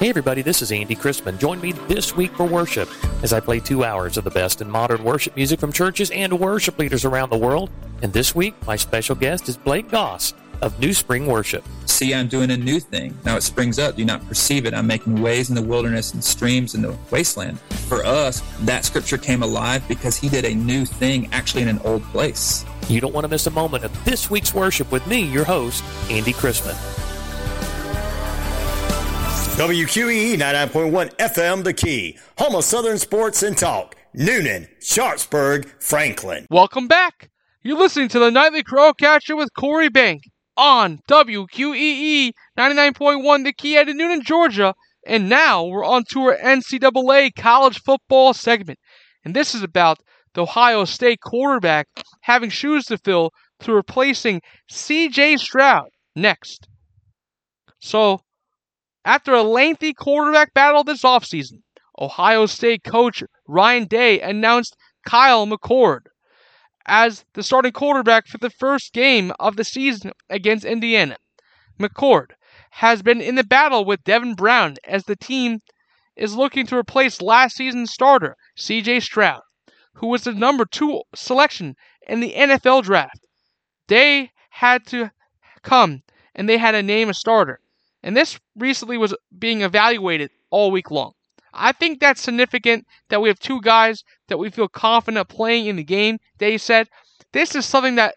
Hey 0.00 0.08
everybody, 0.08 0.40
this 0.40 0.62
is 0.62 0.72
Andy 0.72 0.96
Chrisman. 0.96 1.38
Join 1.38 1.60
me 1.60 1.72
this 1.72 2.16
week 2.16 2.34
for 2.34 2.46
worship 2.46 2.88
as 3.22 3.34
I 3.34 3.40
play 3.40 3.60
two 3.60 3.84
hours 3.84 4.16
of 4.16 4.24
the 4.24 4.30
best 4.30 4.62
in 4.62 4.70
modern 4.70 5.04
worship 5.04 5.36
music 5.36 5.60
from 5.60 5.74
churches 5.74 6.10
and 6.10 6.40
worship 6.40 6.78
leaders 6.78 7.04
around 7.04 7.28
the 7.28 7.36
world. 7.36 7.68
And 8.00 8.10
this 8.10 8.34
week, 8.34 8.54
my 8.66 8.76
special 8.76 9.14
guest 9.14 9.46
is 9.50 9.58
Blake 9.58 9.90
Goss 9.90 10.32
of 10.62 10.80
New 10.80 10.94
Spring 10.94 11.26
Worship. 11.26 11.62
See, 11.84 12.14
I'm 12.14 12.28
doing 12.28 12.50
a 12.50 12.56
new 12.56 12.80
thing. 12.80 13.14
Now 13.26 13.36
it 13.36 13.42
springs 13.42 13.78
up. 13.78 13.96
Do 13.96 14.00
you 14.00 14.06
not 14.06 14.26
perceive 14.26 14.64
it? 14.64 14.72
I'm 14.72 14.86
making 14.86 15.20
ways 15.20 15.50
in 15.50 15.54
the 15.54 15.60
wilderness 15.60 16.14
and 16.14 16.24
streams 16.24 16.74
in 16.74 16.80
the 16.80 16.96
wasteland. 17.10 17.60
For 17.60 18.02
us, 18.02 18.40
that 18.60 18.86
scripture 18.86 19.18
came 19.18 19.42
alive 19.42 19.86
because 19.86 20.16
he 20.16 20.30
did 20.30 20.46
a 20.46 20.54
new 20.54 20.86
thing 20.86 21.28
actually 21.30 21.60
in 21.60 21.68
an 21.68 21.78
old 21.84 22.02
place. 22.04 22.64
You 22.88 23.02
don't 23.02 23.12
want 23.12 23.24
to 23.24 23.28
miss 23.28 23.46
a 23.46 23.50
moment 23.50 23.84
of 23.84 24.04
this 24.06 24.30
week's 24.30 24.54
worship 24.54 24.90
with 24.90 25.06
me, 25.06 25.30
your 25.30 25.44
host, 25.44 25.84
Andy 26.08 26.32
Chrisman. 26.32 27.09
WQEE 29.60 30.38
99.1 30.38 31.16
FM 31.16 31.64
The 31.64 31.74
Key, 31.74 32.16
home 32.38 32.54
of 32.54 32.64
Southern 32.64 32.96
Sports 32.96 33.42
and 33.42 33.54
Talk. 33.54 33.94
Newnan, 34.16 34.66
Sharpsburg, 34.82 35.70
Franklin. 35.78 36.46
Welcome 36.48 36.88
back. 36.88 37.28
You're 37.60 37.76
listening 37.76 38.08
to 38.08 38.18
the 38.18 38.30
Nightly 38.30 38.62
Crow 38.62 38.94
Catcher 38.94 39.36
with 39.36 39.52
Corey 39.52 39.90
Bank 39.90 40.22
on 40.56 41.00
WQEE 41.10 42.32
99.1 42.58 43.44
The 43.44 43.52
Key 43.52 43.76
out 43.76 43.90
of 43.90 43.96
Newnan, 43.96 44.22
Georgia. 44.22 44.72
And 45.06 45.28
now 45.28 45.66
we're 45.66 45.84
on 45.84 46.04
to 46.12 46.20
our 46.22 46.38
NCAA 46.38 47.34
college 47.36 47.82
football 47.82 48.32
segment. 48.32 48.78
And 49.26 49.36
this 49.36 49.54
is 49.54 49.62
about 49.62 49.98
the 50.32 50.44
Ohio 50.44 50.86
State 50.86 51.20
quarterback 51.20 51.86
having 52.22 52.48
shoes 52.48 52.86
to 52.86 52.96
fill 52.96 53.30
to 53.58 53.74
replacing 53.74 54.40
CJ 54.72 55.38
Stroud 55.38 55.90
next. 56.16 56.66
So, 57.78 58.22
after 59.04 59.32
a 59.32 59.42
lengthy 59.42 59.92
quarterback 59.94 60.52
battle 60.54 60.84
this 60.84 61.02
offseason, 61.02 61.62
Ohio 61.98 62.46
State 62.46 62.84
coach 62.84 63.22
Ryan 63.46 63.86
Day 63.86 64.20
announced 64.20 64.76
Kyle 65.06 65.46
McCord 65.46 66.00
as 66.86 67.24
the 67.34 67.42
starting 67.42 67.72
quarterback 67.72 68.26
for 68.26 68.38
the 68.38 68.50
first 68.50 68.92
game 68.92 69.32
of 69.38 69.56
the 69.56 69.64
season 69.64 70.12
against 70.28 70.64
Indiana. 70.64 71.16
McCord 71.78 72.32
has 72.70 73.02
been 73.02 73.20
in 73.20 73.34
the 73.34 73.44
battle 73.44 73.84
with 73.84 74.04
Devin 74.04 74.34
Brown 74.34 74.76
as 74.84 75.04
the 75.04 75.16
team 75.16 75.60
is 76.16 76.34
looking 76.34 76.66
to 76.66 76.76
replace 76.76 77.22
last 77.22 77.56
season's 77.56 77.92
starter, 77.92 78.36
CJ 78.58 79.02
Stroud, 79.02 79.40
who 79.94 80.08
was 80.08 80.24
the 80.24 80.32
number 80.32 80.64
two 80.64 81.02
selection 81.14 81.74
in 82.06 82.20
the 82.20 82.34
NFL 82.34 82.84
draft. 82.84 83.26
They 83.88 84.30
had 84.50 84.86
to 84.88 85.10
come 85.62 86.02
and 86.34 86.48
they 86.48 86.58
had 86.58 86.72
to 86.72 86.82
name 86.82 87.08
a 87.08 87.14
starter. 87.14 87.60
And 88.02 88.16
this 88.16 88.38
recently 88.56 88.96
was 88.96 89.14
being 89.36 89.62
evaluated 89.62 90.30
all 90.50 90.70
week 90.70 90.90
long. 90.90 91.12
I 91.52 91.72
think 91.72 92.00
that's 92.00 92.20
significant 92.20 92.86
that 93.08 93.20
we 93.20 93.28
have 93.28 93.38
two 93.38 93.60
guys 93.60 94.04
that 94.28 94.38
we 94.38 94.50
feel 94.50 94.68
confident 94.68 95.28
playing 95.28 95.66
in 95.66 95.76
the 95.76 95.84
game. 95.84 96.18
They 96.38 96.58
said 96.58 96.88
this 97.32 97.54
is 97.54 97.66
something 97.66 97.96
that 97.96 98.14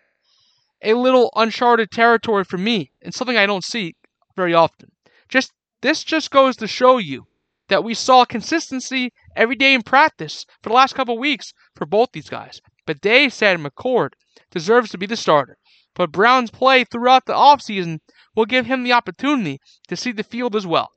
a 0.84 0.94
little 0.94 1.32
uncharted 1.36 1.92
territory 1.92 2.44
for 2.44 2.58
me 2.58 2.92
and 3.02 3.14
something 3.14 3.38
I 3.38 3.46
don't 3.46 3.64
see 3.64 3.96
very 4.36 4.54
often. 4.54 4.92
Just 5.30 5.52
this 5.82 6.04
just 6.04 6.32
goes 6.32 6.56
to 6.58 6.68
show 6.68 6.98
you 6.98 7.26
that 7.70 7.84
we 7.84 7.94
saw 7.94 8.26
consistency 8.26 9.12
every 9.36 9.56
day 9.56 9.74
in 9.74 9.82
practice 9.82 10.46
for 10.62 10.70
the 10.70 10.76
last 10.76 10.94
couple 10.94 11.18
weeks 11.18 11.54
for 11.76 11.86
both 11.86 12.10
these 12.12 12.30
guys. 12.30 12.62
But 12.86 13.02
they 13.02 13.30
said 13.30 13.60
McCord 13.60 14.10
deserves 14.52 14.92
to 14.92 14.98
be 14.98 15.06
the 15.06 15.18
starter. 15.18 15.58
But 15.96 16.12
Brown's 16.12 16.52
play 16.52 16.84
throughout 16.84 17.26
the 17.26 17.34
offseason 17.34 18.00
will 18.36 18.46
give 18.46 18.66
him 18.66 18.84
the 18.84 18.94
opportunity 18.94 19.60
to 19.88 19.96
see 19.96 20.12
the 20.12 20.24
field 20.24 20.56
as 20.56 20.66
well. 20.66 20.90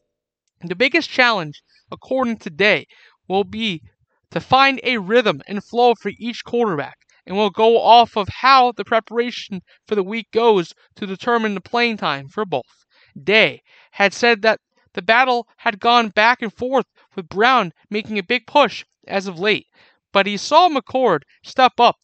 The 0.62 0.74
biggest 0.74 1.10
challenge, 1.10 1.62
according 1.90 2.38
to 2.38 2.50
Day, 2.50 2.86
will 3.28 3.44
be 3.44 3.82
to 4.30 4.40
find 4.40 4.80
a 4.82 4.98
rhythm 4.98 5.42
and 5.46 5.62
flow 5.62 5.94
for 5.94 6.10
each 6.18 6.44
quarterback, 6.44 6.98
and 7.26 7.36
will 7.36 7.50
go 7.50 7.80
off 7.80 8.16
of 8.16 8.28
how 8.28 8.72
the 8.72 8.84
preparation 8.84 9.60
for 9.86 9.94
the 9.94 10.02
week 10.02 10.30
goes 10.32 10.72
to 10.94 11.06
determine 11.06 11.54
the 11.54 11.60
playing 11.60 11.96
time 11.96 12.28
for 12.28 12.44
both. 12.44 12.84
Day 13.22 13.62
had 13.92 14.14
said 14.14 14.42
that 14.42 14.60
the 14.94 15.02
battle 15.02 15.46
had 15.58 15.80
gone 15.80 16.08
back 16.08 16.40
and 16.40 16.52
forth 16.52 16.86
with 17.14 17.28
Brown 17.28 17.72
making 17.90 18.18
a 18.18 18.22
big 18.22 18.46
push 18.46 18.84
as 19.06 19.26
of 19.26 19.38
late, 19.38 19.66
but 20.12 20.26
he 20.26 20.36
saw 20.36 20.68
McCord 20.68 21.20
step 21.42 21.78
up 21.78 21.96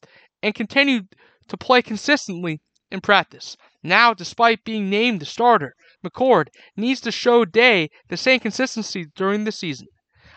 and 0.43 0.55
continue 0.55 1.03
to 1.49 1.57
play 1.57 1.83
consistently 1.83 2.61
in 2.91 3.01
practice. 3.01 3.57
Now, 3.83 4.15
despite 4.15 4.65
being 4.65 4.89
named 4.89 5.21
the 5.21 5.27
starter, 5.27 5.75
McCord 6.05 6.49
needs 6.77 7.01
to 7.01 7.11
show 7.11 7.45
Day 7.45 7.91
the 8.09 8.17
same 8.17 8.41
consistency 8.41 9.07
during 9.17 9.45
the 9.45 9.53
season. 9.53 9.89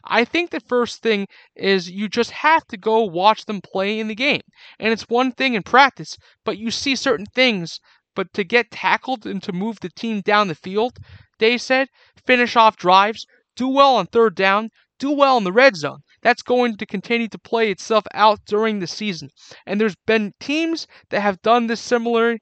I 0.04 0.24
think 0.24 0.52
the 0.52 0.60
first 0.60 1.02
thing 1.02 1.28
is 1.56 1.90
you 1.90 2.08
just 2.08 2.32
have 2.32 2.66
to 2.68 2.78
go 2.78 3.02
watch 3.02 3.46
them 3.46 3.62
play 3.62 4.00
in 4.00 4.08
the 4.08 4.16
game. 4.16 4.42
And 4.80 4.94
it's 4.94 5.10
one 5.10 5.32
thing 5.32 5.56
in 5.56 5.64
practice, 5.64 6.18
but 6.44 6.58
you 6.58 6.70
see 6.70 6.96
certain 6.96 7.26
things. 7.26 7.80
But 8.16 8.34
to 8.34 8.44
get 8.44 8.72
tackled 8.72 9.26
and 9.26 9.42
to 9.44 9.52
move 9.52 9.80
the 9.80 9.90
team 9.90 10.22
down 10.22 10.48
the 10.48 10.56
field, 10.56 10.98
they 11.40 11.58
said, 11.58 11.90
finish 12.26 12.56
off 12.56 12.78
drives, 12.78 13.26
do 13.56 13.68
well 13.68 13.96
on 13.96 14.06
third 14.06 14.36
down, 14.36 14.70
do 15.00 15.12
well 15.12 15.38
in 15.38 15.44
the 15.44 15.52
red 15.52 15.76
zone. 15.76 16.00
That's 16.22 16.42
going 16.42 16.78
to 16.78 16.86
continue 16.86 17.28
to 17.28 17.38
play 17.40 17.72
itself 17.72 18.06
out 18.14 18.40
during 18.46 18.80
the 18.80 18.88
season. 18.88 19.30
And 19.66 19.82
there's 19.82 19.98
been 20.06 20.34
teams 20.40 20.88
that 21.10 21.22
have 21.22 21.42
done 21.42 21.68
this 21.68 21.82
similar 21.82 22.38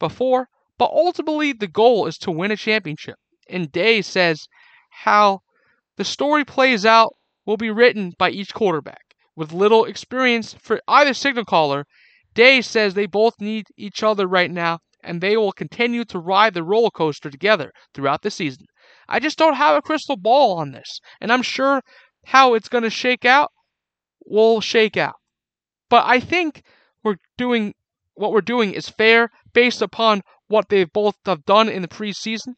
before, 0.00 0.48
but 0.76 0.90
ultimately 0.90 1.52
the 1.52 1.68
goal 1.68 2.08
is 2.08 2.18
to 2.18 2.32
win 2.32 2.50
a 2.50 2.56
championship. 2.56 3.16
And 3.48 3.70
Day 3.70 4.02
says 4.02 4.48
how 4.90 5.42
the 5.96 6.04
story 6.04 6.44
plays 6.44 6.84
out 6.84 7.14
will 7.46 7.56
be 7.56 7.70
written 7.70 8.14
by 8.18 8.30
each 8.30 8.52
quarterback. 8.52 9.14
With 9.36 9.52
little 9.52 9.84
experience 9.84 10.54
for 10.54 10.80
either 10.88 11.14
signal 11.14 11.44
caller, 11.44 11.86
Day 12.34 12.60
says 12.62 12.94
they 12.94 13.06
both 13.06 13.40
need 13.40 13.66
each 13.76 14.02
other 14.02 14.26
right 14.26 14.50
now 14.50 14.80
and 15.02 15.20
they 15.20 15.36
will 15.36 15.52
continue 15.52 16.04
to 16.04 16.18
ride 16.18 16.54
the 16.54 16.62
roller 16.62 16.90
coaster 16.90 17.30
together 17.30 17.72
throughout 17.94 18.22
the 18.22 18.30
season. 18.30 18.66
I 19.08 19.18
just 19.18 19.38
don't 19.38 19.54
have 19.54 19.76
a 19.76 19.82
crystal 19.82 20.16
ball 20.16 20.58
on 20.58 20.72
this, 20.72 21.00
and 21.20 21.32
I'm 21.32 21.42
sure 21.42 21.82
how 22.26 22.54
it's 22.54 22.68
going 22.68 22.84
to 22.84 22.90
shake 22.90 23.24
out 23.24 23.50
will 24.26 24.60
shake 24.60 24.96
out. 24.96 25.16
But 25.88 26.04
I 26.06 26.20
think 26.20 26.62
we're 27.02 27.16
doing 27.36 27.74
what 28.20 28.32
we're 28.32 28.42
doing 28.42 28.74
is 28.74 28.88
fair 28.88 29.30
based 29.54 29.80
upon 29.80 30.20
what 30.46 30.68
they've 30.68 30.92
both 30.92 31.16
have 31.24 31.46
done 31.46 31.70
in 31.70 31.80
the 31.80 31.88
preseason. 31.88 32.54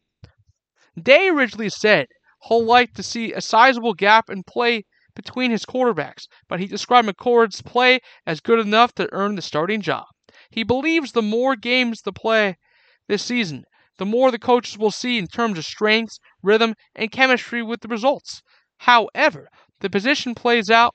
Day 1.01 1.29
originally 1.29 1.69
said 1.69 2.07
he'll 2.47 2.65
like 2.65 2.93
to 2.95 3.03
see 3.03 3.31
a 3.31 3.39
sizable 3.39 3.93
gap 3.93 4.29
in 4.29 4.43
play 4.43 4.83
between 5.15 5.51
his 5.51 5.65
quarterbacks, 5.65 6.25
but 6.49 6.59
he 6.59 6.67
described 6.67 7.07
McCord's 7.07 7.61
play 7.61 8.01
as 8.25 8.41
good 8.41 8.59
enough 8.59 8.93
to 8.95 9.07
earn 9.13 9.35
the 9.35 9.41
starting 9.41 9.79
job. 9.79 10.05
He 10.49 10.63
believes 10.63 11.13
the 11.13 11.21
more 11.21 11.55
games 11.55 12.01
to 12.01 12.11
play 12.11 12.57
this 13.07 13.23
season, 13.23 13.63
the 13.97 14.05
more 14.05 14.31
the 14.31 14.39
coaches 14.39 14.77
will 14.77 14.91
see 14.91 15.17
in 15.17 15.27
terms 15.27 15.57
of 15.57 15.65
strengths, 15.65 16.19
rhythm, 16.41 16.75
and 16.93 17.11
chemistry 17.11 17.63
with 17.63 17.79
the 17.79 17.87
results. 17.87 18.41
However, 18.79 19.47
the 19.79 19.89
position 19.89 20.35
plays 20.35 20.69
out 20.69 20.93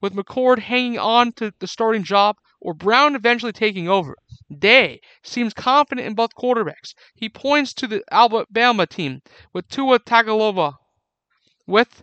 with 0.00 0.14
McCord 0.14 0.60
hanging 0.60 0.98
on 0.98 1.32
to 1.32 1.52
the 1.58 1.66
starting 1.66 2.02
job 2.02 2.36
or 2.60 2.74
Brown 2.74 3.14
eventually 3.14 3.52
taking 3.52 3.88
over. 3.88 4.14
Day 4.58 5.00
seems 5.22 5.54
confident 5.54 6.06
in 6.06 6.14
both 6.14 6.34
quarterbacks. 6.34 6.94
He 7.14 7.28
points 7.28 7.72
to 7.74 7.86
the 7.86 8.02
Alabama 8.10 8.86
team 8.86 9.20
with 9.52 9.68
Tua 9.68 9.98
Tagovailoa, 10.00 10.74
with 11.66 12.02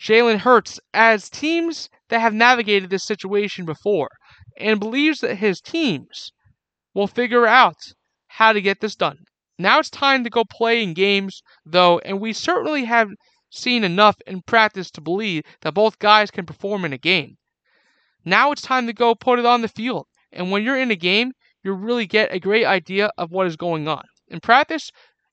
Jalen 0.00 0.38
Hurts 0.38 0.80
as 0.94 1.28
teams 1.28 1.88
that 2.08 2.20
have 2.20 2.34
navigated 2.34 2.90
this 2.90 3.04
situation 3.04 3.64
before, 3.64 4.08
and 4.56 4.80
believes 4.80 5.20
that 5.20 5.36
his 5.36 5.60
teams 5.60 6.32
will 6.94 7.06
figure 7.06 7.46
out 7.46 7.76
how 8.28 8.52
to 8.52 8.60
get 8.60 8.80
this 8.80 8.96
done. 8.96 9.18
Now 9.58 9.78
it's 9.78 9.90
time 9.90 10.24
to 10.24 10.30
go 10.30 10.44
play 10.44 10.82
in 10.82 10.94
games, 10.94 11.42
though, 11.64 11.98
and 12.00 12.20
we 12.20 12.32
certainly 12.32 12.84
have 12.84 13.10
seen 13.50 13.84
enough 13.84 14.16
in 14.26 14.42
practice 14.42 14.90
to 14.92 15.00
believe 15.00 15.42
that 15.60 15.74
both 15.74 15.98
guys 15.98 16.30
can 16.30 16.46
perform 16.46 16.84
in 16.84 16.92
a 16.92 16.98
game. 16.98 17.36
Now 18.24 18.52
it's 18.52 18.62
time 18.62 18.86
to 18.86 18.92
go 18.92 19.14
put 19.14 19.38
it 19.38 19.46
on 19.46 19.62
the 19.62 19.68
field. 19.68 20.06
And 20.32 20.50
when 20.50 20.62
you're 20.62 20.78
in 20.78 20.90
a 20.90 20.96
game, 20.96 21.32
you 21.62 21.72
really 21.72 22.06
get 22.06 22.32
a 22.32 22.40
great 22.40 22.64
idea 22.64 23.10
of 23.18 23.30
what 23.30 23.46
is 23.46 23.56
going 23.56 23.88
on. 23.88 24.02
In 24.28 24.40
practice, 24.40 24.90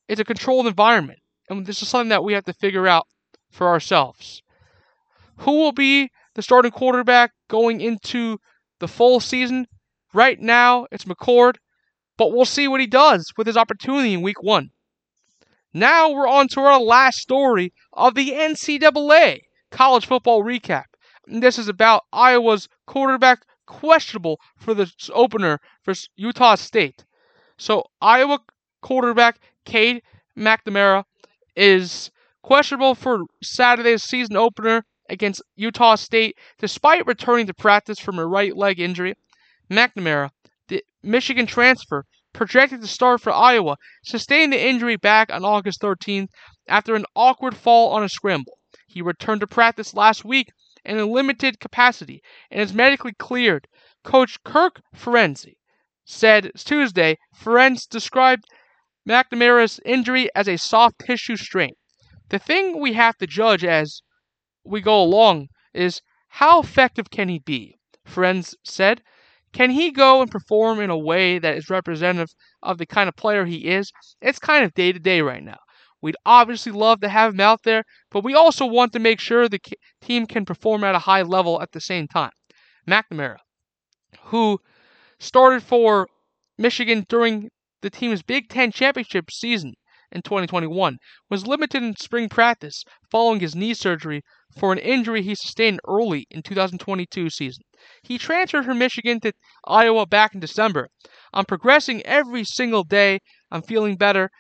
it's 0.08 0.20
a 0.20 0.26
controlled 0.26 0.68
environment. 0.68 1.20
And 1.50 1.66
this 1.66 1.82
is 1.82 1.88
something 1.88 2.10
that 2.10 2.24
we 2.24 2.34
have 2.34 2.46
to 2.46 2.54
figure 2.54 2.88
out 2.88 3.08
for 3.52 3.68
ourselves. 3.68 4.42
Who 5.38 5.54
will 5.54 5.72
be 5.72 6.10
the 6.36 6.42
starting 6.42 6.72
quarterback 6.72 7.32
going 7.48 7.82
into 7.82 8.38
the 8.80 8.88
full 8.88 9.20
season? 9.20 9.68
Right 10.14 10.40
now, 10.40 10.86
it's 10.92 11.06
McCord, 11.06 11.56
but 12.18 12.32
we'll 12.32 12.46
see 12.46 12.68
what 12.68 12.82
he 12.82 12.88
does 12.88 13.32
with 13.38 13.48
his 13.48 13.58
opportunity 13.58 14.14
in 14.14 14.22
week 14.22 14.44
one. 14.44 14.70
Now 15.74 16.10
we're 16.10 16.28
on 16.28 16.48
to 16.50 16.62
our 16.62 16.80
last 16.80 17.20
story 17.20 17.74
of 17.94 18.16
the 18.16 18.32
NCAA 18.32 19.42
college 19.72 20.08
football 20.08 20.44
recap. 20.44 20.86
This 21.28 21.60
is 21.60 21.68
about 21.68 22.06
Iowa's 22.12 22.68
quarterback 22.86 23.46
questionable 23.66 24.40
for 24.58 24.74
the 24.74 24.92
opener 25.14 25.60
for 25.84 25.94
Utah 26.16 26.56
State. 26.56 27.06
So 27.58 27.84
Iowa 28.02 28.40
quarterback 28.82 29.40
Cade 29.66 30.02
McNamara 30.38 31.04
is 31.56 32.10
questionable 32.42 32.96
for 32.96 33.26
Saturday's 33.44 34.04
season 34.04 34.38
opener 34.38 34.86
against 35.10 35.42
Utah 35.56 35.96
State 35.96 36.38
despite 36.58 37.06
returning 37.06 37.48
to 37.48 37.54
practice 37.54 38.00
from 38.00 38.18
a 38.18 38.26
right 38.26 38.56
leg 38.56 38.80
injury. 38.80 39.16
McNamara, 39.70 40.32
the 40.68 40.84
Michigan 41.04 41.46
transfer, 41.46 42.06
projected 42.34 42.82
to 42.82 42.88
start 42.88 43.22
for 43.22 43.34
Iowa, 43.34 43.78
sustained 44.04 44.54
the 44.54 44.68
injury 44.68 44.96
back 44.96 45.32
on 45.32 45.44
August 45.44 45.82
13th 45.82 46.30
after 46.68 46.96
an 46.96 47.06
awkward 47.16 47.56
fall 47.56 47.92
on 47.92 48.04
a 48.04 48.10
scramble. 48.10 48.58
He 48.88 49.02
returned 49.02 49.42
to 49.42 49.48
practice 49.48 49.94
last 49.94 50.24
week 50.26 50.52
in 50.86 50.98
a 50.98 51.06
limited 51.06 51.60
capacity 51.60 52.22
and 52.50 52.62
is 52.62 52.74
medically 52.74 53.14
cleared. 53.14 53.68
Coach 54.04 54.42
Kirk 54.44 54.82
Ferentz 54.96 55.46
said 56.06 56.52
Tuesday 56.56 57.18
Ferentz 57.36 57.88
described 57.88 58.46
McNamara's 59.08 59.80
injury 59.86 60.30
as 60.36 60.48
a 60.48 60.58
soft 60.58 61.00
tissue 61.00 61.38
strain. 61.38 61.74
The 62.30 62.40
thing 62.40 62.80
we 62.80 62.94
have 62.94 63.18
to 63.18 63.28
judge 63.28 63.64
as 63.64 64.02
we 64.64 64.82
go 64.82 65.02
along 65.02 65.50
is 65.74 66.02
how 66.28 66.62
effective 66.62 67.10
can 67.10 67.30
he 67.30 67.40
be? 67.40 67.76
Ferentz 68.08 68.56
said. 68.64 69.02
Can 69.52 69.72
he 69.72 69.92
go 69.92 70.22
and 70.22 70.30
perform 70.30 70.80
in 70.80 70.92
a 70.92 70.98
way 70.98 71.40
that 71.40 71.58
is 71.58 71.72
representative 71.72 72.36
of 72.62 72.78
the 72.78 72.86
kind 72.86 73.10
of 73.10 73.16
player 73.16 73.46
he 73.46 73.68
is? 73.68 73.92
It's 74.22 74.38
kind 74.38 74.64
of 74.64 74.76
day 74.76 74.92
to 74.92 75.00
day 75.00 75.22
right 75.22 75.44
now. 75.44 75.58
We'd 76.02 76.16
obviously 76.26 76.72
love 76.72 77.02
to 77.02 77.10
have 77.10 77.34
him 77.34 77.42
out 77.42 77.64
there, 77.64 77.84
but 78.10 78.24
we 78.24 78.34
also 78.34 78.66
want 78.66 78.94
to 78.94 79.00
make 79.00 79.20
sure 79.20 79.50
the 79.50 79.60
team 80.02 80.26
can 80.26 80.46
perform 80.46 80.84
at 80.84 80.96
a 80.96 81.00
high 81.00 81.24
level 81.24 81.62
at 81.62 81.72
the 81.74 81.82
same 81.82 82.08
time. 82.08 82.32
McNamara, 82.88 83.38
who 84.26 84.60
started 85.20 85.62
for 85.62 86.08
Michigan 86.58 87.06
during 87.10 87.50
the 87.82 87.90
team's 87.90 88.24
Big 88.24 88.50
Ten 88.50 88.72
championship 88.72 89.30
season 89.32 89.74
in 90.12 90.22
2021, 90.22 90.98
was 91.30 91.48
limited 91.48 91.84
in 91.84 91.96
spring 91.96 92.30
practice 92.30 92.84
following 93.12 93.40
his 93.40 93.56
knee 93.56 93.74
surgery 93.74 94.22
for 94.58 94.72
an 94.72 94.80
injury 94.80 95.22
he 95.22 95.36
sustained 95.36 95.80
early 95.88 96.26
in 96.32 96.42
2022 96.42 97.30
season. 97.30 97.64
He 98.04 98.18
transferred 98.18 98.66
from 98.66 98.80
Michigan 98.80 99.20
to 99.22 99.34
Iowa 99.66 100.06
back 100.06 100.34
in 100.34 100.40
December. 100.40 100.90
I'm 101.34 101.46
progressing 101.46 102.02
every 102.04 102.44
single 102.44 102.84
day. 102.84 103.20
I'm 103.52 103.62
feeling 103.62 103.96
better. 103.96 104.32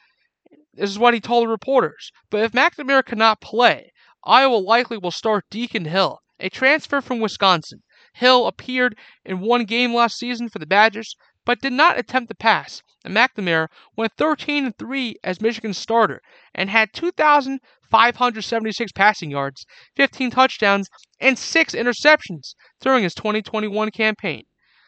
This 0.79 0.91
is 0.91 0.97
what 0.97 1.13
he 1.13 1.19
told 1.19 1.43
the 1.43 1.49
reporters. 1.49 2.09
But 2.29 2.41
if 2.41 2.53
McNamara 2.53 3.05
cannot 3.05 3.41
play, 3.41 3.91
Iowa 4.23 4.55
likely 4.55 4.97
will 4.97 5.11
start 5.11 5.49
Deacon 5.49 5.83
Hill, 5.83 6.21
a 6.39 6.47
transfer 6.47 7.01
from 7.01 7.19
Wisconsin. 7.19 7.83
Hill 8.13 8.47
appeared 8.47 8.97
in 9.25 9.41
one 9.41 9.65
game 9.65 9.93
last 9.93 10.17
season 10.17 10.47
for 10.47 10.57
the 10.57 10.65
Badgers, 10.65 11.17
but 11.43 11.59
did 11.59 11.73
not 11.73 11.99
attempt 11.99 12.29
to 12.29 12.35
pass. 12.35 12.81
And 13.03 13.13
McNamara 13.13 13.67
went 13.97 14.13
13 14.15 14.71
3 14.71 15.15
as 15.21 15.41
Michigan's 15.41 15.77
starter 15.77 16.21
and 16.55 16.69
had 16.69 16.93
2,576 16.93 18.91
passing 18.93 19.31
yards, 19.31 19.65
15 19.97 20.31
touchdowns, 20.31 20.89
and 21.19 21.37
6 21.37 21.73
interceptions 21.73 22.55
during 22.79 23.03
his 23.03 23.13
2021 23.15 23.91
campaign. 23.91 24.45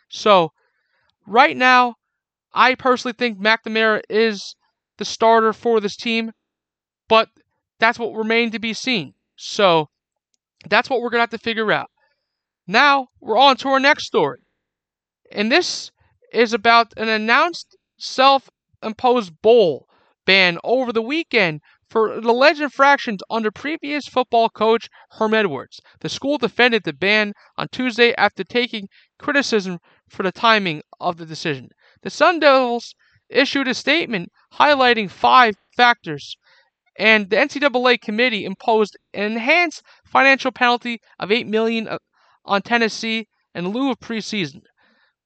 So, 0.08 0.54
right 1.28 1.58
now, 1.58 1.96
I 2.54 2.76
personally 2.76 3.16
think 3.18 3.39
McNamara 3.39 4.04
is 4.10 4.56
the 5.02 5.06
starter 5.06 5.52
for 5.52 5.80
this 5.80 5.95
team, 5.95 6.32
but 7.10 7.28
that's 7.80 7.97
what 7.97 8.14
remained 8.14 8.52
to 8.52 8.60
be 8.60 8.72
seen. 8.72 9.16
So, 9.36 9.89
that's 10.70 10.91
what 10.91 11.02
we're 11.02 11.10
going 11.10 11.18
to 11.18 11.24
have 11.24 11.39
to 11.39 11.39
figure 11.39 11.72
out. 11.72 11.89
Now, 12.68 13.08
we're 13.20 13.39
on 13.39 13.58
to 13.58 13.70
our 13.70 13.80
next 13.80 14.06
story. 14.06 14.41
And 15.32 15.52
this 15.52 15.89
is 16.32 16.54
about 16.54 16.93
an 16.97 17.10
announced 17.10 17.76
self 17.97 18.52
imposed 18.84 19.41
bowl 19.41 19.88
ban 20.28 20.60
over 20.64 20.93
the 20.93 21.02
weekend 21.02 21.62
for 21.89 22.22
the 22.22 22.30
alleged 22.30 22.62
infractions 22.62 23.22
under 23.28 23.49
previous 23.49 24.06
football 24.06 24.49
coach 24.49 24.88
Herm 25.14 25.34
Edwards. 25.34 25.82
The 26.02 26.10
school 26.10 26.38
defended 26.38 26.84
the 26.84 26.93
ban 26.93 27.34
on 27.58 27.70
Tuesday 27.72 28.14
after 28.20 28.43
taking 28.43 28.88
criticism 29.18 29.80
for 30.08 30.22
the 30.22 30.32
timing 30.32 30.84
of 30.99 31.18
the 31.18 31.26
decision. 31.26 31.70
The 32.04 32.12
Sun 32.12 32.41
Devils 32.41 32.93
issued 33.32 33.67
a 33.67 33.73
statement 33.73 34.32
highlighting 34.53 35.09
five 35.09 35.55
factors, 35.75 36.38
and 36.97 37.29
the 37.29 37.38
NCAA 37.38 37.99
committee 38.01 38.45
imposed 38.45 38.97
an 39.13 39.32
enhanced 39.32 39.84
financial 40.05 40.51
penalty 40.51 41.01
of 41.19 41.32
eight 41.32 41.47
million 41.47 41.88
uh, 41.88 41.97
on 42.45 42.61
Tennessee 42.61 43.27
in 43.55 43.69
lieu 43.69 43.91
of 43.91 43.99
preseason. 43.99 44.61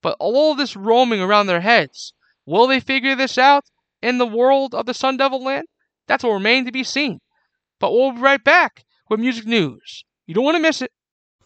But 0.01 0.17
all 0.19 0.55
this 0.55 0.75
roaming 0.75 1.21
around 1.21 1.47
their 1.47 1.61
heads, 1.61 2.13
will 2.45 2.67
they 2.67 2.79
figure 2.79 3.15
this 3.15 3.37
out 3.37 3.65
in 4.01 4.17
the 4.17 4.27
world 4.27 4.75
of 4.75 4.85
the 4.85 4.93
Sun 4.93 5.17
Devil 5.17 5.43
land? 5.43 5.67
That's 6.07 6.23
what 6.23 6.33
remains 6.33 6.67
to 6.67 6.71
be 6.71 6.83
seen. 6.83 7.19
But 7.79 7.91
we'll 7.91 8.11
be 8.11 8.21
right 8.21 8.43
back 8.43 8.85
with 9.09 9.19
music 9.19 9.45
news. 9.45 10.05
You 10.27 10.35
don't 10.35 10.43
want 10.43 10.55
to 10.55 10.61
miss 10.61 10.81
it. 10.81 10.91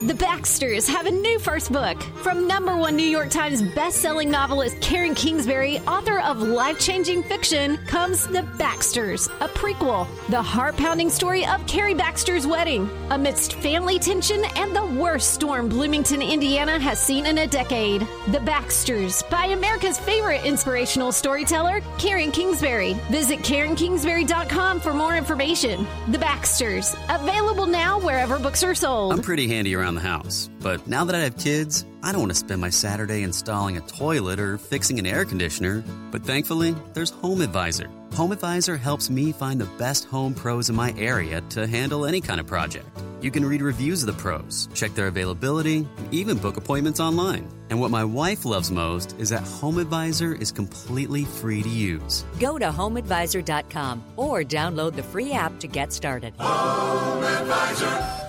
The 0.01 0.13
Baxters 0.15 0.87
have 0.87 1.07
a 1.07 1.11
new 1.11 1.39
first 1.39 1.73
book. 1.73 2.01
From 2.23 2.47
number 2.47 2.77
one 2.77 2.95
New 2.95 3.03
York 3.03 3.29
Times 3.29 3.61
best-selling 3.61 4.31
novelist 4.31 4.79
Karen 4.79 5.13
Kingsbury, 5.13 5.79
author 5.79 6.21
of 6.21 6.41
life-changing 6.41 7.23
fiction, 7.23 7.75
comes 7.85 8.25
The 8.25 8.43
Baxters, 8.57 9.27
a 9.41 9.49
prequel. 9.49 10.07
The 10.29 10.41
heart-pounding 10.41 11.09
story 11.09 11.45
of 11.45 11.67
Carrie 11.67 11.95
Baxter's 11.95 12.47
wedding. 12.47 12.89
Amidst 13.09 13.55
family 13.55 13.99
tension 13.99 14.45
and 14.55 14.73
the 14.73 14.85
worst 14.85 15.33
storm 15.33 15.67
Bloomington, 15.67 16.21
Indiana 16.21 16.79
has 16.79 16.97
seen 16.97 17.25
in 17.25 17.39
a 17.39 17.47
decade. 17.47 18.07
The 18.29 18.39
Baxters, 18.39 19.21
by 19.23 19.47
America's 19.47 19.99
favorite 19.99 20.45
inspirational 20.45 21.11
storyteller, 21.11 21.81
Karen 21.97 22.31
Kingsbury. 22.31 22.93
Visit 23.11 23.39
KarenKingsbury.com 23.39 24.79
for 24.79 24.93
more 24.93 25.17
information. 25.17 25.85
The 26.07 26.19
Baxters, 26.19 26.95
available 27.09 27.67
now 27.67 27.99
wherever 27.99 28.39
books 28.39 28.63
are 28.63 28.73
sold. 28.73 29.11
I'm 29.11 29.21
pretty 29.21 29.49
handy 29.49 29.75
around 29.75 29.88
the 29.95 30.01
house, 30.01 30.49
but 30.59 30.85
now 30.87 31.05
that 31.05 31.15
I 31.15 31.19
have 31.19 31.37
kids, 31.37 31.85
I 32.01 32.11
don't 32.11 32.21
want 32.21 32.31
to 32.31 32.35
spend 32.35 32.61
my 32.61 32.69
Saturday 32.69 33.23
installing 33.23 33.77
a 33.77 33.81
toilet 33.81 34.39
or 34.39 34.57
fixing 34.57 34.99
an 34.99 35.05
air 35.05 35.25
conditioner. 35.25 35.83
But 36.11 36.23
thankfully, 36.23 36.75
there's 36.93 37.09
Home 37.09 37.41
Advisor. 37.41 37.89
Home 38.13 38.31
Advisor 38.31 38.77
helps 38.77 39.09
me 39.09 39.31
find 39.31 39.59
the 39.59 39.69
best 39.77 40.05
home 40.05 40.33
pros 40.33 40.69
in 40.69 40.75
my 40.75 40.93
area 40.97 41.41
to 41.49 41.67
handle 41.67 42.05
any 42.05 42.21
kind 42.21 42.39
of 42.39 42.47
project. 42.47 42.87
You 43.21 43.31
can 43.31 43.43
read 43.43 43.61
reviews 43.61 44.01
of 44.01 44.07
the 44.07 44.21
pros, 44.21 44.69
check 44.73 44.93
their 44.95 45.07
availability, 45.07 45.87
and 45.97 46.13
even 46.13 46.37
book 46.37 46.57
appointments 46.57 46.99
online. 46.99 47.47
And 47.69 47.79
what 47.79 47.91
my 47.91 48.03
wife 48.03 48.45
loves 48.45 48.71
most 48.71 49.15
is 49.19 49.29
that 49.29 49.43
Home 49.43 49.77
Advisor 49.77 50.33
is 50.33 50.51
completely 50.51 51.25
free 51.25 51.61
to 51.61 51.69
use. 51.69 52.23
Go 52.39 52.57
to 52.57 52.65
homeadvisor.com 52.65 54.03
or 54.15 54.43
download 54.43 54.95
the 54.95 55.03
free 55.03 55.33
app 55.33 55.59
to 55.59 55.67
get 55.67 55.91
started. 55.91 56.33
Home 56.39 57.23
Advisor. 57.23 58.28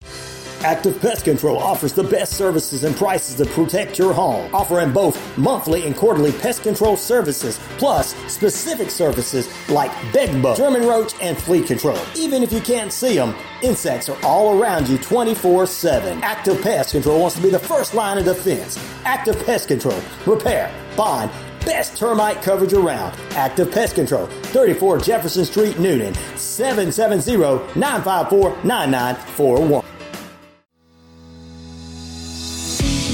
Active 0.63 1.01
Pest 1.01 1.25
Control 1.25 1.57
offers 1.57 1.91
the 1.91 2.03
best 2.03 2.33
services 2.33 2.83
and 2.83 2.95
prices 2.95 3.35
to 3.35 3.45
protect 3.45 3.97
your 3.97 4.13
home, 4.13 4.53
offering 4.53 4.93
both 4.93 5.17
monthly 5.35 5.87
and 5.87 5.95
quarterly 5.95 6.31
pest 6.31 6.61
control 6.61 6.95
services, 6.95 7.59
plus 7.79 8.13
specific 8.31 8.91
services 8.91 9.49
like 9.69 9.91
bed 10.13 10.39
bug, 10.41 10.57
German 10.57 10.83
roach, 10.83 11.13
and 11.19 11.35
flea 11.35 11.63
control. 11.63 11.97
Even 12.15 12.43
if 12.43 12.53
you 12.53 12.61
can't 12.61 12.93
see 12.93 13.15
them, 13.15 13.35
insects 13.63 14.07
are 14.07 14.23
all 14.23 14.61
around 14.61 14.87
you 14.87 14.99
24 14.99 15.65
7. 15.65 16.21
Active 16.21 16.61
Pest 16.61 16.91
Control 16.91 17.19
wants 17.19 17.35
to 17.37 17.41
be 17.41 17.49
the 17.49 17.59
first 17.59 17.95
line 17.95 18.19
of 18.19 18.25
defense. 18.25 18.77
Active 19.03 19.43
Pest 19.45 19.67
Control, 19.67 19.99
repair, 20.27 20.71
bond, 20.95 21.31
best 21.65 21.97
termite 21.97 22.39
coverage 22.43 22.73
around. 22.73 23.17
Active 23.31 23.71
Pest 23.71 23.95
Control, 23.95 24.27
34 24.27 24.99
Jefferson 24.99 25.43
Street, 25.43 25.79
Newton, 25.79 26.13
770 26.35 27.79
954 27.79 28.63
9941. 28.63 29.90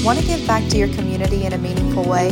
Want 0.08 0.20
to 0.20 0.26
give 0.26 0.46
back 0.46 0.66
to 0.70 0.78
your 0.78 0.88
community 0.94 1.44
in 1.44 1.52
a 1.52 1.58
meaningful 1.58 2.02
way? 2.02 2.30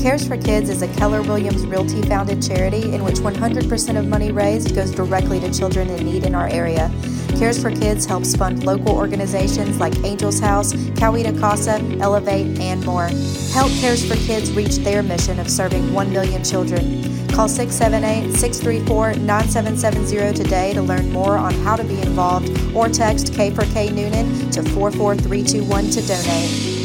Cares 0.00 0.24
for 0.24 0.36
Kids 0.36 0.70
is 0.70 0.82
a 0.82 0.94
Keller 0.94 1.20
Williams 1.20 1.66
Realty 1.66 2.00
founded 2.02 2.40
charity 2.40 2.94
in 2.94 3.02
which 3.02 3.16
100% 3.16 3.98
of 3.98 4.06
money 4.06 4.30
raised 4.30 4.72
goes 4.72 4.92
directly 4.92 5.40
to 5.40 5.52
children 5.52 5.90
in 5.90 6.06
need 6.06 6.22
in 6.22 6.36
our 6.36 6.46
area. 6.46 6.88
Cares 7.30 7.60
for 7.60 7.72
Kids 7.72 8.06
helps 8.06 8.36
fund 8.36 8.62
local 8.62 8.94
organizations 8.94 9.80
like 9.80 9.96
Angels 10.04 10.38
House, 10.38 10.74
Coweta 10.94 11.36
Casa, 11.40 11.80
Elevate, 11.98 12.56
and 12.60 12.86
more. 12.86 13.08
Help 13.52 13.72
Cares 13.80 14.08
for 14.08 14.14
Kids 14.24 14.52
reach 14.52 14.76
their 14.76 15.02
mission 15.02 15.40
of 15.40 15.50
serving 15.50 15.92
1 15.92 16.12
million 16.12 16.44
children. 16.44 17.02
Call 17.30 17.48
678 17.48 18.32
634 18.32 19.14
9770 19.14 20.40
today 20.40 20.72
to 20.72 20.82
learn 20.82 21.10
more 21.10 21.36
on 21.36 21.52
how 21.64 21.74
to 21.74 21.82
be 21.82 22.00
involved 22.00 22.48
or 22.76 22.88
text 22.88 23.34
K 23.34 23.50
for 23.50 23.62
K 23.74 23.88
Newnan 23.88 24.52
to 24.52 24.62
44321 24.62 25.90
to 25.90 26.02
donate. 26.02 26.77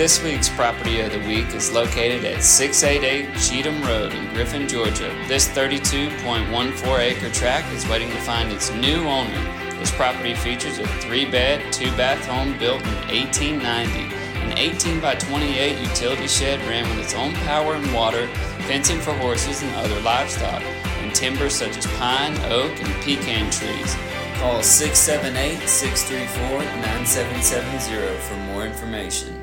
This 0.00 0.24
week's 0.24 0.48
property 0.48 1.00
of 1.00 1.12
the 1.12 1.18
week 1.18 1.54
is 1.54 1.72
located 1.72 2.24
at 2.24 2.42
688 2.42 3.36
Cheatham 3.38 3.82
Road 3.82 4.14
in 4.14 4.32
Griffin, 4.32 4.66
Georgia. 4.66 5.14
This 5.28 5.46
32.14 5.48 6.98
acre 7.00 7.28
tract 7.28 7.70
is 7.74 7.86
waiting 7.86 8.08
to 8.08 8.16
find 8.22 8.50
its 8.50 8.72
new 8.72 9.04
owner. 9.04 9.42
This 9.78 9.90
property 9.90 10.32
features 10.32 10.78
a 10.78 10.86
three 11.02 11.30
bed, 11.30 11.70
two 11.70 11.94
bath 11.98 12.24
home 12.24 12.58
built 12.58 12.80
in 12.80 12.94
1890. 13.08 14.16
An 14.40 14.56
18 14.56 15.00
by 15.00 15.16
28 15.16 15.78
utility 15.78 16.26
shed 16.26 16.66
ran 16.66 16.88
with 16.88 17.04
its 17.04 17.12
own 17.12 17.34
power 17.44 17.74
and 17.74 17.92
water, 17.92 18.26
fencing 18.68 19.00
for 19.00 19.12
horses 19.12 19.62
and 19.62 19.76
other 19.76 20.00
livestock, 20.00 20.62
and 20.62 21.14
timber 21.14 21.50
such 21.50 21.76
as 21.76 21.86
pine, 21.98 22.34
oak, 22.50 22.72
and 22.82 23.02
pecan 23.02 23.50
trees. 23.50 23.94
Call 24.36 24.62
678 24.62 25.68
634 25.68 26.64
9770 26.80 28.16
for 28.22 28.36
more 28.50 28.64
information. 28.64 29.39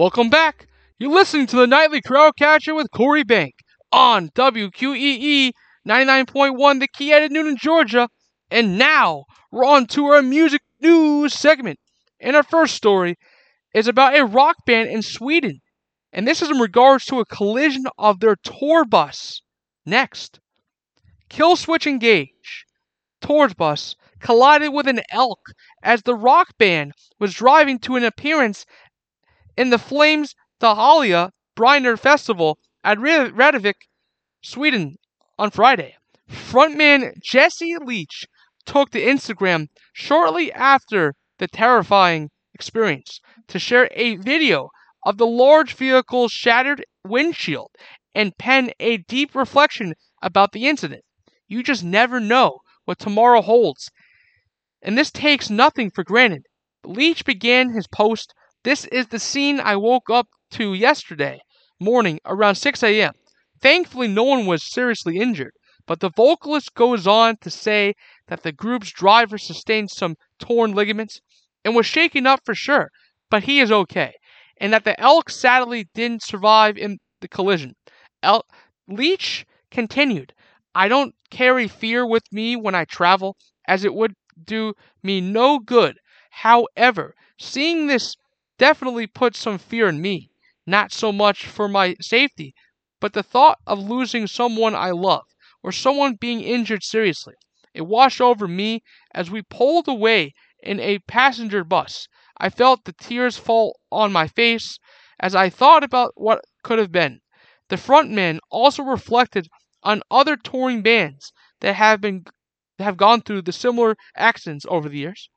Welcome 0.00 0.30
back. 0.30 0.66
You're 0.98 1.12
listening 1.12 1.46
to 1.48 1.56
the 1.56 1.66
Nightly 1.66 2.00
Crowd 2.00 2.32
Catcher 2.38 2.74
with 2.74 2.90
Corey 2.90 3.22
Bank 3.22 3.52
on 3.92 4.30
WQEE 4.30 5.52
99.1, 5.86 6.80
the 6.80 6.88
key 6.88 7.12
at 7.12 7.30
Newnan, 7.30 7.58
Georgia. 7.58 8.08
And 8.50 8.78
now 8.78 9.26
we're 9.52 9.66
on 9.66 9.84
to 9.88 10.06
our 10.06 10.22
music 10.22 10.62
news 10.80 11.34
segment. 11.34 11.78
And 12.18 12.34
our 12.34 12.42
first 12.42 12.76
story 12.76 13.18
is 13.74 13.88
about 13.88 14.18
a 14.18 14.24
rock 14.24 14.56
band 14.64 14.88
in 14.88 15.02
Sweden. 15.02 15.60
And 16.14 16.26
this 16.26 16.40
is 16.40 16.48
in 16.48 16.56
regards 16.56 17.04
to 17.04 17.20
a 17.20 17.26
collision 17.26 17.84
of 17.98 18.20
their 18.20 18.36
tour 18.36 18.86
bus. 18.86 19.42
Next, 19.84 20.40
Killswitch 21.28 21.86
Engage 21.86 22.64
tour 23.20 23.50
bus 23.50 23.96
collided 24.18 24.72
with 24.72 24.88
an 24.88 25.02
elk 25.10 25.40
as 25.82 26.02
the 26.02 26.14
rock 26.14 26.56
band 26.56 26.92
was 27.18 27.34
driving 27.34 27.78
to 27.80 27.96
an 27.96 28.04
appearance 28.04 28.64
in 29.60 29.68
the 29.68 29.78
Flames 29.78 30.34
Dalhalla 30.58 31.32
Brinner 31.54 31.98
Festival 31.98 32.58
at 32.82 32.96
Rättvik, 32.96 33.74
Sweden 34.42 34.96
on 35.38 35.50
Friday. 35.50 35.96
Frontman 36.30 37.12
Jesse 37.22 37.76
Leach 37.76 38.24
took 38.64 38.88
to 38.88 38.98
Instagram 38.98 39.66
shortly 39.92 40.50
after 40.50 41.12
the 41.36 41.46
terrifying 41.46 42.30
experience. 42.54 43.20
to 43.48 43.58
share 43.58 43.90
a 43.92 44.16
video 44.16 44.70
of 45.04 45.18
the 45.18 45.26
large 45.26 45.74
vehicle's 45.74 46.32
shattered 46.32 46.82
windshield 47.04 47.70
and 48.14 48.38
pen 48.38 48.70
a 48.80 48.96
deep 48.96 49.34
reflection 49.34 49.92
about 50.22 50.52
the 50.52 50.68
incident. 50.68 51.04
You 51.48 51.62
just 51.62 51.84
never 51.84 52.18
know 52.18 52.60
what 52.86 52.98
tomorrow 52.98 53.42
holds. 53.42 53.90
And 54.80 54.96
this 54.96 55.10
takes 55.10 55.50
nothing 55.50 55.90
for 55.90 56.02
granted. 56.02 56.46
Leach 56.82 57.26
began 57.26 57.74
his 57.74 57.86
post 57.86 58.32
This 58.62 58.84
is 58.86 59.06
the 59.06 59.18
scene 59.18 59.58
I 59.58 59.76
woke 59.76 60.10
up 60.10 60.28
to 60.50 60.74
yesterday 60.74 61.40
morning 61.78 62.20
around 62.26 62.56
6 62.56 62.82
a.m. 62.82 63.14
Thankfully, 63.58 64.06
no 64.06 64.24
one 64.24 64.44
was 64.44 64.70
seriously 64.70 65.16
injured, 65.18 65.54
but 65.86 66.00
the 66.00 66.10
vocalist 66.10 66.74
goes 66.74 67.06
on 67.06 67.38
to 67.38 67.48
say 67.48 67.94
that 68.26 68.42
the 68.42 68.52
group's 68.52 68.92
driver 68.92 69.38
sustained 69.38 69.90
some 69.90 70.16
torn 70.38 70.72
ligaments 70.74 71.22
and 71.64 71.74
was 71.74 71.86
shaken 71.86 72.26
up 72.26 72.40
for 72.44 72.54
sure, 72.54 72.90
but 73.30 73.44
he 73.44 73.60
is 73.60 73.72
okay, 73.72 74.12
and 74.58 74.74
that 74.74 74.84
the 74.84 75.00
elk 75.00 75.30
sadly 75.30 75.88
didn't 75.94 76.22
survive 76.22 76.76
in 76.76 76.98
the 77.20 77.28
collision. 77.28 77.76
El- 78.22 78.44
Leach 78.86 79.46
continued, 79.70 80.34
I 80.74 80.88
don't 80.88 81.14
carry 81.30 81.66
fear 81.66 82.06
with 82.06 82.24
me 82.30 82.56
when 82.56 82.74
I 82.74 82.84
travel, 82.84 83.38
as 83.66 83.84
it 83.84 83.94
would 83.94 84.12
do 84.44 84.74
me 85.02 85.22
no 85.22 85.58
good. 85.58 85.96
However, 86.30 87.14
seeing 87.38 87.86
this 87.86 88.16
definitely 88.60 89.06
put 89.06 89.34
some 89.34 89.56
fear 89.56 89.88
in 89.88 90.02
me, 90.02 90.30
not 90.66 90.92
so 90.92 91.10
much 91.10 91.46
for 91.46 91.66
my 91.66 91.96
safety, 91.98 92.54
but 93.00 93.14
the 93.14 93.22
thought 93.22 93.58
of 93.66 93.78
losing 93.78 94.26
someone 94.26 94.74
I 94.74 94.90
love, 94.90 95.24
or 95.62 95.72
someone 95.72 96.16
being 96.16 96.42
injured 96.42 96.84
seriously. 96.84 97.32
It 97.72 97.86
washed 97.86 98.20
over 98.20 98.46
me 98.46 98.82
as 99.14 99.30
we 99.30 99.40
pulled 99.40 99.88
away 99.88 100.34
in 100.62 100.78
a 100.78 100.98
passenger 100.98 101.64
bus. 101.64 102.06
I 102.36 102.50
felt 102.50 102.84
the 102.84 102.92
tears 102.92 103.38
fall 103.38 103.80
on 103.90 104.12
my 104.12 104.28
face 104.28 104.78
as 105.18 105.34
I 105.34 105.48
thought 105.48 105.82
about 105.82 106.12
what 106.16 106.44
could 106.62 106.78
have 106.78 106.92
been. 106.92 107.20
The 107.70 107.76
frontman 107.76 108.40
also 108.50 108.82
reflected 108.82 109.48
on 109.82 110.02
other 110.10 110.36
touring 110.36 110.82
bands 110.82 111.32
that 111.60 111.76
have 111.76 112.02
been 112.02 112.24
have 112.78 112.98
gone 112.98 113.22
through 113.22 113.42
the 113.42 113.52
similar 113.52 113.96
accidents 114.16 114.66
over 114.68 114.90
the 114.90 114.98
years. 114.98 115.30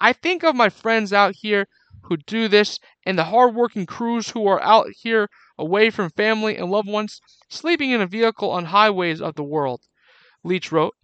I 0.00 0.12
think 0.12 0.44
of 0.44 0.54
my 0.54 0.68
friends 0.68 1.12
out 1.12 1.34
here 1.40 1.66
who 2.08 2.16
do 2.16 2.48
this 2.48 2.78
and 3.04 3.18
the 3.18 3.24
hardworking 3.24 3.84
crews 3.84 4.30
who 4.30 4.46
are 4.46 4.62
out 4.62 4.86
here 5.02 5.28
away 5.58 5.90
from 5.90 6.10
family 6.10 6.56
and 6.56 6.70
loved 6.70 6.88
ones, 6.88 7.20
sleeping 7.50 7.90
in 7.90 8.00
a 8.00 8.06
vehicle 8.06 8.50
on 8.50 8.64
highways 8.64 9.20
of 9.20 9.34
the 9.34 9.44
world. 9.44 9.82
Leach 10.42 10.72
wrote, 10.72 10.94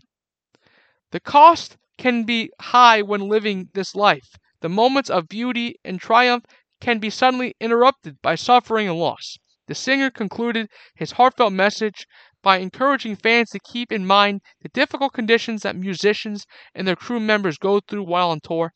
The 1.11 1.21
cost 1.21 1.77
can 1.99 2.25
be 2.25 2.51
high 2.59 3.03
when 3.03 3.29
living 3.29 3.69
this 3.75 3.95
life. 3.95 4.31
The 4.61 4.71
moments 4.71 5.11
of 5.11 5.29
beauty 5.29 5.77
and 5.85 6.01
triumph 6.01 6.47
can 6.81 6.99
be 6.99 7.11
suddenly 7.11 7.55
interrupted 7.61 8.23
by 8.23 8.35
suffering 8.35 8.89
and 8.89 8.99
loss. 8.99 9.37
The 9.67 9.75
singer 9.75 10.11
concluded 10.11 10.71
his 10.95 11.13
heartfelt 11.13 11.53
message 11.53 12.07
by 12.43 12.59
encouraging 12.59 13.17
fans 13.17 13.51
to 13.51 13.59
keep 13.59 13.93
in 13.93 14.07
mind 14.07 14.41
the 14.63 14.71
difficult 14.71 15.13
conditions 15.13 15.63
that 15.63 15.77
musicians 15.77 16.47
and 16.75 16.89
their 16.89 16.97
crew 16.97 17.21
members 17.21 17.59
go 17.59 17.81
through 17.81 18.05
while 18.05 18.31
on 18.31 18.41
tour. 18.41 18.73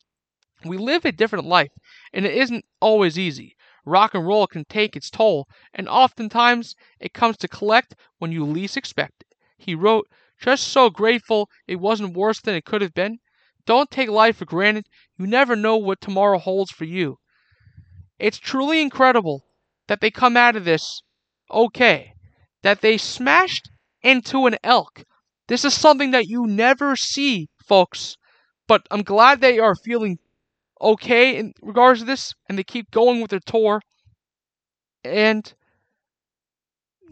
We 0.65 0.77
live 0.77 1.05
a 1.05 1.11
different 1.11 1.45
life, 1.45 1.71
and 2.13 2.25
it 2.25 2.33
isn't 2.33 2.65
always 2.81 3.17
easy. 3.17 3.55
Rock 3.85 4.13
and 4.13 4.27
roll 4.27 4.45
can 4.45 4.65
take 4.65 4.95
its 4.95 5.09
toll, 5.09 5.47
and 5.73 5.87
oftentimes 5.87 6.75
it 6.99 7.13
comes 7.13 7.37
to 7.37 7.47
collect 7.47 7.95
when 8.17 8.31
you 8.31 8.45
least 8.45 8.75
expect 8.75 9.21
it. 9.21 9.35
He 9.57 9.73
wrote, 9.75 10.07
just 10.39 10.67
so 10.67 10.89
grateful 10.89 11.49
it 11.67 11.77
wasn't 11.77 12.15
worse 12.15 12.41
than 12.41 12.55
it 12.55 12.65
could 12.65 12.81
have 12.81 12.93
been. 12.93 13.19
Don't 13.65 13.91
take 13.91 14.09
life 14.09 14.37
for 14.37 14.45
granted. 14.45 14.87
You 15.17 15.27
never 15.27 15.55
know 15.55 15.77
what 15.77 16.01
tomorrow 16.01 16.37
holds 16.39 16.71
for 16.71 16.85
you. 16.85 17.19
It's 18.17 18.37
truly 18.37 18.81
incredible 18.81 19.45
that 19.87 20.01
they 20.01 20.11
come 20.11 20.35
out 20.35 20.55
of 20.55 20.65
this 20.65 21.01
okay 21.51 22.13
that 22.61 22.81
they 22.81 22.97
smashed 22.97 23.69
into 24.01 24.45
an 24.45 24.57
elk. 24.63 25.03
This 25.47 25.63
is 25.63 25.73
something 25.73 26.11
that 26.11 26.27
you 26.27 26.45
never 26.45 26.95
see, 26.95 27.47
folks. 27.65 28.17
But 28.67 28.85
I'm 28.91 29.03
glad 29.03 29.41
they 29.41 29.57
are 29.59 29.75
feeling 29.75 30.19
okay 30.81 31.37
in 31.37 31.53
regards 31.61 31.99
to 31.99 32.05
this 32.05 32.33
and 32.47 32.57
they 32.57 32.63
keep 32.63 32.91
going 32.91 33.21
with 33.21 33.31
their 33.31 33.39
tour. 33.39 33.81
And 35.03 35.51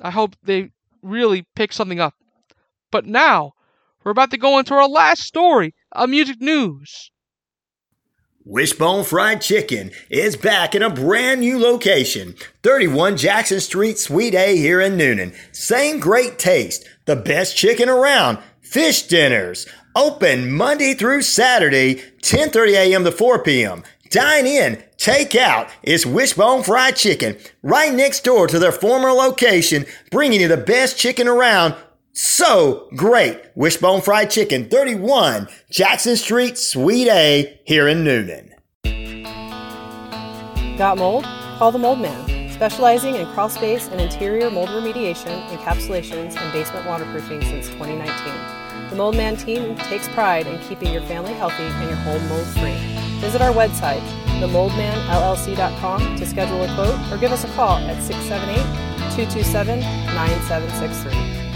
I 0.02 0.12
hope 0.12 0.36
they 0.44 0.72
really 1.02 1.46
pick 1.56 1.74
something 1.74 2.00
up. 2.00 2.14
But 2.92 3.06
now, 3.06 3.54
we're 4.04 4.12
about 4.12 4.32
to 4.32 4.38
go 4.38 4.60
into 4.60 4.74
our 4.74 4.88
last 4.88 5.24
story 5.24 5.74
of 5.92 6.10
music 6.10 6.40
news. 6.40 7.12
Wishbone 8.50 9.04
Fried 9.04 9.42
Chicken 9.42 9.92
is 10.10 10.38
back 10.38 10.74
in 10.74 10.82
a 10.82 10.90
brand 10.90 11.42
new 11.42 11.60
location, 11.60 12.34
31 12.64 13.18
Jackson 13.18 13.60
Street, 13.60 14.00
Suite 14.00 14.36
A 14.36 14.56
here 14.56 14.80
in 14.80 14.94
Newnan. 14.94 15.36
Same 15.52 16.00
great 16.00 16.40
taste, 16.40 16.88
the 17.04 17.18
best 17.18 17.58
chicken 17.58 17.90
around, 17.90 18.38
fish 18.70 19.04
dinners, 19.04 19.66
open 19.96 20.52
Monday 20.52 20.94
through 20.94 21.22
Saturday, 21.22 21.96
10:30 22.22 22.74
a.m. 22.74 23.04
to 23.04 23.12
4 23.12 23.44
p.m. 23.44 23.84
Dine 24.10 24.46
in, 24.48 24.84
take 24.98 25.36
out. 25.36 25.70
It's 25.84 26.06
Wishbone 26.06 26.64
Fried 26.64 26.96
Chicken, 26.96 27.38
right 27.62 27.94
next 27.94 28.24
door 28.24 28.48
to 28.48 28.60
their 28.60 28.72
former 28.72 29.12
location, 29.12 29.86
bringing 30.12 30.42
you 30.42 30.48
the 30.48 30.58
best 30.58 30.98
chicken 30.98 31.28
around 31.28 31.76
so 32.14 32.90
great. 32.96 33.40
Wishbone 33.56 34.02
Fried 34.02 34.32
Chicken, 34.32 34.70
31 34.70 35.48
Jackson 35.70 36.16
Street, 36.16 36.58
Suite 36.58 37.08
A, 37.10 37.60
here 37.66 37.88
in 37.88 38.04
Newnan. 38.04 38.54
Got 40.78 40.98
mold? 40.98 41.26
Call 41.58 41.72
the 41.72 41.80
Mold 41.80 42.00
Man, 42.00 42.52
specializing 42.52 43.16
in 43.16 43.26
crawl 43.34 43.50
space 43.50 43.88
and 43.90 44.00
interior 44.00 44.50
mold 44.50 44.70
remediation, 44.70 45.48
encapsulations, 45.50 46.38
and 46.38 46.54
basement 46.54 46.86
waterproofing 46.88 47.42
since 47.42 47.68
2019. 47.70 48.57
The 48.90 48.96
Mold 48.96 49.16
Man 49.18 49.36
team 49.36 49.76
takes 49.76 50.08
pride 50.10 50.48
in 50.48 50.60
keeping 50.60 50.94
your 50.94 51.02
family 51.04 51.34
healthy 51.34 51.64
and 51.64 51.90
your 51.90 51.98
home 52.00 52.28
mold 52.30 52.48
free. 52.48 52.78
Visit 53.20 53.42
our 53.42 53.54
website, 53.54 54.02
themoldmanllc.com, 54.40 56.16
to 56.16 56.26
schedule 56.26 56.64
a 56.64 56.74
quote 56.76 57.12
or 57.12 57.18
give 57.18 57.32
us 57.32 57.44
a 57.44 57.48
call 57.50 57.78
at 57.78 58.02
678 58.02 58.56
227 59.16 59.80
9763. 59.80 61.47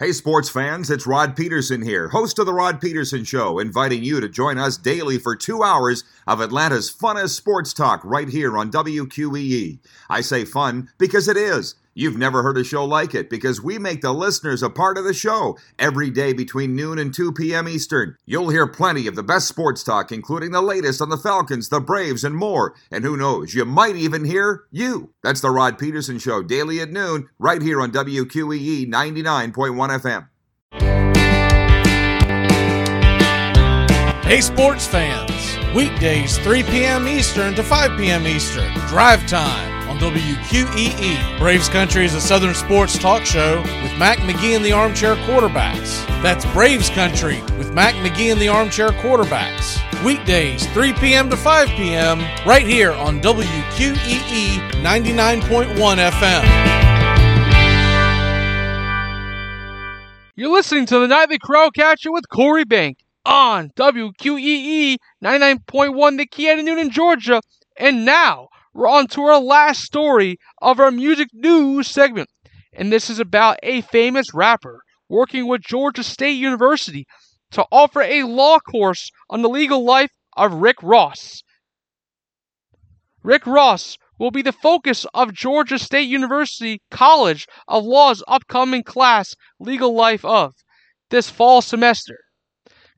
Hey, 0.00 0.12
sports 0.12 0.48
fans, 0.48 0.90
it's 0.90 1.06
Rod 1.06 1.36
Peterson 1.36 1.82
here, 1.82 2.08
host 2.08 2.38
of 2.38 2.46
The 2.46 2.54
Rod 2.54 2.80
Peterson 2.80 3.22
Show, 3.22 3.58
inviting 3.58 4.02
you 4.02 4.18
to 4.18 4.30
join 4.30 4.56
us 4.56 4.78
daily 4.78 5.18
for 5.18 5.36
two 5.36 5.62
hours 5.62 6.04
of 6.26 6.40
Atlanta's 6.40 6.90
funnest 6.90 7.36
sports 7.36 7.74
talk 7.74 8.00
right 8.02 8.30
here 8.30 8.56
on 8.56 8.72
WQEE. 8.72 9.78
I 10.08 10.22
say 10.22 10.46
fun 10.46 10.88
because 10.96 11.28
it 11.28 11.36
is. 11.36 11.74
You've 11.94 12.16
never 12.16 12.42
heard 12.42 12.56
a 12.56 12.64
show 12.64 12.84
like 12.84 13.14
it 13.14 13.28
because 13.28 13.62
we 13.62 13.78
make 13.78 14.00
the 14.00 14.12
listeners 14.12 14.62
a 14.62 14.70
part 14.70 14.96
of 14.96 15.04
the 15.04 15.12
show 15.12 15.58
every 15.78 16.10
day 16.10 16.32
between 16.32 16.76
noon 16.76 16.98
and 16.98 17.12
2 17.12 17.32
p.m. 17.32 17.68
Eastern. 17.68 18.16
You'll 18.26 18.50
hear 18.50 18.66
plenty 18.66 19.06
of 19.06 19.16
the 19.16 19.22
best 19.22 19.48
sports 19.48 19.82
talk, 19.82 20.12
including 20.12 20.52
the 20.52 20.62
latest 20.62 21.02
on 21.02 21.08
the 21.08 21.16
Falcons, 21.16 21.68
the 21.68 21.80
Braves, 21.80 22.22
and 22.22 22.36
more. 22.36 22.74
And 22.92 23.04
who 23.04 23.16
knows, 23.16 23.54
you 23.54 23.64
might 23.64 23.96
even 23.96 24.24
hear 24.24 24.64
you. 24.70 25.12
That's 25.22 25.40
the 25.40 25.50
Rod 25.50 25.78
Peterson 25.78 26.18
Show, 26.18 26.42
daily 26.42 26.80
at 26.80 26.90
noon, 26.90 27.28
right 27.38 27.60
here 27.60 27.80
on 27.80 27.90
WQEE 27.90 28.88
99.1 28.88 30.00
FM. 30.00 30.28
Hey, 34.22 34.40
sports 34.40 34.86
fans. 34.86 35.30
Weekdays, 35.74 36.38
3 36.38 36.62
p.m. 36.64 37.08
Eastern 37.08 37.54
to 37.54 37.64
5 37.64 37.98
p.m. 37.98 38.26
Eastern. 38.26 38.72
Drive 38.86 39.26
time 39.26 39.69
WQEE. 40.00 41.38
Braves 41.38 41.68
Country 41.68 42.06
is 42.06 42.14
a 42.14 42.20
Southern 42.22 42.54
sports 42.54 42.98
talk 42.98 43.26
show 43.26 43.60
with 43.82 43.98
Mac 43.98 44.16
McGee 44.20 44.56
and 44.56 44.64
the 44.64 44.72
Armchair 44.72 45.14
Quarterbacks. 45.16 46.06
That's 46.22 46.46
Braves 46.54 46.88
Country 46.88 47.42
with 47.58 47.74
Mac 47.74 47.94
McGee 47.96 48.32
and 48.32 48.40
the 48.40 48.48
Armchair 48.48 48.88
Quarterbacks. 48.88 49.78
Weekdays, 50.02 50.66
3 50.68 50.94
p.m. 50.94 51.28
to 51.28 51.36
5 51.36 51.68
p.m. 51.68 52.20
right 52.46 52.66
here 52.66 52.92
on 52.92 53.20
WQEE 53.20 54.70
99.1 54.72 56.10
FM. 56.10 56.70
You're 60.34 60.50
listening 60.50 60.86
to 60.86 60.98
the 60.98 61.08
Nightly 61.08 61.38
Crowd 61.38 61.74
Catcher 61.74 62.10
with 62.10 62.26
Corey 62.30 62.64
Bank 62.64 62.96
on 63.26 63.68
WQEE 63.76 64.96
99.1 65.22 66.16
The 66.16 66.24
Key 66.24 66.48
in 66.48 66.90
Georgia. 66.90 67.42
And 67.76 68.06
now 68.06 68.48
we're 68.72 68.88
on 68.88 69.06
to 69.08 69.22
our 69.22 69.40
last 69.40 69.82
story 69.82 70.38
of 70.62 70.78
our 70.78 70.90
music 70.90 71.28
news 71.32 71.88
segment. 71.88 72.28
And 72.72 72.92
this 72.92 73.10
is 73.10 73.18
about 73.18 73.58
a 73.62 73.80
famous 73.80 74.32
rapper 74.32 74.80
working 75.08 75.48
with 75.48 75.62
Georgia 75.62 76.04
State 76.04 76.38
University 76.38 77.06
to 77.50 77.64
offer 77.72 78.02
a 78.02 78.22
law 78.22 78.58
course 78.60 79.10
on 79.28 79.42
the 79.42 79.48
legal 79.48 79.84
life 79.84 80.10
of 80.36 80.54
Rick 80.54 80.76
Ross. 80.82 81.42
Rick 83.22 83.46
Ross 83.46 83.98
will 84.18 84.30
be 84.30 84.42
the 84.42 84.52
focus 84.52 85.04
of 85.14 85.34
Georgia 85.34 85.78
State 85.78 86.08
University 86.08 86.80
College 86.90 87.46
of 87.66 87.84
Law's 87.84 88.22
upcoming 88.28 88.84
class, 88.84 89.34
Legal 89.58 89.94
Life 89.94 90.24
of, 90.24 90.54
this 91.10 91.28
fall 91.28 91.60
semester. 91.60 92.18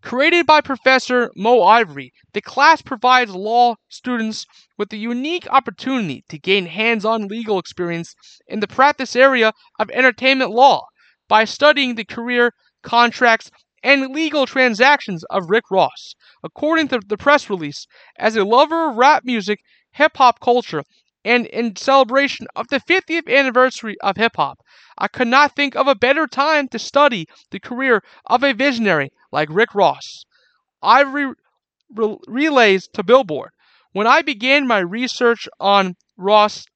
Created 0.03 0.46
by 0.46 0.61
Professor 0.61 1.30
Mo 1.36 1.62
Ivory, 1.62 2.12
the 2.32 2.40
class 2.40 2.82
provides 2.82 3.30
law 3.30 3.76
students 3.88 4.46
with 4.76 4.88
the 4.90 4.98
unique 4.98 5.46
opportunity 5.48 6.24
to 6.28 6.40
gain 6.40 6.66
hands 6.66 7.05
on 7.05 7.28
legal 7.28 7.57
experience 7.57 8.16
in 8.48 8.59
the 8.59 8.66
practice 8.66 9.14
area 9.14 9.53
of 9.78 9.90
entertainment 9.90 10.50
law 10.50 10.86
by 11.28 11.44
studying 11.44 11.94
the 11.94 12.05
career, 12.05 12.53
contracts, 12.82 13.48
and 13.84 14.12
legal 14.12 14.44
transactions 14.44 15.22
of 15.30 15.48
Rick 15.48 15.70
Ross. 15.70 16.16
According 16.42 16.88
to 16.88 17.00
the 17.07 17.16
press 17.16 17.48
release, 17.48 17.86
as 18.18 18.34
a 18.34 18.44
lover 18.44 18.90
of 18.90 18.96
rap 18.96 19.22
music, 19.24 19.61
hip 19.92 20.16
hop 20.16 20.40
culture, 20.40 20.82
and 21.24 21.46
in 21.46 21.76
celebration 21.76 22.46
of 22.56 22.68
the 22.68 22.80
50th 22.80 23.32
anniversary 23.32 23.96
of 24.00 24.16
hip 24.16 24.36
hop, 24.36 24.58
I 24.98 25.08
could 25.08 25.28
not 25.28 25.54
think 25.54 25.76
of 25.76 25.86
a 25.86 25.94
better 25.94 26.26
time 26.26 26.68
to 26.68 26.78
study 26.78 27.28
the 27.50 27.60
career 27.60 28.02
of 28.26 28.42
a 28.42 28.52
visionary 28.52 29.12
like 29.30 29.48
Rick 29.50 29.74
Ross. 29.74 30.24
Ivory 30.82 31.34
re- 31.94 32.18
relays 32.26 32.88
to 32.94 33.02
Billboard. 33.02 33.50
When 33.92 34.06
I 34.06 34.22
began 34.22 34.66
my 34.66 34.78
research 34.78 35.48
on 35.60 35.96
Ross, 36.16 36.66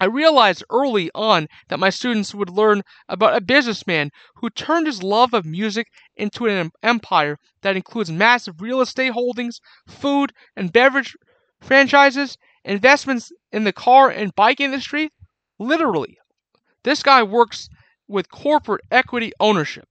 I 0.00 0.06
realized 0.06 0.64
early 0.70 1.08
on 1.14 1.46
that 1.68 1.78
my 1.78 1.90
students 1.90 2.34
would 2.34 2.50
learn 2.50 2.82
about 3.08 3.36
a 3.36 3.40
businessman 3.40 4.10
who 4.36 4.50
turned 4.50 4.88
his 4.88 5.04
love 5.04 5.32
of 5.32 5.44
music 5.44 5.86
into 6.16 6.46
an 6.46 6.72
empire 6.82 7.38
that 7.62 7.76
includes 7.76 8.10
massive 8.10 8.60
real 8.60 8.80
estate 8.80 9.12
holdings, 9.12 9.60
food 9.86 10.32
and 10.56 10.72
beverage 10.72 11.14
franchises, 11.60 12.36
investments 12.64 13.30
in 13.52 13.64
the 13.64 13.72
car 13.72 14.10
and 14.10 14.34
bike 14.34 14.60
industry. 14.60 15.10
Literally, 15.58 16.18
this 16.82 17.02
guy 17.02 17.22
works 17.22 17.68
with 18.08 18.30
corporate 18.30 18.84
equity 18.90 19.32
ownership. 19.40 19.88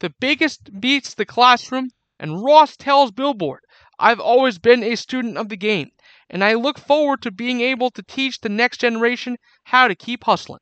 The 0.00 0.12
biggest 0.20 0.80
beats 0.80 1.14
the 1.14 1.24
classroom, 1.24 1.90
and 2.18 2.44
Ross 2.44 2.76
tells 2.76 3.12
Billboard, 3.12 3.60
I've 3.98 4.20
always 4.20 4.58
been 4.58 4.82
a 4.82 4.96
student 4.96 5.38
of 5.38 5.48
the 5.48 5.56
game, 5.56 5.90
and 6.28 6.42
I 6.42 6.54
look 6.54 6.78
forward 6.78 7.22
to 7.22 7.30
being 7.30 7.60
able 7.60 7.90
to 7.90 8.02
teach 8.02 8.40
the 8.40 8.48
next 8.48 8.78
generation 8.78 9.36
how 9.64 9.88
to 9.88 9.94
keep 9.94 10.24
hustling. 10.24 10.60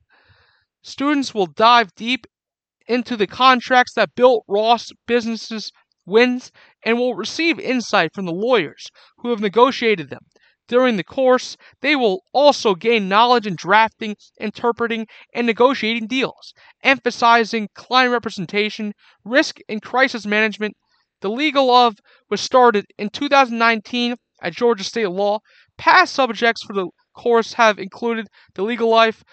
Students 0.82 1.34
will 1.34 1.46
dive 1.46 1.94
deep 1.94 2.26
into 2.86 3.16
the 3.16 3.26
contracts 3.26 3.94
that 3.94 4.14
built 4.14 4.44
Ross 4.48 4.90
businesses 5.06 5.72
wins 6.04 6.50
and 6.82 6.98
will 6.98 7.14
receive 7.14 7.58
insight 7.58 8.12
from 8.14 8.26
the 8.26 8.32
lawyers 8.32 8.86
who 9.18 9.30
have 9.30 9.40
negotiated 9.40 10.10
them. 10.10 10.26
During 10.68 10.96
the 10.96 11.04
course, 11.04 11.56
they 11.80 11.96
will 11.96 12.22
also 12.32 12.74
gain 12.74 13.08
knowledge 13.08 13.46
in 13.46 13.56
drafting, 13.56 14.16
interpreting, 14.40 15.08
and 15.34 15.46
negotiating 15.46 16.06
deals, 16.06 16.54
emphasizing 16.84 17.68
client 17.74 18.12
representation, 18.12 18.94
risk 19.24 19.58
and 19.68 19.82
crisis 19.82 20.24
management. 20.24 20.76
The 21.20 21.30
Legal 21.30 21.70
of 21.70 21.98
was 22.30 22.40
started 22.40 22.86
in 22.96 23.10
2019 23.10 24.16
at 24.40 24.54
Georgia 24.54 24.84
State 24.84 25.08
Law. 25.08 25.40
Past 25.78 26.14
subjects 26.14 26.62
for 26.62 26.72
the 26.74 26.88
course 27.12 27.54
have 27.54 27.78
included 27.78 28.28
the 28.54 28.62
legal 28.62 28.88
life 28.88 29.24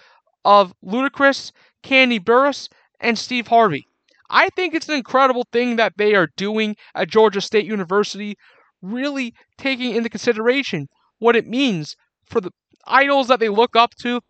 of 0.44 0.74
Ludacris, 0.84 1.52
Kandi 1.82 2.18
Burruss, 2.18 2.68
and 2.98 3.18
Steve 3.18 3.46
Harvey. 3.46 3.86
I 4.28 4.48
think 4.50 4.74
it's 4.74 4.88
an 4.88 4.96
incredible 4.96 5.46
thing 5.52 5.76
that 5.76 5.94
they 5.96 6.14
are 6.14 6.28
doing 6.36 6.76
at 6.94 7.08
Georgia 7.08 7.40
State 7.40 7.66
University, 7.66 8.36
really 8.82 9.32
taking 9.58 9.94
into 9.94 10.08
consideration 10.08 10.88
what 11.20 11.36
it 11.36 11.46
means 11.46 11.96
for 12.24 12.40
the 12.40 12.50
idols 12.86 13.28
that 13.28 13.38
they 13.38 13.48
look 13.48 13.76
up 13.76 13.94
to, 14.02 14.20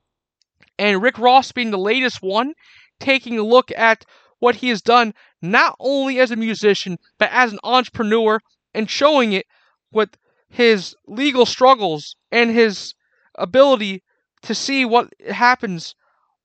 and 0.78 1.03
Rick 1.03 1.18
Ross 1.18 1.53
being 1.53 1.70
the 1.70 1.78
latest 1.78 2.20
one, 2.20 2.53
taking 2.99 3.38
a 3.38 3.43
look 3.43 3.70
at 3.74 4.05
what 4.38 4.57
he 4.57 4.68
has 4.68 4.82
done 4.82 5.14
not 5.41 5.76
only 5.78 6.18
as 6.18 6.30
a 6.30 6.36
musician 6.36 6.99
but 7.18 7.30
as 7.32 7.53
an 7.53 7.59
entrepreneur 7.62 8.41
and 8.74 8.91
showing 8.91 9.32
it 9.32 9.47
with 9.93 10.16
his 10.49 10.95
legal 11.07 11.47
struggles 11.47 12.16
and 12.32 12.51
his 12.51 12.95
ability 13.36 14.03
to 14.43 14.55
see 14.55 14.84
what 14.84 15.09
happens 15.30 15.95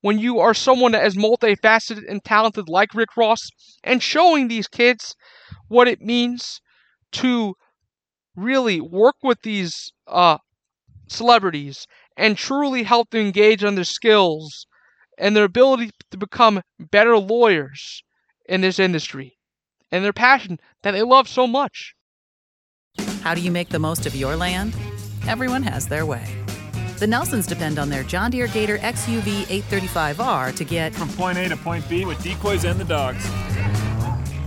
when 0.02 0.18
you 0.18 0.38
are 0.38 0.54
someone 0.54 0.92
that 0.92 1.04
is 1.04 1.16
multifaceted 1.16 2.04
and 2.08 2.22
talented 2.22 2.68
like 2.68 2.94
Rick 2.94 3.16
Ross 3.16 3.48
and 3.82 4.02
showing 4.02 4.48
these 4.48 4.68
kids 4.68 5.16
what 5.68 5.88
it 5.88 6.00
means 6.00 6.60
to 7.12 7.54
really 8.36 8.80
work 8.80 9.16
with 9.22 9.42
these 9.42 9.92
uh, 10.06 10.38
celebrities 11.08 11.86
and 12.16 12.36
truly 12.36 12.82
help 12.82 13.10
them 13.10 13.26
engage 13.26 13.64
on 13.64 13.74
their 13.74 13.84
skills 13.84 14.66
and 15.18 15.34
their 15.34 15.44
ability 15.44 15.90
to 16.10 16.16
become 16.16 16.62
better 16.78 17.18
lawyers 17.18 18.02
in 18.48 18.60
this 18.60 18.78
industry 18.78 19.38
and 19.90 20.04
their 20.04 20.12
passion 20.12 20.58
that 20.82 20.92
they 20.92 21.02
love 21.02 21.28
so 21.28 21.46
much. 21.46 21.94
How 23.22 23.34
do 23.34 23.40
you 23.40 23.50
make 23.50 23.70
the 23.70 23.78
most 23.78 24.06
of 24.06 24.14
your 24.14 24.36
land? 24.36 24.74
Everyone 25.26 25.62
has 25.62 25.88
their 25.88 26.06
way. 26.06 26.24
The 26.98 27.06
Nelsons 27.06 27.46
depend 27.46 27.78
on 27.78 27.90
their 27.90 28.02
John 28.04 28.30
Deere 28.30 28.46
Gator 28.46 28.78
XUV 28.78 29.44
835R 29.60 30.54
to 30.56 30.64
get 30.64 30.94
from 30.94 31.08
point 31.10 31.36
A 31.36 31.48
to 31.48 31.56
point 31.56 31.86
B 31.88 32.06
with 32.06 32.22
decoys 32.22 32.64
and 32.64 32.80
the 32.80 32.84
dogs. 32.84 33.26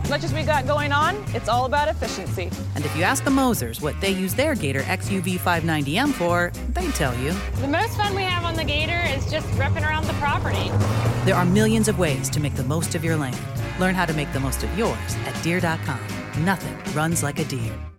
As 0.10 0.12
much 0.12 0.24
as 0.24 0.34
we 0.34 0.42
got 0.42 0.66
going 0.66 0.92
on, 0.92 1.24
it's 1.36 1.48
all 1.48 1.66
about 1.66 1.88
efficiency. 1.88 2.50
And 2.74 2.84
if 2.84 2.98
you 2.98 3.04
ask 3.04 3.24
the 3.24 3.30
Mosers 3.30 3.80
what 3.80 3.94
they 4.02 4.10
use 4.10 4.34
their 4.34 4.56
Gator 4.56 4.82
XUV 4.82 5.38
590M 5.38 6.14
for, 6.14 6.52
they 6.70 6.88
tell 6.94 7.16
you. 7.20 7.32
The 7.62 7.68
most 7.68 7.96
fun 7.96 8.16
we 8.16 8.24
have 8.24 8.44
on 8.44 8.56
the 8.56 8.64
Gator 8.64 9.04
is 9.16 9.30
just 9.30 9.46
ripping 9.54 9.84
around 9.84 10.08
the 10.08 10.14
property. 10.14 10.70
There 11.26 11.36
are 11.36 11.46
millions 11.46 11.88
of 11.88 12.00
ways 12.00 12.28
to 12.32 12.40
make 12.40 12.56
the 12.56 12.64
most 12.64 12.96
of 12.96 13.04
your 13.04 13.18
land. 13.18 13.38
Learn 13.80 13.94
how 13.94 14.08
to 14.08 14.14
make 14.16 14.34
the 14.34 14.40
most 14.40 14.64
of 14.64 14.76
yours 14.76 14.98
at 15.28 15.44
deere.com. 15.44 16.00
Nothing 16.44 16.96
runs 16.96 17.22
like 17.22 17.38
a 17.38 17.46
Deere. 17.46 17.99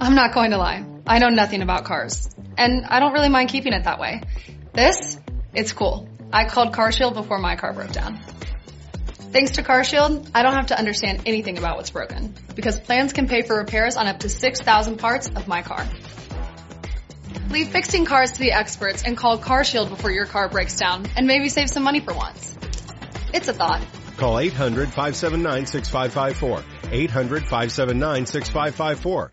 I'm 0.00 0.14
not 0.14 0.32
going 0.32 0.52
to 0.52 0.56
lie. 0.56 0.82
I 1.06 1.18
know 1.18 1.28
nothing 1.28 1.60
about 1.60 1.84
cars. 1.84 2.34
And 2.56 2.86
I 2.86 3.00
don't 3.00 3.12
really 3.12 3.28
mind 3.28 3.50
keeping 3.50 3.74
it 3.74 3.84
that 3.84 4.00
way. 4.00 4.22
This, 4.72 5.18
it's 5.52 5.74
cool. 5.74 6.08
I 6.32 6.46
called 6.46 6.72
CarShield 6.72 7.12
before 7.12 7.38
my 7.38 7.56
car 7.56 7.74
broke 7.74 7.92
down. 7.92 8.18
Thanks 9.32 9.52
to 9.52 9.62
CarShield, 9.62 10.30
I 10.34 10.42
don't 10.42 10.54
have 10.54 10.68
to 10.68 10.78
understand 10.78 11.22
anything 11.26 11.58
about 11.58 11.76
what's 11.76 11.90
broken 11.90 12.34
because 12.54 12.80
plans 12.80 13.12
can 13.12 13.28
pay 13.28 13.42
for 13.42 13.58
repairs 13.58 13.96
on 13.96 14.06
up 14.06 14.20
to 14.20 14.28
6,000 14.30 14.96
parts 14.96 15.28
of 15.28 15.46
my 15.46 15.60
car. 15.60 15.86
Leave 17.50 17.68
fixing 17.68 18.06
cars 18.06 18.32
to 18.32 18.38
the 18.38 18.52
experts 18.52 19.02
and 19.04 19.16
call 19.16 19.38
CarShield 19.38 19.90
before 19.90 20.10
your 20.10 20.26
car 20.26 20.48
breaks 20.48 20.76
down 20.78 21.06
and 21.14 21.26
maybe 21.26 21.50
save 21.50 21.68
some 21.68 21.82
money 21.82 22.00
for 22.00 22.14
once. 22.14 22.56
It's 23.34 23.48
a 23.48 23.52
thought. 23.52 23.84
Call 24.16 24.38
800 24.38 24.86
579 24.86 25.66
6554. 25.66 26.64
800 26.90 27.42
579 27.42 28.26
6554. 28.26 29.32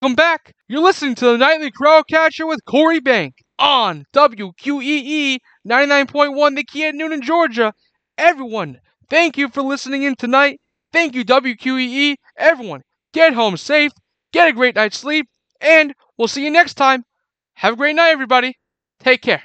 Welcome 0.00 0.14
back. 0.14 0.54
You're 0.68 0.80
listening 0.80 1.16
to 1.16 1.24
the 1.24 1.38
Nightly 1.38 1.72
Crowd 1.72 2.04
Catcher 2.08 2.46
with 2.46 2.64
Corey 2.64 3.00
Bank 3.00 3.34
on 3.58 4.04
WQEE 4.14 5.38
99.1 5.66 6.54
The 6.54 6.62
Key 6.62 6.84
at 6.84 6.94
Newnan 6.94 7.20
Georgia. 7.20 7.72
Everyone, 8.16 8.78
thank 9.10 9.36
you 9.36 9.48
for 9.48 9.60
listening 9.60 10.04
in 10.04 10.14
tonight. 10.14 10.60
Thank 10.92 11.16
you, 11.16 11.24
WQEE. 11.24 12.14
Everyone, 12.36 12.82
get 13.12 13.32
home 13.32 13.56
safe, 13.56 13.90
get 14.32 14.46
a 14.46 14.52
great 14.52 14.76
night's 14.76 14.98
sleep, 14.98 15.26
and 15.60 15.92
we'll 16.16 16.28
see 16.28 16.44
you 16.44 16.50
next 16.52 16.74
time. 16.74 17.02
Have 17.54 17.72
a 17.72 17.76
great 17.76 17.96
night, 17.96 18.10
everybody. 18.10 18.54
Take 19.00 19.22
care. 19.22 19.42